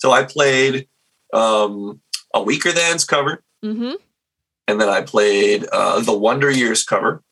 So 0.02 0.10
I 0.10 0.24
played 0.24 0.88
um, 1.32 2.00
a 2.34 2.40
Weakerthans 2.40 3.06
cover, 3.06 3.44
Mm-hmm. 3.64 3.92
and 4.66 4.80
then 4.80 4.88
I 4.88 5.02
played 5.02 5.64
uh, 5.70 6.00
the 6.00 6.12
Wonder 6.12 6.50
Years 6.50 6.82
cover. 6.82 7.22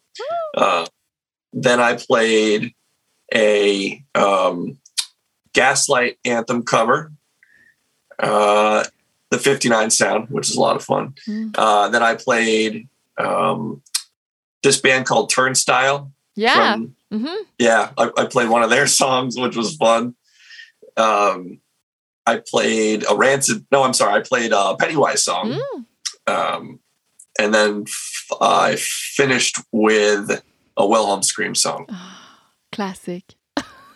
Uh, 0.56 0.86
then 1.52 1.80
I 1.80 1.96
played 1.96 2.72
a 3.34 4.04
um, 4.14 4.78
Gaslight 5.52 6.18
Anthem 6.24 6.62
cover, 6.62 7.10
uh, 8.20 8.84
the 9.30 9.38
59 9.38 9.90
sound, 9.90 10.28
which 10.30 10.48
is 10.48 10.54
a 10.54 10.60
lot 10.60 10.76
of 10.76 10.84
fun. 10.84 11.14
Mm. 11.26 11.52
Uh, 11.58 11.88
then 11.88 12.04
I 12.04 12.14
played 12.14 12.86
um, 13.18 13.82
this 14.62 14.80
band 14.80 15.06
called 15.06 15.28
Turnstile. 15.30 16.12
Yeah. 16.36 16.74
From, 16.74 16.94
mm-hmm. 17.12 17.42
yeah, 17.58 17.90
I, 17.98 18.12
I 18.16 18.26
played 18.26 18.48
one 18.48 18.62
of 18.62 18.70
their 18.70 18.86
songs, 19.00 19.36
which 19.36 19.56
was 19.56 19.74
fun. 19.74 20.14
Um, 20.96 21.60
I 22.26 22.42
played 22.46 23.04
a 23.10 23.16
Rancid. 23.16 23.66
No, 23.72 23.82
I'm 23.82 23.92
sorry. 23.94 24.14
I 24.20 24.22
played 24.22 24.52
a 24.52 24.76
Pennywise 24.76 25.24
song. 25.24 25.58
Mm. 25.58 25.84
Um, 26.32 26.80
and 27.40 27.54
then 27.54 27.84
f- 27.86 28.26
I 28.40 28.76
finished 28.78 29.56
with 29.72 30.42
a 30.76 30.86
Wilhelm 30.86 31.22
Scream 31.22 31.54
song. 31.54 31.86
Classic. 32.72 33.24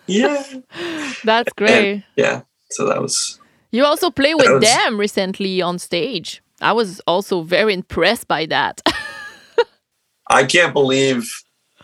Yeah. 0.07 0.43
That's 1.25 1.53
great. 1.55 2.05
yeah. 2.17 2.43
So 2.71 2.87
that 2.87 3.01
was, 3.01 3.39
You 3.71 3.85
also 3.85 4.11
play 4.11 4.35
with 4.35 4.51
was- 4.51 4.63
them 4.65 4.99
recently 4.99 5.63
on 5.63 5.79
stage. 5.79 6.43
I 6.61 6.73
was 6.73 7.01
also 7.07 7.43
very 7.43 7.75
impressed 7.75 8.27
by 8.29 8.47
that. 8.47 8.81
I 10.29 10.45
can't 10.45 10.73
believe 10.73 11.31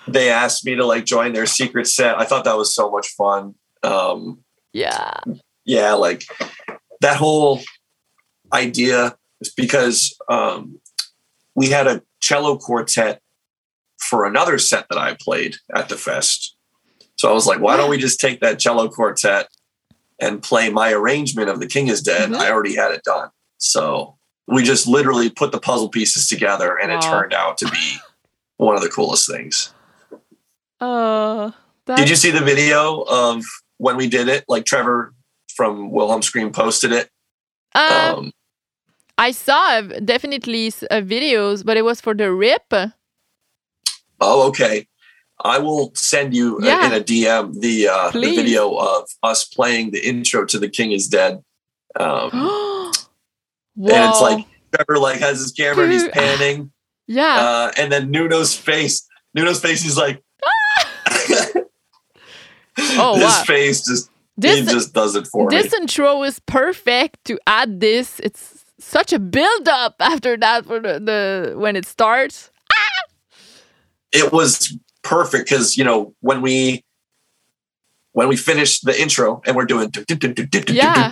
they 0.09 0.31
asked 0.31 0.65
me 0.65 0.75
to 0.75 0.87
like 0.87 1.05
join 1.05 1.33
their 1.33 1.47
secret 1.47 1.87
set. 1.87 2.19
I 2.19 2.25
thought 2.25 2.45
that 2.45 2.57
was 2.57 2.75
so 2.75 2.91
much 2.91 3.09
fun. 3.09 3.55
Um, 3.83 4.43
yeah. 4.73 5.19
Yeah, 5.71 5.93
like 5.93 6.25
that 7.01 7.17
whole 7.17 7.61
idea 8.53 9.17
is 9.41 9.53
because 9.55 10.13
um, 10.29 10.81
we 11.55 11.69
had 11.69 11.87
a 11.87 12.03
cello 12.19 12.59
quartet 12.59 13.23
for 13.97 14.25
another 14.27 14.59
set 14.59 14.87
that 14.89 14.99
I 14.99 15.17
played 15.21 15.55
at 15.73 15.89
the 15.89 15.97
fest. 15.97 16.57
So 17.15 17.31
I 17.31 17.33
was 17.33 17.47
like, 17.47 17.61
why 17.61 17.77
don't 17.77 17.89
we 17.89 17.99
just 17.99 18.19
take 18.19 18.41
that 18.41 18.59
cello 18.59 18.89
quartet 18.89 19.47
and 20.21 20.43
play 20.43 20.71
my 20.71 20.93
arrangement 20.93 21.49
of 21.49 21.61
The 21.61 21.69
King 21.69 21.87
is 21.87 22.03
Dead? 22.03 22.31
Mhm. 22.31 22.37
I 22.39 22.51
already 22.51 22.75
had 22.75 22.91
it 22.91 23.05
done. 23.05 23.29
So 23.59 24.17
we 24.49 24.65
just 24.65 24.89
literally 24.89 25.31
put 25.31 25.53
the 25.53 25.61
puzzle 25.61 25.89
pieces 25.89 26.27
together 26.27 26.77
and 26.77 26.91
it 26.91 27.01
turned 27.01 27.33
out 27.33 27.59
to 27.59 27.69
be 27.71 27.99
one 28.57 28.75
of 28.75 28.83
the 28.83 28.89
coolest 28.89 29.31
things. 29.31 29.73
Oh, 30.81 31.55
Did 31.87 32.09
you 32.11 32.17
see 32.17 32.33
the 32.33 32.41
video 32.41 33.03
of 33.03 33.45
when 33.79 33.97
we 33.97 34.09
did 34.09 34.27
it? 34.27 34.45
Like 34.49 34.65
Trevor 34.65 35.15
from 35.57 35.91
Wilhelm 35.91 36.23
Scream 36.23 36.51
posted 36.53 36.93
it. 36.93 37.09
Um, 37.75 37.93
Um, 37.93 38.33
I 39.19 39.33
saw 39.33 39.81
definitely 39.83 40.69
uh, 40.91 41.03
videos, 41.03 41.65
but 41.65 41.77
it 41.77 41.83
was 41.85 42.01
for 42.01 42.15
the 42.15 42.33
rip. 42.33 42.65
oh, 44.21 44.49
okay. 44.49 44.87
I 45.43 45.59
will 45.59 45.93
send 45.95 46.35
you 46.35 46.59
uh, 46.59 46.67
Yeah. 46.67 46.87
in 46.87 46.93
a 46.93 47.01
DM 47.05 47.61
the 47.61 47.89
uh, 47.89 48.11
the 48.11 48.21
video 48.37 48.75
of 48.77 49.09
us 49.23 49.45
playing 49.45 49.91
the 49.93 50.01
intro 50.07 50.45
to 50.47 50.59
The 50.59 50.69
King 50.69 50.93
Is 50.93 51.09
Dead. 51.09 51.43
Um, 51.99 52.31
and 53.77 54.11
it's 54.11 54.21
like 54.21 54.45
Trevor 54.75 54.99
like 54.99 55.19
has 55.21 55.39
his 55.41 55.53
camera 55.53 55.85
and 55.85 55.93
he's 55.93 56.09
panning, 56.09 56.71
yeah. 57.07 57.37
uh, 57.41 57.73
and 57.79 57.91
then 57.91 58.11
Nuno's 58.11 58.55
face. 58.55 59.07
Nuno's 59.35 59.61
face. 59.61 59.81
He's 59.83 59.97
like, 59.97 60.23
Oh, 62.79 63.15
his 63.15 63.25
wow. 63.25 63.43
face 63.47 63.85
just 63.87 64.10
this 64.41 64.61
he 64.61 64.67
just 64.67 64.93
does 64.95 65.15
it 65.17 65.27
for 65.27 65.49
this 65.51 65.73
me. 65.73 65.79
intro 65.83 66.23
is 66.23 66.39
perfect 66.41 67.25
to 67.27 67.39
add 67.47 67.81
this. 67.81 68.21
It's 68.21 68.65
such 68.79 69.13
a 69.13 69.19
build 69.19 69.69
up 69.69 69.97
after 70.01 70.37
that 70.39 70.65
for 70.67 70.81
the, 70.81 70.99
the 71.01 71.55
when 71.59 71.77
it 71.77 71.85
starts. 71.87 72.51
it 74.13 74.33
was 74.33 74.77
perfect 75.03 75.49
because 75.49 75.77
you 75.77 75.85
know 75.85 76.15
when 76.21 76.41
we 76.43 76.85
when 78.13 78.29
we 78.29 78.37
finish 78.37 78.81
the 78.81 79.01
intro 79.01 79.41
and 79.47 79.55
we're 79.57 79.65
doing 79.67 79.91
Yeah, 80.69 81.11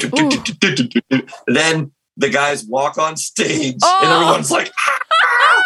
then 1.47 1.93
the 2.17 2.29
guys 2.31 2.65
walk 2.65 2.99
on 2.99 3.17
stage 3.17 3.75
and 3.75 3.83
Oh. 3.83 4.21
everyone's 4.21 4.51
like 4.51 4.71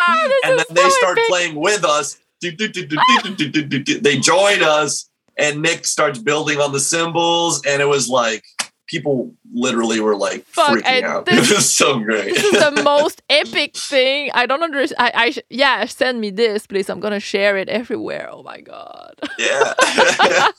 Ah, 0.04 0.28
and 0.44 0.58
then 0.58 0.66
they 0.70 0.88
start 0.90 1.16
epic. 1.18 1.28
playing 1.28 1.54
with 1.56 1.84
us 1.84 2.18
they 2.40 4.18
join 4.18 4.62
us 4.62 5.08
and 5.42 5.60
nick 5.62 5.84
starts 5.84 6.18
building 6.18 6.58
on 6.60 6.72
the 6.72 6.80
cymbals, 6.80 7.60
and 7.66 7.82
it 7.82 7.86
was 7.88 8.08
like 8.08 8.44
people 8.86 9.32
literally 9.54 10.00
were 10.00 10.16
like 10.16 10.44
Fuck, 10.46 10.78
freaking 10.78 11.02
out 11.02 11.24
this- 11.26 11.50
it 11.50 11.54
was 11.56 11.72
so 11.74 11.98
great 11.98 12.34
This 12.34 12.44
is 12.44 12.52
the 12.52 12.82
most 12.84 13.22
epic 13.30 13.74
thing. 13.76 14.30
I 14.34 14.44
don't 14.46 14.62
understand. 14.62 14.98
I, 15.14 15.26
I 15.26 15.34
yeah, 15.50 15.84
send 15.86 16.20
me 16.20 16.30
this, 16.30 16.66
please. 16.66 16.88
I'm 16.90 17.00
gonna 17.00 17.20
share 17.20 17.56
it 17.56 17.68
everywhere. 17.68 18.28
Oh 18.30 18.42
my 18.42 18.60
god. 18.60 19.14
yeah 19.38 19.72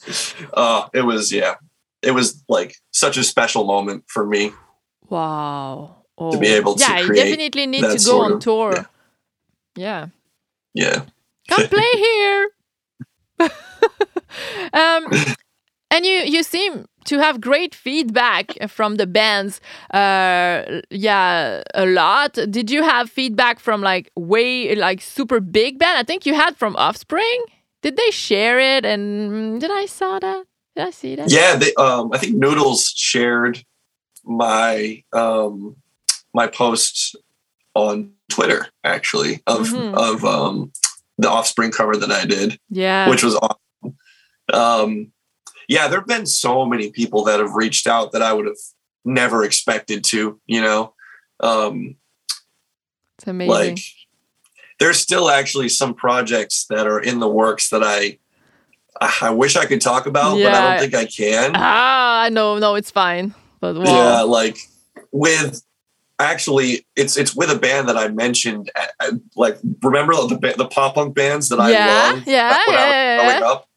oh 0.53 0.89
it 0.93 1.01
was 1.05 1.31
yeah 1.31 1.55
it 2.01 2.11
was 2.11 2.43
like 2.49 2.75
such 2.91 3.17
a 3.17 3.23
special 3.23 3.63
moment 3.65 4.03
for 4.07 4.25
me 4.25 4.51
Wow. 5.09 5.97
Oh. 6.17 6.31
To 6.31 6.38
be 6.39 6.47
able 6.47 6.75
to 6.75 6.79
yeah, 6.84 6.99
you 6.99 7.05
create 7.05 7.23
definitely 7.29 7.67
need 7.67 7.81
to 7.81 7.99
go 8.05 8.21
on 8.21 8.34
of- 8.34 8.39
tour. 8.39 8.73
yeah. 9.75 10.07
Yeah. 10.73 10.95
yeah 10.95 11.01
Come 11.49 11.67
play 11.67 11.91
here. 11.95 12.49
um, 14.73 15.07
and 15.91 16.05
you 16.05 16.19
you 16.25 16.43
seem 16.43 16.85
to 17.05 17.19
have 17.19 17.39
great 17.41 17.75
feedback 17.75 18.53
from 18.69 18.95
the 18.95 19.05
bands. 19.05 19.59
Uh, 19.93 20.81
yeah, 20.89 21.61
a 21.73 21.85
lot. 21.85 22.33
Did 22.49 22.71
you 22.71 22.81
have 22.83 23.09
feedback 23.09 23.59
from 23.59 23.81
like 23.81 24.09
way 24.15 24.75
like 24.75 25.01
super 25.01 25.39
big 25.39 25.79
band? 25.79 25.97
I 25.97 26.03
think 26.03 26.25
you 26.25 26.33
had 26.33 26.55
from 26.57 26.75
Offspring. 26.77 27.43
Did 27.81 27.97
they 27.97 28.11
share 28.11 28.59
it? 28.59 28.85
And 28.85 29.59
did 29.61 29.71
I 29.71 29.85
saw 29.85 30.19
that? 30.19 30.45
Did 30.75 30.87
I 30.87 30.91
see 30.91 31.15
that? 31.15 31.29
yeah 31.29 31.55
they 31.55 31.71
um 31.75 32.09
i 32.13 32.17
think 32.17 32.35
noodles 32.35 32.91
shared 32.97 33.63
my 34.23 35.03
um 35.13 35.75
my 36.33 36.47
post 36.47 37.15
on 37.75 38.09
twitter 38.29 38.65
actually 38.83 39.41
of 39.45 39.67
Mhm. 39.67 39.93
of 39.93 40.25
um 40.25 40.71
the 41.18 41.30
offspring 41.30 41.72
cover 41.72 41.95
that 41.95 42.11
i 42.11 42.26
did 42.26 42.59
Yeah. 42.70 43.09
which 43.09 43.24
was 43.24 43.36
awesome 43.36 43.97
um 44.53 45.11
yeah 45.68 45.88
there 45.88 45.99
have 45.99 46.07
been 46.07 46.26
so 46.26 46.66
many 46.66 46.91
people 46.91 47.24
that 47.26 47.39
have 47.39 47.53
reached 47.53 47.88
out 47.88 48.11
that 48.11 48.22
i 48.22 48.34
would 48.34 48.45
have 48.45 48.57
never 49.05 49.43
expected 49.43 50.03
to 50.05 50.39
you 50.45 50.61
know 50.61 50.93
um 51.39 51.95
it's 53.18 53.28
amazing. 53.28 53.49
like 53.49 53.80
there's 54.80 54.99
still 54.99 55.30
actually 55.30 55.70
some 55.70 55.93
projects 55.93 56.66
that 56.70 56.88
are 56.88 56.99
in 56.99 57.20
the 57.20 57.28
works 57.28 57.70
that 57.70 57.84
i 57.84 58.18
i 59.01 59.30
wish 59.30 59.55
i 59.55 59.66
could 59.66 59.82
talk 59.82 60.05
about 60.05 60.36
but 60.36 60.53
i 60.53 60.61
don't 60.72 60.80
think 60.80 60.93
i 60.95 61.05
can 61.05 61.51
ah, 61.55 62.30
no, 62.32 62.57
no, 62.59 62.76
it's 62.76 62.91
fine. 62.91 63.34
But 63.59 63.76
wow. 63.76 63.84
yeah 63.84 64.22
like 64.22 64.57
with 65.11 65.61
actually 66.24 66.86
it's 66.95 67.17
it's 67.17 67.36
with 67.36 67.49
a 67.49 67.57
band 67.57 67.88
that 67.89 67.97
i 67.97 68.07
mentioned 68.07 68.71
uh, 68.76 68.86
uh, 68.99 69.11
like 69.36 69.57
remember 69.82 70.13
the 70.13 70.53
the 70.57 70.67
pop 70.67 70.95
punk 70.95 71.15
bands 71.15 71.49
that 71.49 71.59
i 71.59 71.71
Yeah, 71.71 72.11
loved 72.13 72.28
yeah, 72.28 72.49
when 72.67 72.78
I 72.78 72.86
was 72.86 72.91
yeah, 72.91 73.17
growing 73.39 73.43
up 73.43 73.69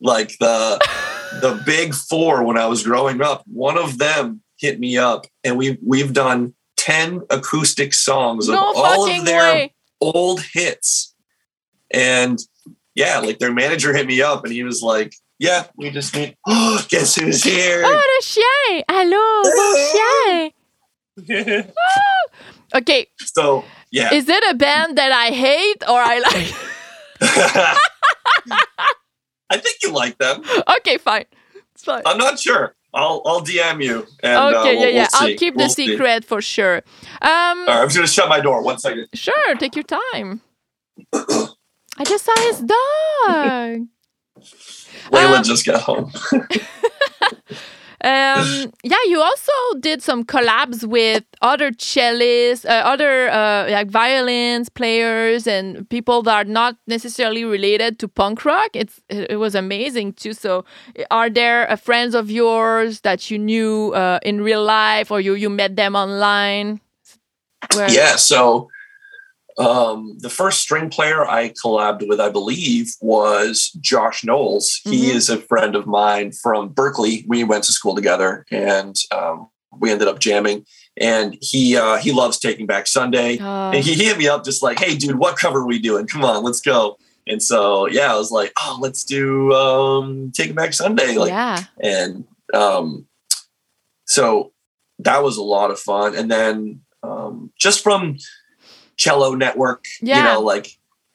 like 0.00 0.38
the 0.38 0.78
the 1.40 1.62
big 1.64 1.94
four 1.94 2.42
when 2.44 2.56
i 2.58 2.66
was 2.66 2.82
growing 2.82 3.20
up 3.22 3.42
one 3.46 3.78
of 3.78 3.98
them 3.98 4.42
hit 4.58 4.80
me 4.80 4.96
up 4.96 5.26
and 5.44 5.56
we 5.56 5.78
we've 5.84 6.12
done 6.12 6.54
10 6.86 7.22
acoustic 7.30 7.92
songs 7.92 8.48
of 8.48 8.54
no 8.54 8.72
all 8.76 9.10
of 9.10 9.24
their 9.24 9.54
way. 9.54 9.74
old 10.00 10.40
hits. 10.40 11.14
And 11.90 12.38
yeah, 12.94 13.18
like 13.18 13.38
their 13.38 13.52
manager 13.52 13.94
hit 13.94 14.06
me 14.06 14.22
up 14.22 14.44
and 14.44 14.52
he 14.52 14.62
was 14.62 14.82
like, 14.82 15.14
Yeah, 15.38 15.64
we 15.76 15.90
just 15.90 16.14
need 16.14 16.36
oh, 16.46 16.84
guess 16.88 17.16
who's 17.16 17.42
here? 17.42 17.82
Oh! 17.84 18.82
Allô, 18.88 19.42
bon 19.42 19.76
chien! 19.92 20.52
Okay, 22.74 23.06
so 23.18 23.64
yeah. 23.90 24.12
is 24.12 24.28
it 24.28 24.44
a 24.50 24.54
band 24.54 24.98
that 24.98 25.12
I 25.12 25.28
hate 25.30 25.82
or 25.88 25.98
I 25.98 26.18
like? 26.18 26.52
I 29.50 29.56
think 29.58 29.76
you 29.82 29.92
like 29.92 30.18
them. 30.18 30.42
okay, 30.78 30.98
fine. 30.98 31.24
It's 31.74 31.84
fine. 31.84 32.02
I'm 32.04 32.18
not 32.18 32.38
sure. 32.38 32.74
I'll 32.92 33.22
I'll 33.24 33.40
DM 33.40 33.82
you. 33.84 34.06
And, 34.22 34.32
uh, 34.34 34.58
okay, 34.60 34.74
we'll- 34.76 34.82
yeah, 34.84 34.88
yeah. 34.88 35.08
we'll 35.20 35.30
I'll 35.30 35.36
keep 35.36 35.54
We'll 35.54 35.68
the 35.68 35.74
see. 35.74 35.86
secret 35.88 36.24
for 36.24 36.42
sure. 36.42 36.82
Um, 37.22 37.30
All 37.30 37.66
right, 37.66 37.68
I'm 37.82 37.86
just 37.88 37.96
gonna 37.96 38.08
shut 38.08 38.28
my 38.28 38.40
door. 38.40 38.62
One 38.62 38.78
second. 38.78 39.06
sure, 39.14 39.54
take 39.56 39.76
your 39.76 39.84
time. 39.84 40.40
I 41.14 42.04
just 42.04 42.24
saw 42.24 42.34
his 42.40 42.58
dog. 42.60 43.86
Layla 45.12 45.36
Um, 45.38 45.44
just 45.44 45.64
got 45.64 45.80
home. 45.82 46.12
Um, 48.04 48.72
yeah, 48.84 48.96
you 49.06 49.20
also 49.20 49.52
did 49.80 50.02
some 50.02 50.24
collabs 50.24 50.84
with 50.84 51.24
other 51.42 51.70
cellists, 51.72 52.64
uh, 52.64 52.68
other 52.84 53.28
uh, 53.30 53.70
like 53.70 53.88
violins 53.90 54.68
players, 54.68 55.46
and 55.46 55.88
people 55.88 56.22
that 56.22 56.34
are 56.34 56.44
not 56.50 56.76
necessarily 56.86 57.44
related 57.44 57.98
to 58.00 58.08
punk 58.08 58.44
rock. 58.44 58.70
It's 58.74 59.00
it 59.08 59.38
was 59.38 59.54
amazing 59.54 60.12
too. 60.14 60.32
So, 60.32 60.64
are 61.10 61.30
there 61.30 61.70
uh, 61.70 61.76
friends 61.76 62.14
of 62.14 62.30
yours 62.30 63.00
that 63.00 63.30
you 63.30 63.38
knew 63.38 63.92
uh, 63.94 64.18
in 64.22 64.40
real 64.40 64.62
life, 64.64 65.10
or 65.10 65.20
you 65.20 65.34
you 65.34 65.48
met 65.50 65.76
them 65.76 65.96
online? 65.96 66.80
Where- 67.74 67.90
Yeah, 67.90 68.16
so 68.16 68.68
um, 69.58 70.16
the 70.18 70.28
first 70.30 70.60
string 70.60 70.90
player 70.90 71.24
I 71.24 71.50
collabed 71.50 72.06
with, 72.06 72.20
I 72.20 72.28
believe, 72.28 72.94
was 73.00 73.70
Josh 73.80 74.22
Knowles. 74.24 74.80
He 74.84 75.06
Mhm. 75.10 75.14
is 75.14 75.30
a 75.30 75.38
friend 75.38 75.74
of 75.74 75.86
mine 75.86 76.32
from 76.32 76.70
Berklee. 76.74 77.24
We 77.26 77.42
went 77.44 77.64
to 77.64 77.72
school 77.72 77.94
together, 77.94 78.44
and 78.50 78.94
um, 79.12 79.48
we 79.78 79.90
ended 79.90 80.08
up 80.08 80.18
jamming. 80.18 80.66
And 80.98 81.36
he 81.40 81.76
uh, 81.76 81.96
he 81.98 82.12
loves 82.12 82.38
Taking 82.38 82.66
Back 82.66 82.86
Sunday, 82.86 83.38
Uh, 83.38 83.70
and 83.72 83.84
he 83.84 83.94
hit 83.94 84.16
me 84.18 84.28
up 84.28 84.44
just 84.44 84.62
like, 84.62 84.78
"Hey, 84.78 84.94
dude, 84.96 85.18
what 85.18 85.36
cover 85.38 85.60
are 85.60 85.66
we 85.66 85.78
doing? 85.78 86.06
Come 86.06 86.24
on, 86.24 86.42
let's 86.42 86.60
go." 86.60 86.96
And 87.26 87.42
so 87.42 87.86
yeah, 87.86 88.12
I 88.14 88.16
was 88.16 88.30
like, 88.30 88.52
"Oh, 88.62 88.78
let's 88.80 89.04
do 89.04 89.52
um, 89.52 90.32
Taking 90.34 90.54
Back 90.54 90.72
Sunday." 90.74 91.16
Like, 91.16 91.30
yeah. 91.30 91.64
and 91.82 92.24
um, 92.54 93.06
so 94.06 94.52
that 95.00 95.22
was 95.22 95.36
a 95.36 95.42
lot 95.42 95.70
of 95.70 95.78
fun. 95.78 96.14
And 96.14 96.30
then 96.30 96.80
um, 97.02 97.52
just 97.58 97.82
from 97.82 98.16
Cello 98.96 99.34
Network, 99.34 99.84
Yeah. 100.00 100.18
you 100.18 100.24
know, 100.24 100.40
like 100.40 100.68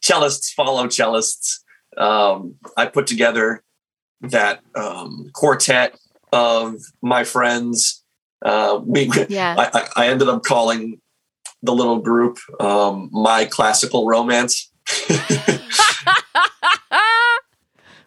cellists 0.03 0.53
follow 0.53 0.85
cellists. 0.87 1.59
Um, 1.97 2.55
I 2.77 2.85
put 2.85 3.07
together 3.07 3.63
that 4.21 4.61
um, 4.75 5.29
quartet 5.33 5.97
of 6.31 6.75
my 7.01 7.23
friends. 7.23 8.03
Uh, 8.43 8.79
we, 8.83 9.11
Yeah. 9.29 9.55
I, 9.57 9.87
I, 9.95 10.07
ended 10.07 10.27
up 10.29 10.43
calling 10.43 10.99
the 11.61 11.73
little 11.73 11.99
group 11.99 12.37
um, 12.59 13.09
my 13.11 13.45
classical 13.45 14.07
romance. 14.07 14.71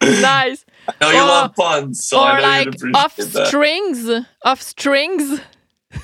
nice. 0.01 0.65
I 0.87 0.93
know 1.01 1.09
you 1.11 1.17
Or- 1.17 1.27
love 1.27 1.55
puns, 1.55 2.05
so 2.05 2.19
I 2.19 2.37
or 2.37 2.41
like 2.41 2.95
off 2.95 3.19
strings, 3.19 4.09
off 4.43 4.61
strings. 4.61 5.41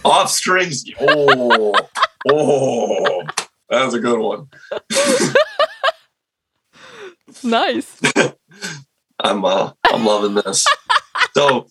Off 0.05 0.31
strings. 0.31 0.85
Oh, 0.99 1.73
oh, 2.31 3.23
that 3.71 3.83
was 3.85 3.93
a 3.95 3.99
good 3.99 4.19
one. 4.19 4.47
Nice. 7.43 7.99
I'm 9.19 9.45
uh, 9.45 9.71
I'm 9.91 10.05
loving 10.05 10.35
this. 10.35 10.65
So, 11.33 11.67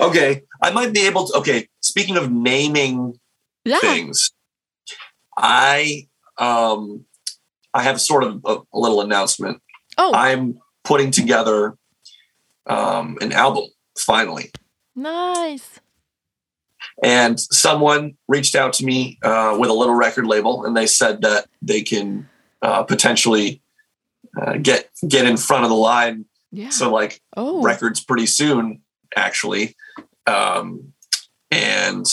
okay, 0.00 0.42
I 0.62 0.70
might 0.72 0.92
be 0.92 1.06
able 1.06 1.26
to. 1.28 1.38
Okay, 1.38 1.68
speaking 1.80 2.16
of 2.16 2.30
naming 2.30 3.18
Yeah. 3.64 3.78
things, 3.78 4.30
I 5.36 6.08
um, 6.38 7.04
I 7.72 7.82
have 7.82 8.00
sort 8.00 8.24
of 8.24 8.40
a, 8.44 8.56
a 8.74 8.78
little 8.78 9.00
announcement. 9.00 9.62
Oh. 9.96 10.12
I'm 10.14 10.58
putting 10.84 11.10
together 11.12 11.76
um, 12.66 13.16
an 13.20 13.32
album 13.32 13.64
finally. 13.96 14.50
Nice. 14.96 15.78
And 17.02 17.40
someone 17.40 18.16
reached 18.28 18.54
out 18.54 18.74
to 18.74 18.84
me 18.84 19.18
uh, 19.22 19.56
with 19.58 19.70
a 19.70 19.74
little 19.74 19.94
record 19.94 20.26
label, 20.26 20.64
and 20.66 20.76
they 20.76 20.86
said 20.86 21.22
that 21.22 21.46
they 21.62 21.80
can 21.80 22.28
uh, 22.62 22.82
potentially 22.82 23.62
uh, 24.40 24.56
get 24.56 24.90
get 25.08 25.24
in 25.24 25.36
front 25.36 25.64
of 25.64 25.70
the 25.70 25.76
line. 25.76 26.26
Yeah. 26.52 26.70
So 26.70 26.92
like 26.92 27.20
oh. 27.36 27.62
records 27.62 28.04
pretty 28.04 28.26
soon, 28.26 28.82
actually, 29.16 29.76
um, 30.26 30.92
and 31.50 32.04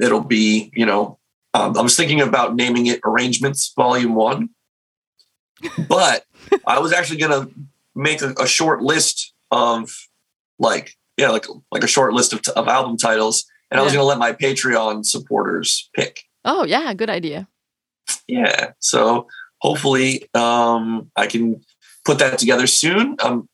it'll 0.00 0.20
be 0.20 0.70
you 0.74 0.86
know 0.86 1.18
um, 1.54 1.76
I 1.76 1.82
was 1.82 1.96
thinking 1.96 2.20
about 2.20 2.54
naming 2.54 2.86
it 2.86 3.00
Arrangements 3.04 3.72
Volume 3.74 4.14
One, 4.14 4.50
but 5.88 6.24
I 6.66 6.78
was 6.78 6.92
actually 6.92 7.18
gonna 7.18 7.48
make 7.94 8.22
a, 8.22 8.34
a 8.40 8.46
short 8.46 8.82
list 8.82 9.34
of 9.50 9.90
like 10.58 10.96
yeah 11.16 11.30
like 11.30 11.46
like 11.72 11.82
a 11.82 11.88
short 11.88 12.12
list 12.12 12.32
of, 12.32 12.40
of 12.54 12.68
album 12.68 12.96
titles, 12.96 13.44
and 13.70 13.80
I 13.80 13.82
was 13.82 13.92
gonna 13.92 14.04
let 14.04 14.18
my 14.18 14.32
Patreon 14.32 15.04
supporters 15.06 15.88
pick. 15.94 16.24
Oh 16.44 16.64
yeah, 16.64 16.92
good 16.94 17.10
idea. 17.10 17.48
Yeah, 18.26 18.72
so 18.80 19.28
hopefully 19.58 20.28
um, 20.34 21.10
I 21.16 21.26
can 21.26 21.62
put 22.04 22.18
that 22.18 22.38
together 22.38 22.66
soon. 22.66 23.16
Um, 23.22 23.48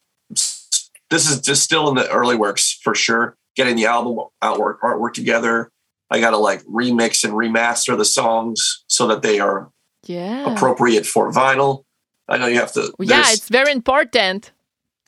this 1.10 1.28
is 1.30 1.40
just 1.40 1.62
still 1.62 1.88
in 1.88 1.94
the 1.94 2.08
early 2.10 2.36
works 2.36 2.78
for 2.82 2.94
sure. 2.94 3.36
Getting 3.54 3.76
the 3.76 3.86
album 3.86 4.18
artwork 4.42 4.80
artwork 4.80 5.14
together. 5.14 5.70
I 6.10 6.20
got 6.20 6.30
to 6.30 6.36
like 6.38 6.62
remix 6.64 7.24
and 7.24 7.32
remaster 7.32 7.96
the 7.96 8.04
songs 8.04 8.84
so 8.86 9.06
that 9.08 9.22
they 9.22 9.40
are 9.40 9.70
Yeah. 10.06 10.52
appropriate 10.52 11.04
for 11.06 11.32
vinyl. 11.32 11.84
I 12.28 12.38
know 12.38 12.46
you 12.46 12.58
have 12.60 12.72
to. 12.74 12.92
yeah, 13.00 13.24
it's 13.32 13.48
very 13.48 13.72
important. 13.72 14.52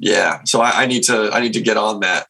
yeah. 0.00 0.40
So 0.44 0.60
I, 0.60 0.82
I 0.82 0.86
need 0.86 1.02
to 1.04 1.30
I 1.32 1.40
need 1.40 1.52
to 1.54 1.60
get 1.60 1.76
on 1.76 2.00
that. 2.00 2.26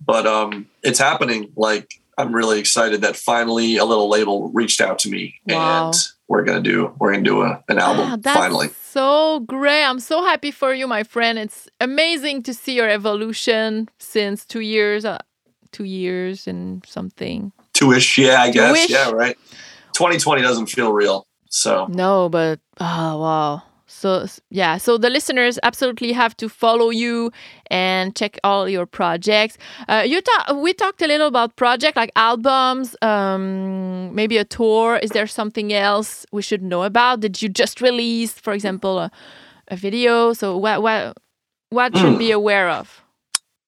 But 0.00 0.26
um, 0.26 0.66
it's 0.82 0.98
happening. 0.98 1.52
Like 1.56 1.88
I'm 2.18 2.34
really 2.34 2.58
excited 2.58 3.02
that 3.02 3.16
finally 3.16 3.76
a 3.76 3.84
little 3.84 4.08
label 4.08 4.50
reached 4.54 4.80
out 4.80 4.98
to 5.00 5.10
me 5.10 5.34
Wow. 5.46 5.86
and 5.88 5.94
we're 6.28 6.44
gonna 6.44 6.60
do 6.62 6.94
we're 6.98 7.12
gonna 7.12 7.22
do 7.24 7.42
a, 7.42 7.62
an 7.68 7.78
album 7.78 8.06
Ah, 8.12 8.16
that's 8.18 8.36
finally. 8.38 8.68
so 8.82 9.40
great. 9.40 9.84
I'm 9.84 10.00
so 10.00 10.24
happy 10.24 10.50
for 10.50 10.72
you, 10.74 10.86
my 10.86 11.02
friend. 11.04 11.38
It's 11.38 11.68
amazing 11.80 12.42
to 12.44 12.54
see 12.54 12.74
your 12.74 12.88
evolution 12.88 13.88
since 13.98 14.44
two 14.46 14.60
years, 14.60 15.04
uh, 15.04 15.18
two 15.72 15.84
years 15.84 16.46
and 16.48 16.84
something. 16.86 17.52
Two-ish, 17.74 18.16
yeah, 18.18 18.40
I 18.42 18.50
guess. 18.50 18.74
Two-ish? 18.76 18.90
Yeah, 18.90 19.10
right. 19.10 19.36
2020 19.92 20.40
doesn't 20.42 20.66
feel 20.66 20.92
real. 20.92 21.26
So 21.50 21.86
No, 21.90 22.28
but 22.28 22.58
oh 22.80 23.18
wow. 23.18 23.62
So 23.86 24.26
yeah, 24.50 24.78
so 24.78 24.98
the 24.98 25.08
listeners 25.08 25.58
absolutely 25.62 26.12
have 26.12 26.36
to 26.38 26.48
follow 26.48 26.90
you 26.90 27.30
and 27.70 28.16
check 28.16 28.38
all 28.42 28.68
your 28.68 28.84
projects. 28.84 29.58
Uh, 29.88 30.02
you 30.04 30.20
ta- 30.20 30.58
we 30.60 30.72
talked 30.74 31.00
a 31.02 31.06
little 31.06 31.28
about 31.28 31.54
project 31.54 31.96
like 31.96 32.10
albums, 32.16 32.96
um, 33.00 34.12
maybe 34.14 34.38
a 34.38 34.44
tour. 34.44 34.96
Is 34.96 35.10
there 35.10 35.28
something 35.28 35.72
else 35.72 36.26
we 36.32 36.42
should 36.42 36.62
know 36.62 36.82
about? 36.82 37.20
Did 37.20 37.40
you 37.40 37.48
just 37.48 37.80
release, 37.80 38.32
for 38.32 38.52
example, 38.52 38.98
a, 38.98 39.10
a 39.68 39.76
video? 39.76 40.32
So 40.32 40.56
what 40.56 40.82
what 40.82 41.16
what 41.70 41.96
should 41.96 42.18
be 42.18 42.32
aware 42.32 42.68
of? 42.68 43.02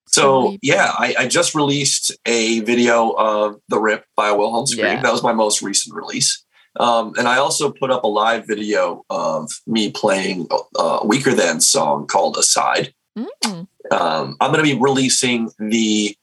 so 0.09 0.57
yeah, 0.63 0.93
I, 0.99 1.15
I 1.19 1.29
just 1.29 1.55
released 1.55 2.17
a 2.27 2.61
video 2.61 3.11
of 3.11 3.61
The 3.69 3.79
Rip 3.79 4.05
by 4.17 4.33
Wilhelm 4.33 4.67
Scream. 4.67 4.87
Yeah. 4.87 5.03
That 5.03 5.13
was 5.13 5.23
my 5.23 5.33
most 5.33 5.63
recent 5.63 5.95
release. 5.95 6.45
Um, 6.79 7.13
and 7.19 7.27
I 7.27 7.39
also 7.39 7.73
put 7.73 7.91
up 7.91 8.05
a 8.05 8.09
live 8.09 8.47
video 8.47 9.05
of 9.11 9.51
me 9.67 9.91
playing 9.91 10.49
a 10.77 11.05
Weaker 11.05 11.35
Than 11.35 11.61
song 11.61 12.07
called 12.07 12.37
Aside. 12.37 12.95
Mm. 13.17 13.67
um, 13.91 14.37
I'm 14.41 14.53
going 14.53 14.65
to 14.65 14.75
be 14.75 14.79
releasing 14.79 15.51
the 15.59 16.17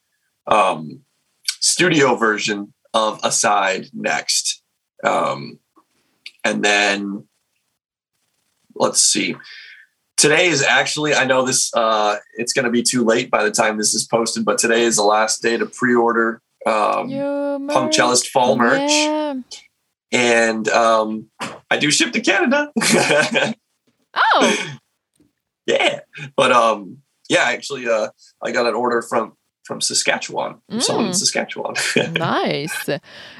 um, 0.47 1.01
studio 1.60 2.16
version 2.16 2.74
of 2.93 3.20
Aside 3.24 3.88
next. 3.93 4.64
Um, 5.03 5.60
and 6.45 6.64
then 6.64 7.28
let's 8.76 9.01
see. 9.01 9.36
Today 10.16 10.47
is 10.47 10.64
actually, 10.64 11.14
I 11.14 11.26
know 11.26 11.45
this, 11.45 11.74
uh, 11.74 12.18
it's 12.36 12.53
going 12.53 12.64
to 12.64 12.72
be 12.72 12.82
too 12.82 13.03
late 13.03 13.30
by 13.30 13.43
the 13.43 13.51
time 13.51 13.78
this 13.78 13.93
is 13.93 14.06
posted, 14.06 14.45
but 14.45 14.58
today 14.58 14.84
is 14.84 14.95
the 14.95 15.03
last 15.03 15.41
day 15.41 15.58
to 15.58 15.66
pre 15.66 15.93
order 15.93 16.41
um, 16.66 17.10
Punk 17.68 17.93
Cellist 17.93 18.30
Fall 18.30 18.58
merch. 18.58 18.89
Yeah. 18.89 19.36
And 20.12 20.68
um, 20.70 21.28
I 21.70 21.78
do 21.78 21.91
ship 21.91 22.14
to 22.14 22.22
Canada. 22.22 22.72
Oh, 24.18 24.78
yeah. 25.66 25.99
But 26.38 26.51
um, 26.53 26.99
yeah, 27.28 27.43
actually, 27.43 27.86
uh, 27.88 28.10
I 28.41 28.51
got 28.51 28.66
an 28.66 28.74
order 28.74 29.01
from 29.01 29.34
from 29.66 29.82
Saskatchewan, 29.82 30.62
from 30.70 30.80
someone 30.80 31.06
in 31.08 31.12
Mm. 31.12 31.16
Saskatchewan. 31.16 31.74
nice. 32.14 32.88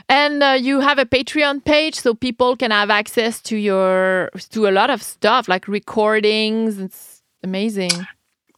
And 0.10 0.44
uh, 0.44 0.58
you 0.60 0.82
have 0.82 0.98
a 1.00 1.06
Patreon 1.06 1.64
page 1.64 1.96
so 1.96 2.14
people 2.14 2.58
can 2.58 2.72
have 2.72 2.90
access 2.90 3.42
to 3.44 3.56
your 3.56 4.32
to 4.50 4.68
a 4.68 4.72
lot 4.72 4.90
of 4.90 5.02
stuff 5.02 5.48
like 5.48 5.66
recordings. 5.68 6.78
It's 6.80 7.22
amazing. 7.42 7.92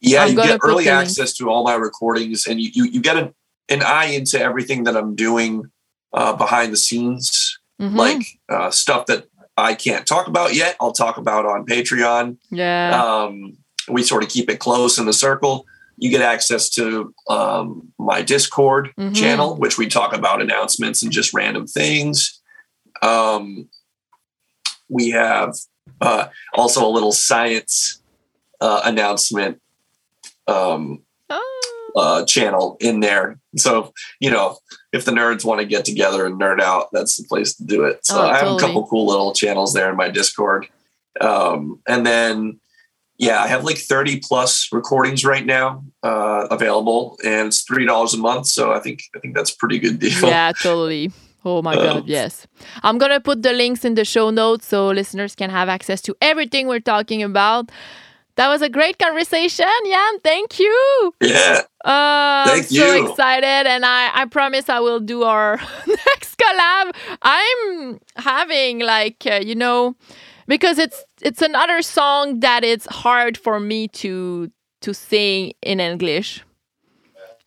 yeah, 0.00 0.24
I'm 0.24 0.30
you 0.30 0.42
get 0.42 0.58
early 0.64 0.88
access 0.88 1.34
to 1.34 1.50
all 1.50 1.62
my 1.62 1.74
recordings, 1.74 2.46
and 2.48 2.60
you 2.60 2.70
you, 2.74 2.84
you 2.90 3.00
get 3.00 3.16
an, 3.16 3.32
an 3.68 3.82
eye 3.84 4.06
into 4.06 4.40
everything 4.40 4.84
that 4.84 4.96
I'm 4.96 5.14
doing 5.14 5.70
uh, 6.12 6.32
behind 6.32 6.72
the 6.72 6.76
scenes, 6.78 7.47
Mhm. 7.80 7.94
like 7.96 8.38
uh, 8.48 8.70
stuff 8.70 9.06
that 9.06 9.26
I 9.56 9.74
can't 9.74 10.06
talk 10.06 10.26
about 10.28 10.54
yet. 10.54 10.76
I'll 10.80 10.92
talk 10.92 11.16
about 11.16 11.46
on 11.46 11.64
Patreon. 11.66 12.36
yeah. 12.50 13.02
um, 13.04 13.56
we 13.90 14.02
sort 14.02 14.22
of 14.22 14.28
keep 14.28 14.50
it 14.50 14.58
close 14.60 14.98
in 14.98 15.06
the 15.06 15.12
circle. 15.14 15.64
You 15.96 16.10
get 16.10 16.20
access 16.20 16.68
to 16.70 17.14
um, 17.28 17.88
my 17.98 18.20
Discord 18.22 18.92
Mhm. 18.98 19.14
channel, 19.16 19.56
which 19.56 19.78
we 19.78 19.86
talk 19.88 20.12
about 20.14 20.42
announcements 20.42 21.02
and 21.02 21.10
just 21.10 21.32
random 21.34 21.66
things. 21.66 22.40
Um, 23.02 23.68
we 24.88 25.10
have 25.10 25.54
uh, 26.00 26.26
also 26.54 26.86
a 26.86 26.90
little 26.90 27.12
science 27.12 28.00
uh, 28.60 28.80
announcement 28.84 29.60
um. 30.46 31.02
Uh, 31.98 32.24
channel 32.24 32.76
in 32.80 33.00
there. 33.00 33.38
So, 33.56 33.92
you 34.20 34.30
know, 34.30 34.58
if 34.92 35.04
the 35.04 35.12
nerds 35.12 35.44
want 35.44 35.60
to 35.60 35.66
get 35.66 35.84
together 35.84 36.24
and 36.26 36.40
nerd 36.40 36.60
out, 36.60 36.88
that's 36.92 37.16
the 37.16 37.24
place 37.24 37.54
to 37.56 37.64
do 37.64 37.84
it. 37.84 38.06
So 38.06 38.16
Oh, 38.18 38.22
I 38.22 38.34
have 38.36 38.40
totally. 38.40 38.56
a 38.56 38.60
couple 38.60 38.86
cool 38.86 39.06
little 39.06 39.32
channels 39.34 39.72
there 39.74 39.90
in 39.90 39.96
my 39.96 40.08
Discord. 40.08 40.66
Um, 41.20 41.80
and 41.86 42.06
then, 42.06 42.60
yeah, 43.18 43.42
I 43.42 43.48
have 43.48 43.64
like 43.64 43.78
30 43.78 44.20
plus 44.20 44.68
recordings 44.72 45.24
right 45.24 45.44
now 45.44 45.82
uh, 46.02 46.46
available 46.50 47.18
and 47.24 47.48
it's 47.48 47.64
$3 47.64 48.14
a 48.14 48.16
month. 48.16 48.46
So 48.46 48.72
I 48.72 48.78
think, 48.78 49.00
I 49.16 49.18
think 49.18 49.34
that's 49.34 49.52
a 49.52 49.56
pretty 49.56 49.78
good 49.78 49.98
deal. 49.98 50.22
yeah, 50.28 50.52
totally. 50.62 51.10
Oh 51.44 51.62
my 51.62 51.74
god, 51.76 52.06
yes. 52.08 52.46
I'm 52.82 52.98
gonna 52.98 53.20
put 53.20 53.42
the 53.42 53.52
links 53.52 53.84
in 53.84 53.94
the 53.94 54.04
show 54.04 54.30
notes 54.30 54.66
so 54.66 54.88
listeners 54.88 55.34
can 55.36 55.50
have 55.50 55.68
access 55.68 56.00
to 56.02 56.14
everything 56.20 56.66
we're 56.66 56.80
talking 56.80 57.22
about. 57.22 57.70
That 58.38 58.46
was 58.48 58.62
a 58.62 58.68
great 58.68 59.00
conversation, 59.00 59.66
Ian. 59.84 60.20
Thank 60.22 60.60
you. 60.60 61.14
Yeah. 61.20 61.62
Uh, 61.84 62.46
I'm 62.46 62.62
so 62.62 62.94
you. 62.94 63.08
excited, 63.10 63.66
and 63.68 63.84
I, 63.84 64.10
I 64.14 64.24
promise 64.26 64.68
I 64.68 64.78
will 64.78 65.00
do 65.00 65.24
our 65.24 65.56
next 65.86 66.38
collab. 66.38 66.94
I'm 67.22 68.00
having 68.16 68.78
like 68.78 69.26
uh, 69.26 69.40
you 69.44 69.56
know 69.56 69.96
because 70.46 70.78
it's 70.78 71.04
it's 71.20 71.42
another 71.42 71.82
song 71.82 72.38
that 72.40 72.62
it's 72.62 72.86
hard 72.86 73.36
for 73.36 73.58
me 73.58 73.88
to 74.02 74.52
to 74.82 74.94
sing 74.94 75.52
in 75.60 75.80
English. 75.80 76.44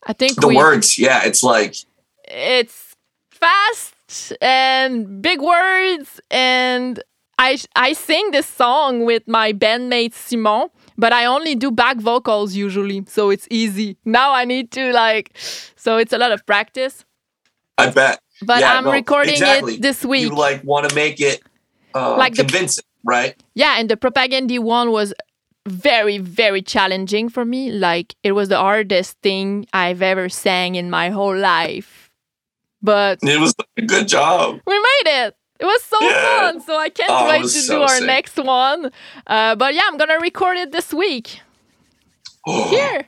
I 0.08 0.14
think 0.14 0.42
The 0.42 0.48
we, 0.48 0.58
words. 0.58 0.98
Yeah. 1.00 1.24
It's 1.24 1.44
like, 1.44 1.76
it's 2.26 2.96
fast 3.30 4.34
and 4.42 5.22
big 5.22 5.42
words 5.42 6.20
and 6.30 7.02
I 7.38 7.58
I 7.76 7.94
sing 7.94 8.32
this 8.32 8.46
song 8.46 9.06
with 9.06 9.28
my 9.28 9.54
bandmate 9.54 10.14
Simon, 10.14 10.70
but 10.98 11.14
I 11.14 11.26
only 11.26 11.56
do 11.56 11.72
back 11.72 11.98
vocals 11.98 12.56
usually, 12.56 13.04
so 13.08 13.30
it's 13.30 13.48
easy. 13.50 13.98
Now 14.06 14.34
I 14.34 14.46
need 14.46 14.72
to 14.72 14.92
like 14.94 15.32
so 15.76 15.98
it's 15.98 16.14
a 16.14 16.18
lot 16.18 16.32
of 16.32 16.46
practice. 16.46 17.06
I 17.78 17.90
bet. 17.90 18.20
But 18.44 18.60
Yeah, 18.62 18.74
I'm 18.74 18.86
no, 18.86 18.92
recording 18.92 19.34
exactly. 19.36 19.76
it 19.76 19.82
this 19.82 20.04
week. 20.06 20.24
You 20.24 20.36
like 20.36 20.64
want 20.64 20.90
to 20.90 20.96
make 20.96 21.20
it 21.22 21.42
uh, 21.94 22.18
Like 22.18 22.34
the- 22.36 22.44
convincing, 22.44 22.84
right? 23.04 23.36
yeah, 23.56 23.76
and 23.80 23.90
the 23.90 23.98
Propagandhi 23.98 24.60
one 24.60 24.92
was 24.92 25.14
very, 25.68 26.18
very 26.18 26.62
challenging 26.64 27.30
for 27.30 27.46
me. 27.46 27.72
Like 27.72 28.16
it 28.24 28.32
was 28.32 28.50
the 28.50 28.58
hardest 28.58 29.18
thing 29.22 29.68
I've 29.74 30.02
ever 30.02 30.28
sang 30.30 30.76
in 30.76 30.90
my 30.90 31.10
whole 31.10 31.38
life. 31.38 32.10
But 32.82 33.20
It 33.22 33.40
was 33.40 33.54
a 33.78 33.82
good 33.84 34.08
job. 34.08 34.60
we 34.66 34.74
made 34.74 35.26
it. 35.28 35.36
It 35.62 35.66
was 35.66 35.84
so 35.84 35.98
Yeah. 36.02 36.22
fun. 36.52 36.62
So 36.62 36.76
I 36.78 36.90
can't 36.90 37.10
Oh, 37.12 37.30
wait 37.30 37.44
to 37.44 37.62
so 37.62 37.76
do 37.76 37.82
our 37.84 37.98
sick. 38.00 38.08
next 38.08 38.38
one. 38.38 38.92
Uh, 39.28 39.56
but 39.56 39.76
yeah, 39.76 39.84
I'm 39.86 39.98
gonna 39.98 40.20
record 40.20 40.58
it 40.58 40.72
this 40.72 40.92
week. 40.94 41.40
Here. 42.48 43.08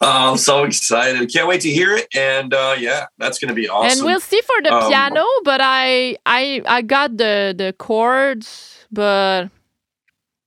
Oh, 0.00 0.30
I'm 0.30 0.36
so 0.38 0.62
excited. 0.62 1.32
Can't 1.32 1.48
wait 1.48 1.60
to 1.62 1.70
hear 1.70 1.96
it. 1.96 2.06
And 2.14 2.54
uh, 2.54 2.76
yeah, 2.78 3.06
that's 3.18 3.40
going 3.40 3.48
to 3.48 3.54
be 3.54 3.68
awesome. 3.68 3.98
And 3.98 4.06
we'll 4.06 4.20
see 4.20 4.40
for 4.42 4.62
the 4.62 4.72
Um, 4.72 4.86
piano, 4.88 5.26
but 5.42 5.60
I 5.60 6.16
I 6.24 6.62
I 6.66 6.82
got 6.82 7.16
the 7.16 7.52
the 7.58 7.74
chords, 7.76 8.86
but 8.92 9.50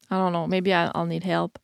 I 0.09 0.15
don't 0.17 0.31
know. 0.31 0.47
Maybe 0.47 0.73
I, 0.73 0.89
I'll 0.95 1.05
need 1.05 1.25
help. 1.25 1.59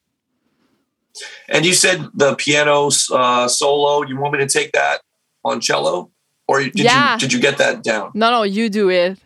And 1.48 1.66
you 1.66 1.74
said 1.74 2.10
the 2.14 2.36
piano 2.36 2.90
uh, 3.14 3.48
solo. 3.48 4.04
You 4.04 4.18
want 4.20 4.34
me 4.34 4.40
to 4.40 4.48
take 4.52 4.74
that 4.74 5.00
on 5.46 5.62
cello, 5.62 6.12
or 6.48 6.62
did 6.62 6.76
Yeah. 6.80 7.14
you 7.14 7.20
did 7.20 7.34
you 7.34 7.40
get 7.40 7.58
that 7.58 7.84
down? 7.84 8.12
No, 8.14 8.32
no, 8.32 8.44
you 8.44 8.70
do 8.70 8.90
it. 8.90 9.18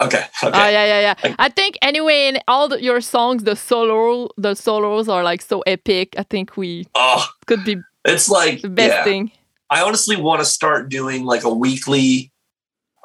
Okay. 0.00 0.24
Okay. 0.42 0.58
Oh 0.58 0.68
yeah, 0.68 0.84
yeah, 0.86 1.00
yeah. 1.00 1.14
Like- 1.22 1.36
I 1.38 1.48
think 1.50 1.76
anyway, 1.82 2.28
in 2.28 2.38
all 2.48 2.68
the, 2.68 2.82
your 2.82 3.00
songs, 3.02 3.44
the 3.44 3.54
solo, 3.54 4.30
the 4.38 4.54
solos 4.54 5.08
are 5.08 5.22
like 5.22 5.42
so 5.42 5.60
epic. 5.66 6.14
I 6.16 6.22
think 6.22 6.56
we 6.56 6.86
Oh, 6.94 7.26
could 7.46 7.64
be 7.64 7.76
it's 8.06 8.28
like 8.30 8.62
the 8.62 8.70
best 8.70 8.94
yeah. 8.94 9.04
thing. 9.04 9.30
I 9.68 9.82
honestly 9.82 10.16
want 10.16 10.40
to 10.40 10.46
start 10.46 10.88
doing 10.88 11.24
like 11.24 11.44
a 11.44 11.52
weekly 11.52 12.32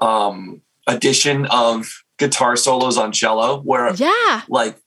um 0.01 0.61
edition 0.87 1.45
of 1.47 2.03
guitar 2.17 2.55
solos 2.55 2.97
on 2.97 3.11
cello 3.11 3.59
where 3.61 3.93
Yeah. 3.95 4.41
like 4.47 4.77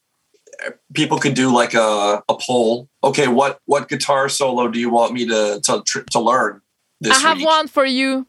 people 0.94 1.18
could 1.18 1.34
do 1.34 1.52
like 1.54 1.74
a, 1.74 2.22
a 2.28 2.34
poll. 2.40 2.88
Okay, 3.04 3.28
what 3.28 3.60
what 3.66 3.88
guitar 3.88 4.28
solo 4.28 4.68
do 4.68 4.78
you 4.80 4.90
want 4.90 5.12
me 5.12 5.26
to 5.26 5.60
to 5.64 5.82
to 6.10 6.18
learn 6.20 6.62
this 7.02 7.16
I 7.16 7.20
have 7.20 7.36
week? 7.38 7.46
one 7.46 7.68
for 7.68 7.84
you. 7.84 8.26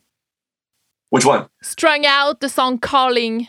Which 1.09 1.25
one? 1.25 1.47
Strung 1.61 2.05
out 2.05 2.39
the 2.39 2.49
song 2.49 2.77
"Calling." 2.79 3.47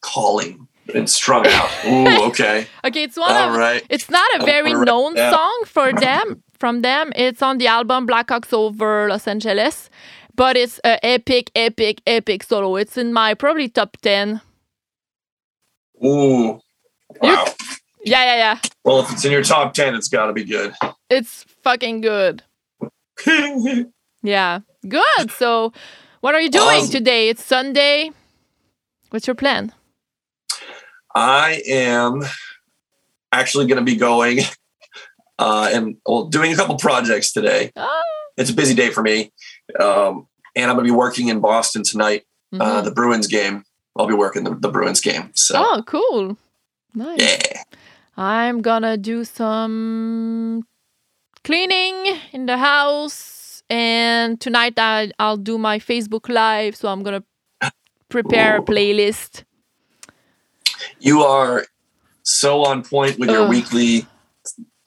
Calling 0.00 0.68
and 0.94 1.10
strung 1.10 1.46
out. 1.46 1.70
Ooh, 1.86 2.24
okay. 2.28 2.66
Okay, 2.84 3.02
it's 3.02 3.16
one 3.16 3.30
All 3.32 3.50
of. 3.50 3.56
right. 3.56 3.84
It's 3.90 4.08
not 4.08 4.26
a 4.40 4.44
very 4.44 4.72
known 4.72 5.16
song 5.16 5.62
for 5.66 5.92
them. 5.92 6.42
From 6.58 6.82
them, 6.82 7.12
it's 7.14 7.42
on 7.42 7.58
the 7.58 7.66
album 7.68 8.06
Blackhawks 8.06 8.52
over 8.52 9.08
Los 9.08 9.28
Angeles, 9.28 9.90
but 10.34 10.56
it's 10.56 10.78
an 10.80 10.98
epic, 11.04 11.50
epic, 11.54 12.00
epic 12.06 12.42
solo. 12.42 12.76
It's 12.76 12.96
in 12.96 13.12
my 13.12 13.34
probably 13.34 13.68
top 13.68 13.96
ten. 14.02 14.40
Ooh. 16.04 16.60
Wow. 17.20 17.44
Yeah, 18.04 18.24
yeah, 18.24 18.36
yeah. 18.36 18.58
Well, 18.84 19.00
if 19.00 19.12
it's 19.12 19.24
in 19.24 19.32
your 19.32 19.42
top 19.42 19.74
ten, 19.74 19.94
it's 19.94 20.08
got 20.08 20.26
to 20.26 20.32
be 20.32 20.44
good. 20.44 20.74
It's 21.10 21.44
fucking 21.62 22.00
good. 22.00 22.42
Yeah, 24.22 24.60
good. 24.88 25.30
So, 25.30 25.72
what 26.20 26.34
are 26.34 26.40
you 26.40 26.50
doing 26.50 26.82
Awesome. 26.82 26.90
today? 26.90 27.28
It's 27.28 27.44
Sunday. 27.44 28.10
What's 29.10 29.26
your 29.26 29.34
plan? 29.36 29.72
I 31.14 31.62
am 31.66 32.22
actually 33.32 33.66
going 33.66 33.78
to 33.78 33.84
be 33.84 33.96
going 33.96 34.40
uh, 35.38 35.70
and 35.72 35.96
well, 36.06 36.24
doing 36.26 36.52
a 36.52 36.56
couple 36.56 36.76
projects 36.76 37.32
today. 37.32 37.72
Ah. 37.76 38.02
It's 38.36 38.50
a 38.50 38.54
busy 38.54 38.74
day 38.74 38.90
for 38.90 39.02
me, 39.02 39.32
um, 39.80 40.28
and 40.54 40.70
I'm 40.70 40.76
going 40.76 40.86
to 40.86 40.92
be 40.92 40.96
working 40.96 41.28
in 41.28 41.40
Boston 41.40 41.82
tonight. 41.82 42.24
Uh, 42.52 42.80
Mhm. 42.80 42.84
the 42.84 42.90
Bruins 42.92 43.26
game. 43.26 43.64
I'll 43.96 44.06
be 44.06 44.14
working 44.14 44.44
the, 44.44 44.54
the 44.54 44.70
Bruins 44.70 45.00
game. 45.02 45.30
So 45.34 45.54
oh, 45.62 45.82
cool. 45.86 46.38
Nice. 46.94 47.18
yeah, 47.20 47.62
I'm 48.16 48.62
gonna 48.62 48.96
do 48.96 49.24
some 49.24 50.64
cleaning 51.44 52.16
in 52.32 52.46
the 52.46 52.56
house, 52.56 53.12
and 53.70 54.40
tonight 54.40 54.74
I, 54.78 55.10
I'll 55.18 55.36
do 55.36 55.58
my 55.58 55.78
Facebook 55.78 56.28
Live. 56.28 56.76
So 56.76 56.88
I'm 56.88 57.02
gonna 57.02 57.24
prepare 58.08 58.56
a 58.56 58.62
playlist. 58.62 59.44
you 61.00 61.22
are 61.22 61.66
so 62.22 62.64
on 62.64 62.82
point 62.82 63.18
with 63.18 63.30
your 63.30 63.42
Ugh. 63.44 63.50
weekly 63.50 64.06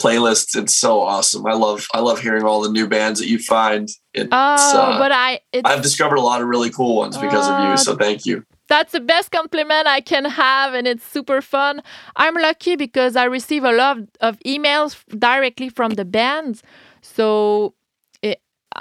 playlists. 0.02 0.56
It's 0.56 0.76
so 0.76 1.00
awesome. 1.02 1.46
I 1.46 1.54
love 1.54 1.88
I 1.94 2.00
love 2.00 2.20
hearing 2.20 2.44
all 2.44 2.62
the 2.62 2.72
new 2.72 2.88
bands 2.88 3.20
that 3.20 3.28
you 3.28 3.40
find. 3.40 3.90
It's 4.14 4.30
Oh, 4.32 4.80
uh, 4.80 4.98
but 5.00 5.12
I 5.12 5.40
it's, 5.54 5.68
I've 5.70 5.82
discovered 5.82 6.16
a 6.18 6.22
lot 6.22 6.42
of 6.42 6.48
really 6.48 6.70
cool 6.72 6.96
ones 6.98 7.18
because 7.18 7.48
of 7.48 7.56
Uh, 7.56 7.72
you. 7.72 7.78
So 7.78 7.96
thank 7.96 8.26
you. 8.26 8.44
that's 8.68 8.94
the 8.94 9.00
best 9.02 9.32
compliment 9.32 9.86
I 9.88 10.02
can 10.02 10.26
have, 10.26 10.74
and 10.74 10.88
it's 10.88 11.06
super 11.06 11.42
fun. 11.42 11.82
I'm 12.16 12.36
lucky 12.36 12.76
because 12.78 13.16
I 13.16 13.26
receive 13.26 13.64
a 13.66 13.72
lot 13.74 13.98
of 14.22 14.38
emails 14.46 14.96
directly 15.20 15.70
from 15.70 15.92
the 15.96 16.06
bands. 16.06 16.64
So 17.02 17.74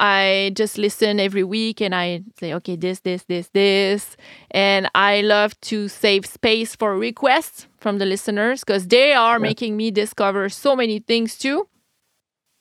I 0.00 0.52
just 0.54 0.78
listen 0.78 1.20
every 1.20 1.44
week 1.44 1.82
and 1.82 1.94
I 1.94 2.22
say, 2.38 2.54
okay, 2.54 2.74
this, 2.74 3.00
this, 3.00 3.24
this, 3.24 3.48
this. 3.52 4.16
And 4.50 4.90
I 4.94 5.20
love 5.20 5.60
to 5.62 5.88
save 5.88 6.24
space 6.24 6.74
for 6.74 6.96
requests 6.96 7.68
from 7.78 7.98
the 7.98 8.06
listeners 8.06 8.64
because 8.64 8.86
they 8.86 9.12
are 9.12 9.38
making 9.38 9.76
me 9.76 9.90
discover 9.90 10.48
so 10.48 10.74
many 10.74 11.00
things 11.00 11.36
too 11.36 11.68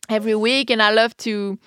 every 0.10 0.36
week. 0.36 0.70
And 0.70 0.82
I 0.82 0.92
love 0.92 1.16
to 1.18 1.58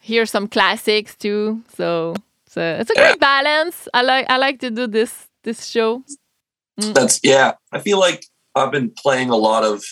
hear 0.00 0.26
some 0.26 0.48
classics 0.48 1.14
too. 1.14 1.62
So 1.76 2.16
it's 2.46 2.56
a, 2.56 2.80
it's 2.80 2.90
a 2.90 2.94
great 2.94 3.20
balance. 3.20 3.88
I 3.94 4.02
like 4.02 4.26
I 4.28 4.36
like 4.36 4.58
to 4.60 4.70
do 4.70 4.88
this 4.88 5.28
this 5.44 5.66
show. 5.66 6.02
Mm. 6.80 6.92
That's 6.92 7.20
yeah. 7.22 7.52
I 7.70 7.78
feel 7.78 8.00
like 8.00 8.26
I've 8.56 8.72
been 8.72 8.90
playing 8.90 9.30
a 9.30 9.36
lot 9.36 9.62
of 9.62 9.84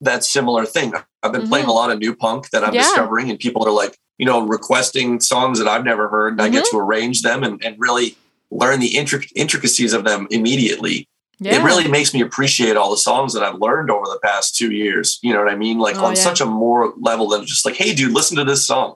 that 0.00 0.24
similar 0.24 0.64
thing. 0.66 0.92
I've 1.22 1.32
been 1.32 1.48
playing 1.48 1.66
a 1.66 1.72
lot 1.72 1.90
of 1.90 1.98
new 1.98 2.14
punk 2.14 2.50
that 2.50 2.62
I'm 2.64 2.68
Mm-hmm. 2.70 2.76
Yeah. 2.76 2.82
discovering, 2.82 3.30
and 3.30 3.38
people 3.38 3.66
are 3.66 3.72
like, 3.72 3.98
you 4.18 4.26
know, 4.26 4.46
requesting 4.46 5.20
songs 5.20 5.58
that 5.58 5.68
I've 5.68 5.84
never 5.84 6.08
heard, 6.08 6.34
and 6.34 6.42
I 6.42 6.48
get 6.48 6.64
Mm-hmm. 6.64 6.76
to 6.76 6.80
arrange 6.82 7.22
them 7.22 7.42
and, 7.42 7.62
and 7.64 7.76
really 7.78 8.16
learn 8.50 8.80
the 8.80 8.90
intric- 8.94 9.30
intricacies 9.36 9.92
of 9.92 10.04
them 10.04 10.26
immediately. 10.30 11.06
Yeah. 11.38 11.54
It 11.60 11.64
really 11.64 11.88
makes 11.88 12.12
me 12.12 12.20
appreciate 12.20 12.76
all 12.76 12.90
the 12.90 12.96
songs 12.98 13.32
that 13.34 13.42
I've 13.42 13.60
learned 13.60 13.90
over 13.90 14.04
the 14.06 14.18
past 14.22 14.56
two 14.56 14.72
years. 14.72 15.18
You 15.22 15.32
know 15.32 15.42
what 15.42 15.52
I 15.52 15.56
mean? 15.56 15.78
Like 15.78 15.96
Oh, 15.96 16.04
on 16.06 16.14
yeah. 16.14 16.20
such 16.22 16.40
a 16.42 16.46
more 16.46 16.92
level 16.98 17.28
than 17.28 17.46
just 17.46 17.64
like, 17.64 17.76
hey, 17.76 17.94
dude, 17.94 18.12
listen 18.12 18.36
to 18.36 18.44
this 18.44 18.66
song. 18.66 18.94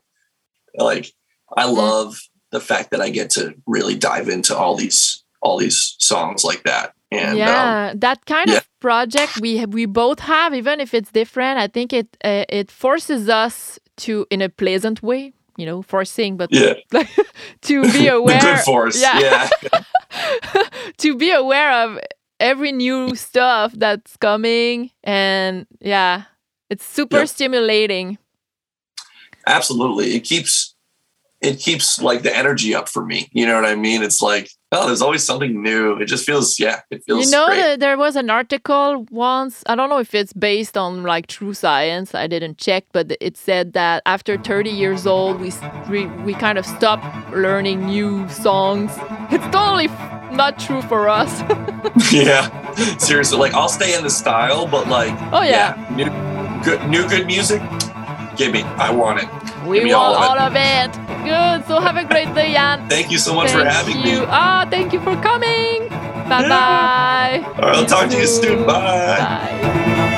Like, 0.77 1.13
I 1.57 1.65
Mm. 1.65 1.77
love 1.77 2.21
the 2.51 2.61
fact 2.61 2.91
that 2.91 3.01
I 3.01 3.09
get 3.11 3.31
to 3.31 3.55
really 3.67 3.95
dive 3.97 4.29
into 4.29 4.57
all 4.57 4.77
these 4.77 5.23
all 5.41 5.59
these 5.59 5.95
songs 5.99 6.43
like 6.45 6.63
that. 6.65 6.93
And 7.19 7.31
um, 7.31 7.37
yeah, 7.37 7.93
that 7.97 8.25
kind 8.27 8.51
yeah. 8.51 8.59
of 8.59 8.69
project 8.81 9.41
we 9.41 9.65
we 9.67 9.87
both 9.87 10.21
have, 10.21 10.55
even 10.55 10.81
if 10.81 10.95
it's 10.95 11.11
different. 11.13 11.59
I 11.59 11.67
think 11.69 11.93
it 11.93 12.17
uh, 12.25 12.45
it 12.49 12.71
forces 12.71 13.29
us 13.29 13.79
to, 13.97 14.27
in 14.31 14.43
a 14.43 14.49
pleasant 14.49 15.03
way, 15.03 15.33
you 15.57 15.67
know, 15.67 15.83
forcing, 15.83 16.37
but 16.37 16.51
yeah, 16.53 16.75
to 17.63 17.83
be 17.93 18.09
aware. 18.19 18.41
good 18.41 18.61
force. 18.61 19.01
Yeah, 19.01 19.49
yeah. 19.63 19.83
to 20.99 21.17
be 21.17 21.31
aware 21.31 21.73
of 21.73 21.99
every 22.41 22.73
new 22.73 23.15
stuff 23.15 23.73
that's 23.73 24.17
coming, 24.17 24.91
and 25.03 25.67
yeah, 25.81 26.25
it's 26.71 26.85
super 26.85 27.27
stimulating. 27.27 28.19
absolutely 29.47 30.15
it 30.15 30.21
keeps 30.21 30.75
it 31.41 31.59
keeps 31.59 32.01
like 32.01 32.23
the 32.23 32.35
energy 32.35 32.75
up 32.75 32.89
for 32.89 33.05
me 33.05 33.29
you 33.33 33.47
know 33.47 33.55
what 33.55 33.65
i 33.65 33.75
mean 33.75 34.03
it's 34.03 34.23
like 34.23 34.51
oh 34.75 34.87
there's 34.87 35.01
always 35.03 35.25
something 35.25 35.63
new 35.63 35.97
it 36.03 36.07
just 36.07 36.25
feels 36.27 36.59
yeah 36.59 36.81
it 36.91 37.03
feels 37.05 37.25
you 37.25 37.31
know, 37.31 37.47
that 37.49 37.81
there 37.81 37.97
was 37.97 38.17
an 38.17 38.29
article 38.31 39.07
once. 39.11 39.63
I 39.67 39.75
don't 39.75 39.89
know 39.89 39.99
if 39.99 40.15
it's 40.15 40.33
based 40.33 40.77
on 40.77 41.03
like 41.03 41.27
true 41.27 41.55
science. 41.55 42.15
I 42.15 42.27
didn't 42.27 42.59
check, 42.59 42.85
but 42.93 43.17
it 43.21 43.37
said 43.37 43.73
that 43.75 44.03
after 44.07 44.37
30 44.37 44.71
years 44.71 45.07
old, 45.07 45.41
we 45.41 45.53
we, 45.91 46.07
we 46.27 46.35
kind 46.35 46.59
of 46.59 46.67
stop 46.67 47.01
learning 47.33 47.87
new 47.87 48.29
songs. 48.29 48.91
It's 49.31 49.45
totally 49.55 49.87
f- 49.89 50.33
not 50.33 50.59
true 50.59 50.83
for 50.83 51.09
us. 51.09 51.31
yeah 52.13 52.51
seriously 52.99 53.39
like 53.39 53.55
i'll 53.55 53.69
stay 53.69 53.95
in 53.97 54.03
the 54.03 54.11
style 54.11 54.67
but 54.67 54.89
like 54.89 55.13
Oh, 55.33 55.43
yeah. 55.43 55.75
new 55.95 56.11
good 56.65 56.81
new 56.89 57.07
good 57.09 57.27
music 57.27 57.63
give 58.37 58.53
me 58.53 58.63
i 58.83 58.91
want 58.91 59.21
it 59.23 59.29
we 59.67 59.81
want 59.95 59.95
all 59.95 60.15
all 60.15 60.39
of 60.39 60.55
it. 60.57 60.91
of 60.97 61.09
it. 61.11 61.25
Good. 61.25 61.67
So 61.67 61.81
have 61.81 61.97
a 61.97 62.05
great 62.05 62.35
day, 62.35 62.53
Ian. 62.53 62.89
thank 62.95 63.11
you 63.11 63.19
so 63.19 63.35
much 63.35 63.51
for 63.51 63.59
Thank 63.65 63.71
having 63.71 63.99
you. 64.01 64.21
me 64.21 64.27
Ah, 64.29 64.67
thank 64.71 64.93
you 64.93 65.01
for 65.01 65.17
coming. 65.23 65.89
Bye 66.29 66.49
bye. 66.49 67.43
all 67.61 67.69
right 67.69 67.77
i'll 67.77 67.85
talk 67.87 68.09
to 68.09 68.17
you 68.17 68.27
soon 68.27 68.65
bye 68.65 69.19
Bye. 69.21 70.11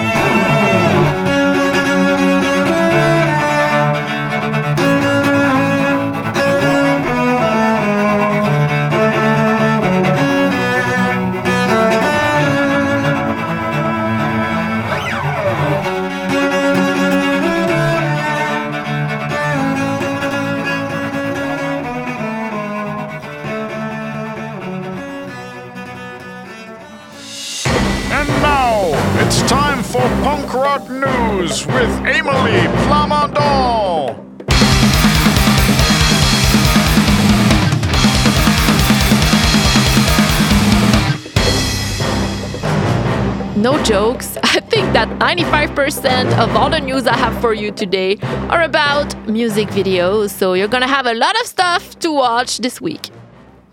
95% 45.77 46.39
of 46.39 46.57
all 46.57 46.71
the 46.71 46.81
news 46.81 47.07
I 47.07 47.15
have 47.17 47.39
for 47.41 47.53
you 47.53 47.71
today 47.71 48.17
are 48.49 48.63
about 48.63 49.15
music 49.29 49.69
videos, 49.69 50.31
so 50.31 50.55
you're 50.55 50.69
gonna 50.69 50.89
have 50.89 51.05
a 51.05 51.13
lot 51.13 51.39
of 51.39 51.47
stuff 51.47 51.99
to 51.99 52.11
watch 52.11 52.59
this 52.59 52.81
week. 52.81 53.11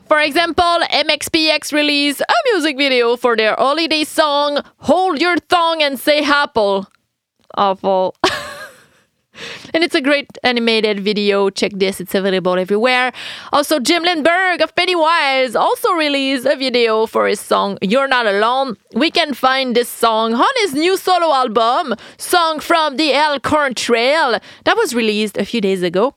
For 0.09 0.19
example, 0.19 0.79
MXPX 0.91 1.71
released 1.71 2.19
a 2.19 2.33
music 2.51 2.77
video 2.77 3.15
for 3.15 3.37
their 3.37 3.55
holiday 3.55 4.03
song 4.03 4.61
Hold 4.79 5.21
Your 5.21 5.37
Tongue 5.37 5.81
and 5.81 5.97
Say 5.97 6.23
Apple. 6.23 6.87
Awful. 7.55 8.15
and 9.73 9.83
it's 9.83 9.95
a 9.95 10.01
great 10.01 10.37
animated 10.43 10.99
video. 10.99 11.49
Check 11.49 11.73
this, 11.75 11.99
it's 11.99 12.15
available 12.15 12.57
everywhere. 12.57 13.11
Also, 13.51 13.79
Jim 13.79 14.03
Lindberg 14.03 14.61
of 14.61 14.75
Pennywise 14.75 15.55
also 15.55 15.93
released 15.93 16.45
a 16.45 16.55
video 16.55 17.05
for 17.05 17.27
his 17.27 17.39
song 17.39 17.77
You're 17.81 18.07
Not 18.07 18.25
Alone. 18.27 18.77
We 18.93 19.11
can 19.11 19.33
find 19.33 19.75
this 19.75 19.89
song 19.89 20.33
on 20.33 20.53
his 20.61 20.73
new 20.73 20.97
solo 20.97 21.33
album, 21.33 21.95
Song 22.17 22.59
from 22.59 22.97
the 22.97 23.13
Elkhorn 23.13 23.73
Trail, 23.73 24.39
that 24.65 24.77
was 24.77 24.93
released 24.93 25.37
a 25.37 25.45
few 25.45 25.61
days 25.61 25.83
ago. 25.83 26.15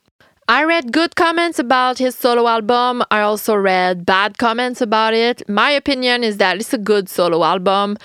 I 0.49 0.63
read 0.63 0.93
good 0.93 1.17
comments 1.17 1.59
about 1.59 1.99
his 1.99 2.15
solo 2.15 2.47
album. 2.47 3.03
I 3.11 3.23
also 3.23 3.57
read 3.57 4.07
bad 4.07 4.39
comments 4.39 4.81
about 4.81 5.13
it. 5.13 5.43
My 5.49 5.73
opinion 5.73 6.23
is 6.23 6.37
that 6.37 6.59
it's 6.59 6.73
a 6.73 6.79
good 6.79 7.09
solo 7.09 7.43
album. 7.43 7.97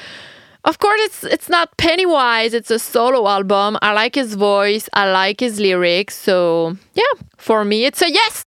Of 0.63 0.77
course, 0.79 1.01
it's 1.01 1.23
it's 1.23 1.49
not 1.49 1.75
Pennywise. 1.77 2.53
It's 2.53 2.69
a 2.69 2.77
solo 2.79 3.27
album. 3.27 3.77
I 3.81 3.93
like 3.93 4.15
his 4.15 4.35
voice. 4.35 4.87
I 4.93 5.11
like 5.11 5.39
his 5.39 5.59
lyrics. 5.59 6.15
So 6.15 6.77
yeah, 6.93 7.13
for 7.37 7.65
me, 7.65 7.85
it's 7.85 8.01
a 8.01 8.11
yes. 8.11 8.43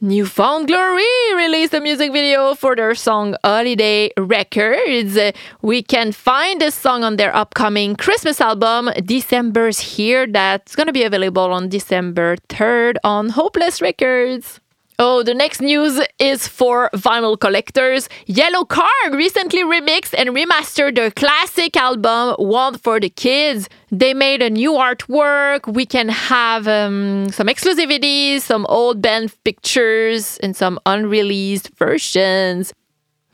Newfound 0.00 0.68
Glory 0.68 1.02
released 1.34 1.74
a 1.74 1.80
music 1.80 2.12
video 2.12 2.54
for 2.54 2.76
their 2.76 2.94
song 2.94 3.34
Holiday 3.42 4.10
Records. 4.16 5.18
We 5.60 5.82
can 5.82 6.12
find 6.12 6.60
this 6.60 6.76
song 6.76 7.02
on 7.02 7.16
their 7.16 7.34
upcoming 7.34 7.96
Christmas 7.96 8.40
album, 8.40 8.90
December's 9.04 9.80
Here, 9.80 10.24
that's 10.28 10.76
gonna 10.76 10.92
be 10.92 11.02
available 11.02 11.52
on 11.52 11.68
December 11.68 12.36
3rd 12.48 12.98
on 13.02 13.30
Hopeless 13.30 13.82
Records. 13.82 14.60
Oh, 15.00 15.22
the 15.22 15.32
next 15.32 15.60
news 15.60 16.00
is 16.18 16.48
for 16.48 16.90
vinyl 16.92 17.38
collectors. 17.38 18.08
Yellow 18.26 18.64
Card 18.64 19.12
recently 19.12 19.62
remixed 19.62 20.12
and 20.18 20.30
remastered 20.30 20.96
their 20.96 21.12
classic 21.12 21.76
album, 21.76 22.34
One 22.36 22.76
for 22.78 22.98
the 22.98 23.08
Kids. 23.08 23.68
They 23.92 24.12
made 24.12 24.42
a 24.42 24.50
new 24.50 24.72
artwork. 24.72 25.72
We 25.72 25.86
can 25.86 26.08
have 26.08 26.66
um, 26.66 27.30
some 27.30 27.46
exclusivities, 27.46 28.40
some 28.40 28.66
old 28.68 29.00
band 29.00 29.32
pictures, 29.44 30.36
and 30.38 30.56
some 30.56 30.80
unreleased 30.84 31.68
versions. 31.76 32.72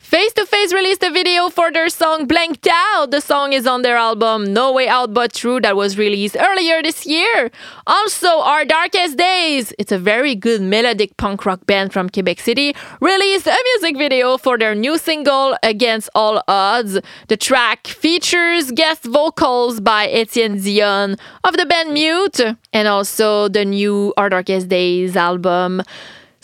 Face 0.04 0.34
to 0.34 0.44
Face 0.44 0.74
released 0.74 1.02
a 1.02 1.10
video 1.10 1.48
for 1.48 1.72
their 1.72 1.88
song 1.88 2.26
Blanked 2.26 2.68
Out. 2.70 3.10
The 3.10 3.22
song 3.22 3.54
is 3.54 3.66
on 3.66 3.80
their 3.80 3.96
album 3.96 4.52
No 4.52 4.70
Way 4.70 4.86
Out 4.86 5.14
But 5.14 5.32
Through 5.32 5.62
that 5.62 5.76
was 5.76 5.96
released 5.96 6.36
earlier 6.38 6.82
this 6.82 7.06
year. 7.06 7.50
Also, 7.86 8.28
Our 8.28 8.66
Darkest 8.66 9.16
Days, 9.16 9.72
it's 9.78 9.92
a 9.92 9.98
very 9.98 10.34
good 10.34 10.60
melodic 10.60 11.16
punk 11.16 11.46
rock 11.46 11.64
band 11.64 11.94
from 11.94 12.10
Quebec 12.10 12.38
City, 12.38 12.76
released 13.00 13.46
a 13.46 13.56
music 13.72 13.96
video 13.96 14.36
for 14.36 14.58
their 14.58 14.74
new 14.74 14.98
single 14.98 15.56
Against 15.62 16.10
All 16.14 16.42
Odds. 16.46 16.98
The 17.28 17.38
track 17.38 17.86
features 17.86 18.72
guest 18.72 19.04
vocals 19.04 19.80
by 19.80 20.06
Etienne 20.08 20.60
Dion 20.60 21.16
of 21.44 21.56
the 21.56 21.64
band 21.64 21.94
Mute 21.94 22.40
and 22.74 22.88
also 22.88 23.48
the 23.48 23.64
new 23.64 24.12
Our 24.18 24.28
Darkest 24.28 24.68
Days 24.68 25.16
album. 25.16 25.80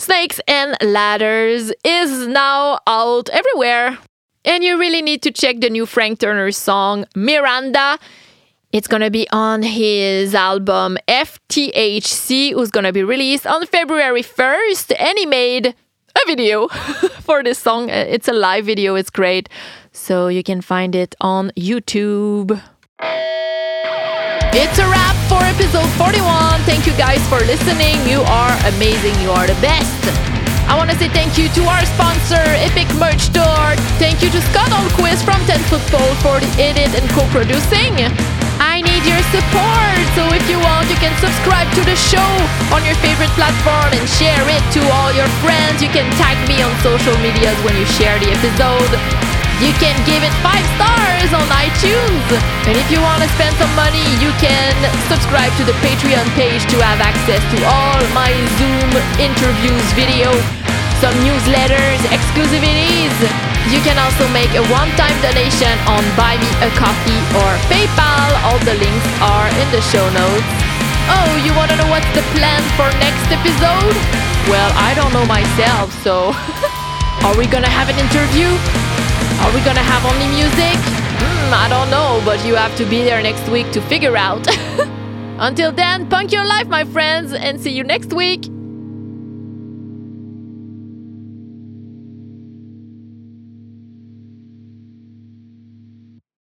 Snakes 0.01 0.41
and 0.49 0.75
Ladders 0.81 1.71
is 1.85 2.27
now 2.27 2.81
out 2.87 3.29
everywhere. 3.29 3.99
And 4.47 4.65
you 4.65 4.79
really 4.81 5.03
need 5.03 5.21
to 5.25 5.31
check 5.31 5.61
the 5.61 5.69
new 5.69 5.85
Frank 5.85 6.21
Turner 6.21 6.51
song, 6.53 7.05
Miranda. 7.15 7.99
It's 8.73 8.89
gonna 8.89 9.11
be 9.11 9.29
on 9.29 9.63
his 9.63 10.35
album 10.35 10.97
FTHC, 11.07 12.55
who's 12.55 12.71
gonna 12.71 12.95
be 12.95 13.05
released 13.05 13.47
on 13.47 13.67
February 13.67 14.23
1st. 14.23 14.95
And 14.99 15.19
he 15.19 15.27
made 15.27 15.67
a 15.67 16.27
video 16.27 16.69
for 17.21 17.43
this 17.43 17.59
song. 17.59 17.91
It's 17.91 18.27
a 18.27 18.33
live 18.33 18.65
video, 18.65 18.95
it's 18.95 19.11
great. 19.11 19.51
So 19.93 20.29
you 20.29 20.43
can 20.43 20.63
find 20.63 20.95
it 20.95 21.15
on 21.21 21.53
YouTube. 21.59 22.59
It's 24.51 24.83
a 24.83 24.87
wrap 24.91 25.15
for 25.31 25.39
episode 25.47 25.87
41. 25.95 26.27
Thank 26.67 26.83
you 26.83 26.91
guys 26.99 27.23
for 27.31 27.39
listening. 27.47 28.03
You 28.03 28.19
are 28.27 28.51
amazing. 28.75 29.15
You 29.23 29.31
are 29.31 29.47
the 29.47 29.55
best. 29.63 30.03
I 30.67 30.75
want 30.75 30.91
to 30.91 30.99
say 30.99 31.07
thank 31.07 31.39
you 31.39 31.47
to 31.55 31.63
our 31.71 31.87
sponsor, 31.95 32.43
Epic 32.59 32.91
Merch 32.99 33.31
Store. 33.31 33.79
Thank 34.03 34.27
you 34.27 34.31
to 34.35 34.43
Scott 34.51 34.75
Olquist 34.75 35.23
from 35.23 35.39
10 35.47 35.55
Football 35.71 36.11
for 36.19 36.43
the 36.43 36.51
edit 36.59 36.91
and 36.99 37.07
co-producing. 37.15 37.95
I 38.59 38.83
need 38.83 39.07
your 39.07 39.23
support, 39.31 40.03
so 40.19 40.27
if 40.35 40.43
you 40.51 40.59
want, 40.59 40.91
you 40.91 40.99
can 40.99 41.15
subscribe 41.23 41.71
to 41.79 41.83
the 41.87 41.95
show 41.95 42.31
on 42.75 42.83
your 42.83 42.99
favorite 42.99 43.31
platform 43.39 43.95
and 43.95 44.03
share 44.19 44.43
it 44.51 44.65
to 44.75 44.83
all 44.99 45.15
your 45.15 45.31
friends. 45.47 45.79
You 45.79 45.95
can 45.95 46.11
tag 46.19 46.35
me 46.51 46.59
on 46.59 46.75
social 46.83 47.15
medias 47.23 47.55
when 47.63 47.79
you 47.79 47.87
share 47.87 48.19
the 48.19 48.35
episode. 48.35 49.40
You 49.61 49.77
can 49.77 49.93
give 50.09 50.25
it 50.25 50.33
five 50.41 50.65
stars 50.81 51.37
on 51.37 51.45
iTunes. 51.53 52.25
And 52.65 52.81
if 52.81 52.89
you 52.89 52.97
want 53.05 53.21
to 53.21 53.29
spend 53.37 53.53
some 53.61 53.69
money, 53.77 54.01
you 54.17 54.33
can 54.41 54.73
subscribe 55.13 55.53
to 55.61 55.69
the 55.69 55.77
Patreon 55.85 56.25
page 56.33 56.65
to 56.73 56.81
have 56.81 56.97
access 57.05 57.45
to 57.53 57.59
all 57.69 58.01
my 58.17 58.33
Zoom 58.57 58.89
interviews 59.21 59.85
video, 59.93 60.33
some 61.05 61.13
newsletters, 61.21 62.01
exclusivities. 62.09 63.13
You 63.69 63.85
can 63.85 64.01
also 64.01 64.25
make 64.33 64.49
a 64.57 64.65
one-time 64.73 65.13
donation 65.21 65.77
on 65.85 66.01
Buy 66.17 66.41
Me 66.41 66.49
a 66.65 66.73
Coffee 66.81 67.21
or 67.37 67.53
PayPal. 67.69 68.29
All 68.49 68.57
the 68.65 68.81
links 68.81 69.09
are 69.21 69.49
in 69.61 69.69
the 69.77 69.85
show 69.93 70.09
notes. 70.17 70.49
Oh, 71.13 71.37
you 71.45 71.53
want 71.53 71.69
to 71.69 71.77
know 71.77 71.89
what's 71.93 72.09
the 72.17 72.25
plan 72.33 72.65
for 72.81 72.89
next 72.97 73.29
episode? 73.29 73.93
Well, 74.49 74.73
I 74.73 74.97
don't 74.97 75.13
know 75.13 75.29
myself, 75.29 75.93
so 76.01 76.33
are 77.29 77.37
we 77.37 77.45
gonna 77.45 77.69
have 77.69 77.93
an 77.93 78.01
interview? 78.01 78.49
Are 79.43 79.55
we 79.55 79.61
gonna 79.65 79.81
have 79.81 80.05
only 80.05 80.29
music? 80.29 80.77
Hmm, 81.21 81.55
I 81.55 81.67
don't 81.69 81.91
know, 81.91 82.23
but 82.25 82.45
you 82.47 82.55
have 82.55 82.77
to 82.77 82.85
be 82.85 83.03
there 83.03 83.23
next 83.23 83.49
week 83.49 83.71
to 83.73 83.81
figure 83.81 84.17
out. 84.17 84.47
Until 85.39 85.73
then, 85.73 86.09
punk 86.09 86.31
your 86.33 86.45
life, 86.45 86.69
my 86.69 86.85
friends, 86.85 87.33
and 87.33 87.61
see 87.61 87.71
you 87.73 87.83
next 87.83 88.13
week. 88.13 88.45